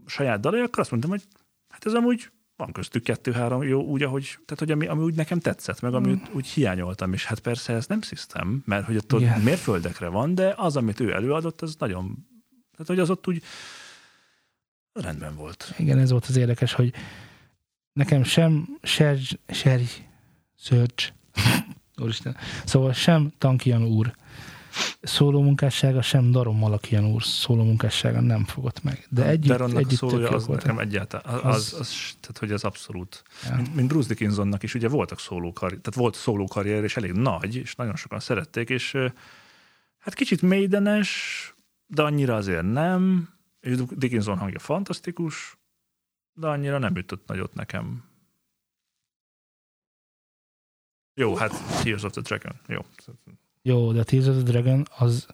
saját 0.05 0.39
dalai, 0.39 0.61
akkor 0.61 0.79
azt 0.79 0.91
mondtam, 0.91 1.11
hogy 1.11 1.23
hát 1.69 1.85
ez 1.85 1.93
amúgy 1.93 2.31
van 2.55 2.71
köztük 2.71 3.03
kettő-három 3.03 3.63
jó, 3.63 3.81
úgy, 3.81 4.03
ahogy, 4.03 4.23
tehát, 4.23 4.59
hogy 4.59 4.71
ami, 4.71 4.87
ami 4.87 5.03
úgy 5.03 5.15
nekem 5.15 5.39
tetszett, 5.39 5.81
meg 5.81 5.93
ami 5.93 6.11
úgy, 6.11 6.21
úgy 6.31 6.47
hiányoltam, 6.47 7.13
és 7.13 7.25
hát 7.25 7.39
persze 7.39 7.73
ez 7.73 7.87
nem 7.87 8.01
szisztem, 8.01 8.63
mert 8.65 8.85
hogy 8.85 8.95
ott, 8.95 9.13
ott 9.13 9.21
Igen. 9.21 9.41
mérföldekre 9.41 10.07
van, 10.07 10.35
de 10.35 10.53
az, 10.57 10.77
amit 10.77 10.99
ő 10.99 11.13
előadott, 11.13 11.61
az 11.61 11.75
nagyon, 11.79 12.27
tehát 12.71 12.87
hogy 12.87 12.99
az 12.99 13.09
ott 13.09 13.27
úgy 13.27 13.43
rendben 14.93 15.35
volt. 15.35 15.73
Igen, 15.77 15.97
ez 15.97 16.11
volt 16.11 16.25
az 16.25 16.35
érdekes, 16.35 16.73
hogy 16.73 16.93
nekem 17.93 18.23
sem 18.23 18.77
Sherry, 18.81 19.21
Sherry 19.47 19.87
Search, 20.57 21.11
Úristen, 21.97 22.35
szóval 22.65 22.93
sem 22.93 23.31
Tankian 23.37 23.83
úr 23.83 24.13
szóló 25.01 25.41
munkássága, 25.41 26.01
sem 26.01 26.31
Daron 26.31 26.55
Malakian 26.55 27.05
úr 27.05 27.23
szóló 27.23 27.63
munkássága 27.63 28.21
nem 28.21 28.45
fogott 28.45 28.83
meg. 28.83 29.07
De 29.09 29.25
együtt, 29.25 29.51
Daronnak 29.51 29.75
a 29.75 29.79
együtt 29.79 29.97
szólója 29.97 30.19
tök 30.19 30.29
jók 30.29 30.39
az 30.39 30.47
voltak. 30.47 30.65
nekem 30.65 30.79
egyáltalán, 30.79 31.39
az, 31.39 31.55
az, 31.55 31.79
az, 31.79 31.89
tehát 32.19 32.37
hogy 32.37 32.51
az 32.51 32.63
abszolút. 32.63 33.23
Ja. 33.49 33.55
Mint, 33.55 33.75
mint 33.75 33.87
Bruce 33.87 34.07
Dickinsonnak 34.07 34.63
is, 34.63 34.73
ugye 34.73 34.87
voltak 34.87 35.19
szólókarrier, 35.19 35.81
tehát 35.81 35.99
volt 35.99 36.15
szólókarrier, 36.15 36.83
és 36.83 36.97
elég 36.97 37.11
nagy, 37.11 37.55
és 37.55 37.75
nagyon 37.75 37.95
sokan 37.95 38.19
szerették, 38.19 38.69
és 38.69 38.97
hát 39.97 40.13
kicsit 40.13 40.41
mélydenes, 40.41 41.09
de 41.87 42.01
annyira 42.01 42.35
azért 42.35 42.71
nem. 42.71 43.29
És 43.59 43.75
Dickinson 43.89 44.37
hangja 44.37 44.59
fantasztikus, 44.59 45.57
de 46.39 46.47
annyira 46.47 46.77
nem 46.77 46.95
ütött 46.95 47.27
nagyot 47.27 47.53
nekem. 47.53 48.03
Jó, 51.13 51.35
hát 51.35 51.51
Tears 51.83 52.03
of 52.03 52.11
the 52.11 52.21
Dragon. 52.21 52.59
Jó. 52.67 52.85
Jó, 53.61 53.91
de 53.91 54.03
Tears 54.03 54.25
of 54.27 54.35
the 54.35 54.43
Dragon 54.43 54.85
az, 54.97 55.27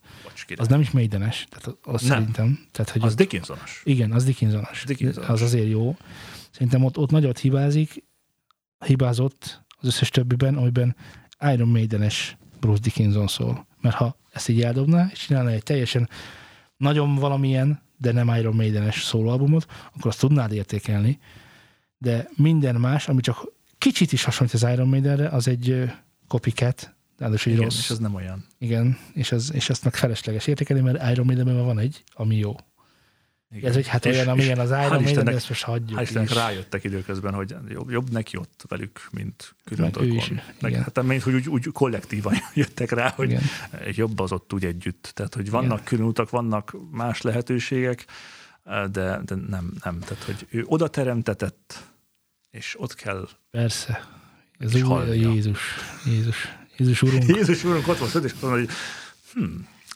az 0.55 0.67
nem 0.67 0.79
is 0.79 0.91
mélydenes, 0.91 1.47
tehát 1.49 1.77
az 1.81 2.01
Nem. 2.01 2.09
szerintem. 2.11 2.67
Tehát, 2.71 2.91
hogy 2.91 3.01
az 3.01 3.07
az, 3.07 3.15
Dickinsonos. 3.15 3.81
igen, 3.85 4.11
az 4.11 4.23
Dickinsonos. 4.23 4.83
Dickinsonos. 4.83 5.29
Az 5.29 5.41
azért 5.41 5.67
jó. 5.67 5.97
Szerintem 6.51 6.83
ott, 6.83 6.97
ott 6.97 7.09
nagyot 7.09 7.39
hibázik, 7.39 8.03
hibázott 8.85 9.63
az 9.77 9.87
összes 9.87 10.09
többiben, 10.09 10.57
amiben 10.57 10.95
Iron 11.39 11.67
Maidenes 11.67 12.37
Bruce 12.59 12.81
Dickinson 12.81 13.27
szól. 13.27 13.67
Mert 13.81 13.95
ha 13.95 14.17
ezt 14.31 14.49
így 14.49 14.61
eldobná, 14.61 15.09
és 15.11 15.19
csinálna 15.19 15.49
egy 15.49 15.63
teljesen 15.63 16.09
nagyon 16.77 17.15
valamilyen, 17.15 17.81
de 17.97 18.11
nem 18.11 18.27
Iron 18.27 18.55
Maidenes 18.55 19.03
szólóalbumot, 19.03 19.65
akkor 19.95 20.07
azt 20.07 20.19
tudnád 20.19 20.51
értékelni. 20.51 21.19
De 21.97 22.29
minden 22.35 22.75
más, 22.75 23.07
ami 23.07 23.21
csak 23.21 23.53
kicsit 23.77 24.11
is 24.11 24.23
hasonlít 24.23 24.55
az 24.55 24.65
Iron 24.73 24.87
Maidenre, 24.87 25.27
az 25.27 25.47
egy 25.47 25.83
copycat, 26.27 26.95
ráadásul 27.17 27.51
egy 27.51 27.57
Igen, 27.57 27.69
rossz. 27.69 27.79
és 27.79 27.89
ez 27.89 27.97
nem 27.97 28.15
olyan. 28.15 28.45
Igen, 28.57 28.97
és, 29.13 29.31
az, 29.31 29.53
és 29.53 29.69
azt 29.69 29.83
meg 29.83 29.95
felesleges 29.95 30.47
értékelni, 30.47 30.83
mert 30.83 31.11
Iron 31.11 31.25
Maidenben 31.25 31.65
van 31.65 31.79
egy, 31.79 32.03
ami 32.13 32.35
jó. 32.35 32.55
Igen. 33.55 33.69
Ez 33.69 33.75
egy 33.75 33.87
hát 33.87 34.05
És- 34.05 34.15
olyan, 34.15 34.27
amilyen 34.27 34.59
az 34.59 34.69
Iron 34.69 35.01
Maiden, 35.03 35.27
ezt 35.27 35.49
most 35.49 35.63
hagyjuk 35.63 35.99
Hál' 35.99 36.01
Istennek 36.01 36.29
is. 36.29 36.35
rájöttek 36.35 36.83
időközben, 36.83 37.33
hogy 37.33 37.55
jobb, 37.69 37.89
jobb 37.89 38.11
neki 38.11 38.37
ott 38.37 38.63
velük, 38.67 39.07
mint 39.11 39.55
külön 39.63 39.93
Meg 40.61 40.73
hát 40.73 41.03
mint 41.03 41.21
hogy 41.21 41.33
úgy, 41.33 41.49
úgy 41.49 41.67
kollektívan 41.71 42.33
jöttek 42.53 42.91
rá, 42.91 43.09
hogy 43.15 43.29
Igen. 43.29 43.43
jobb 43.91 44.19
az 44.19 44.31
ott 44.31 44.53
úgy 44.53 44.65
együtt. 44.65 45.11
Tehát, 45.13 45.35
hogy 45.35 45.49
vannak 45.49 45.71
Igen. 45.77 45.83
külön 45.83 46.05
utak, 46.05 46.29
vannak 46.29 46.75
más 46.91 47.21
lehetőségek, 47.21 48.05
de, 48.65 49.21
de 49.25 49.35
nem, 49.35 49.73
nem. 49.83 49.99
Tehát, 49.99 50.23
hogy 50.23 50.47
ő 50.49 50.63
oda 50.67 50.87
teremtetett, 50.87 51.83
és 52.51 52.75
ott 52.79 52.95
kell. 52.95 53.27
Persze. 53.51 54.07
Ez 54.57 54.75
úgy. 54.75 55.15
Jézus, 55.15 55.59
Jézus, 56.05 56.47
Jézus 56.77 57.01
Urunk. 57.01 57.23
Jézus 57.37 57.63
úrunk 57.63 57.87
ott 57.87 57.97
volt, 57.97 58.13
és 58.13 58.31
azt 58.31 58.41
mondta, 58.41 58.59
hogy 58.59 58.69
hm, 59.33 59.55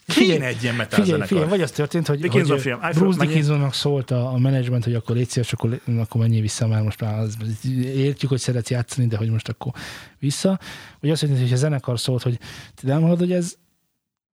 kéne 0.10 0.46
egy 0.46 0.64
ilyen 0.64 0.76
metal 0.76 1.04
Figyelj, 1.04 1.22
figyelj, 1.22 1.48
vagy 1.48 1.62
az 1.62 1.72
történt, 1.72 2.08
hogy, 2.08 2.20
Dickinson 2.20 2.52
hogy 2.52 2.62
film, 2.62 2.80
Bruce 2.80 3.26
Dickinsonnak 3.26 3.74
szólt 3.74 4.12
a, 4.12 4.34
a 4.34 4.38
menedzsment, 4.38 4.84
hogy 4.84 4.94
akkor 4.94 5.16
légy 5.16 5.30
szíves, 5.30 5.54
akkor, 5.54 5.80
akkor 5.98 6.22
menjél 6.22 6.42
vissza, 6.42 6.68
már 6.68 6.82
most 6.82 7.02
már 7.02 7.20
az, 7.20 7.38
értjük, 7.96 8.30
hogy 8.30 8.40
szeret 8.40 8.70
játszani, 8.70 9.08
de 9.08 9.18
hogy 9.18 9.30
most 9.30 9.50
akkor 9.50 9.72
vissza. 10.20 10.60
Vagy 11.00 11.10
azt 11.10 11.22
mondja, 11.22 11.42
hogy 11.42 11.54
a 11.54 11.56
zenekar 11.56 12.00
szólt, 12.00 12.24
hogy 12.24 12.40
te 12.76 12.88
nem 12.88 13.02
hallod, 13.02 13.20
hogy 13.20 13.32
ez 13.32 13.56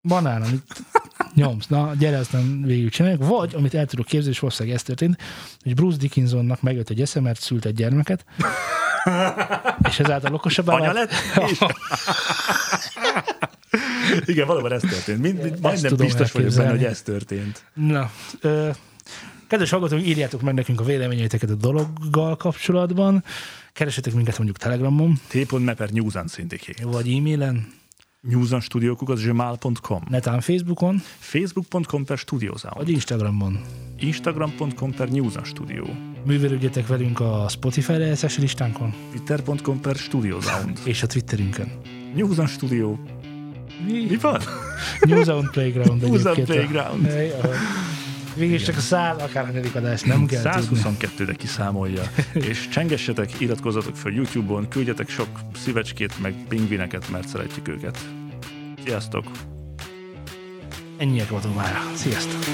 banán, 0.02 0.42
amit 0.42 0.84
nyomsz, 1.34 1.66
na 1.66 1.92
gyere, 1.98 2.18
aztán 2.18 2.62
végül 2.62 2.90
csináljuk. 2.90 3.26
Vagy, 3.26 3.54
amit 3.54 3.74
el 3.74 3.86
tudok 3.86 4.06
képzelni, 4.06 4.34
és 4.34 4.40
valószínűleg 4.40 4.78
ez 4.78 4.82
történt, 4.82 5.22
hogy 5.62 5.74
Bruce 5.74 5.96
Dickinsonnak 5.96 6.62
megjött 6.62 6.90
egy 6.90 7.00
esze, 7.00 7.20
mert 7.20 7.40
szült 7.40 7.64
egy 7.64 7.74
gyermeket, 7.74 8.24
és 9.88 9.98
ezáltal 9.98 10.34
okosabbá 10.34 10.74
Anya 10.74 10.92
lett? 10.92 11.12
Igen, 14.26 14.46
valóban 14.46 14.72
ez 14.72 14.80
történt. 14.80 15.18
Mind, 15.18 15.42
mind, 15.42 15.60
majdnem 15.60 15.90
tudom 15.90 16.06
biztos 16.06 16.32
vagyok 16.32 16.54
benne, 16.54 16.70
hogy 16.70 16.84
ez 16.84 17.02
történt. 17.02 17.64
Na, 17.74 18.10
ö, 18.40 18.70
kedves 19.48 19.70
hallgatók, 19.70 20.06
írjátok 20.06 20.42
meg 20.42 20.54
nekünk 20.54 20.80
a 20.80 20.84
véleményeiteket 20.84 21.50
a 21.50 21.54
dologgal 21.54 22.36
kapcsolatban. 22.36 23.24
Keresetek 23.72 24.14
minket 24.14 24.36
mondjuk 24.36 24.58
Telegramon, 24.58 25.20
t.me 25.28 25.74
per 25.74 25.90
News 25.90 26.14
and 26.14 26.30
Syndicate. 26.30 26.86
vagy 26.86 27.12
e-mailen, 27.12 27.66
newsandstudiókukat 28.20 29.22
gmail.com 29.22 30.02
netán 30.08 30.40
Facebookon, 30.40 31.02
facebook.com 31.18 32.04
per 32.04 32.18
studiosound 32.18 32.76
vagy 32.76 32.90
Instagramon. 32.90 33.60
instagram.com 33.98 34.92
per 34.94 35.08
newsandstudio 35.08 35.84
Művelődjetek 36.26 36.86
velünk 36.86 37.20
a 37.20 37.46
Spotify 37.48 37.92
RSS 37.92 38.38
listánkon, 38.38 38.94
twitter.com 39.10 39.80
per 39.80 39.96
studiosound 39.96 40.80
és 40.84 41.02
a 41.02 41.06
Twitterünkön. 41.06 41.68
Newsandstudio 42.14 42.96
Mi 43.84 44.16
van? 44.20 44.40
News 45.00 45.28
on 45.28 45.48
Playground 45.50 46.02
on 46.02 46.14
egyébként. 46.14 46.46
Playground. 46.46 47.06
Ahol- 47.06 47.54
Végül 48.36 48.54
is 48.54 48.62
csak 48.62 48.76
a 48.76 48.80
száz, 48.80 49.22
akár 49.22 49.44
a 49.74 49.76
adás, 49.78 50.02
nem 50.02 50.26
kell 50.26 50.42
tudni. 50.60 50.78
122-re 50.82 51.32
kiszámolja. 51.34 52.02
És 52.32 52.68
csengessetek, 52.68 53.40
iratkozzatok 53.40 53.96
fel 53.96 54.12
YouTube-on, 54.12 54.68
küldjetek 54.68 55.08
sok 55.08 55.28
szívecskét, 55.64 56.20
meg 56.22 56.34
pingvineket, 56.48 57.10
mert 57.10 57.28
szeretjük 57.28 57.68
őket. 57.68 57.98
Sziasztok! 58.84 59.24
Ennyiek 60.96 61.28
voltunk 61.28 61.56
már. 61.56 61.80
Sziasztok! 61.94 62.44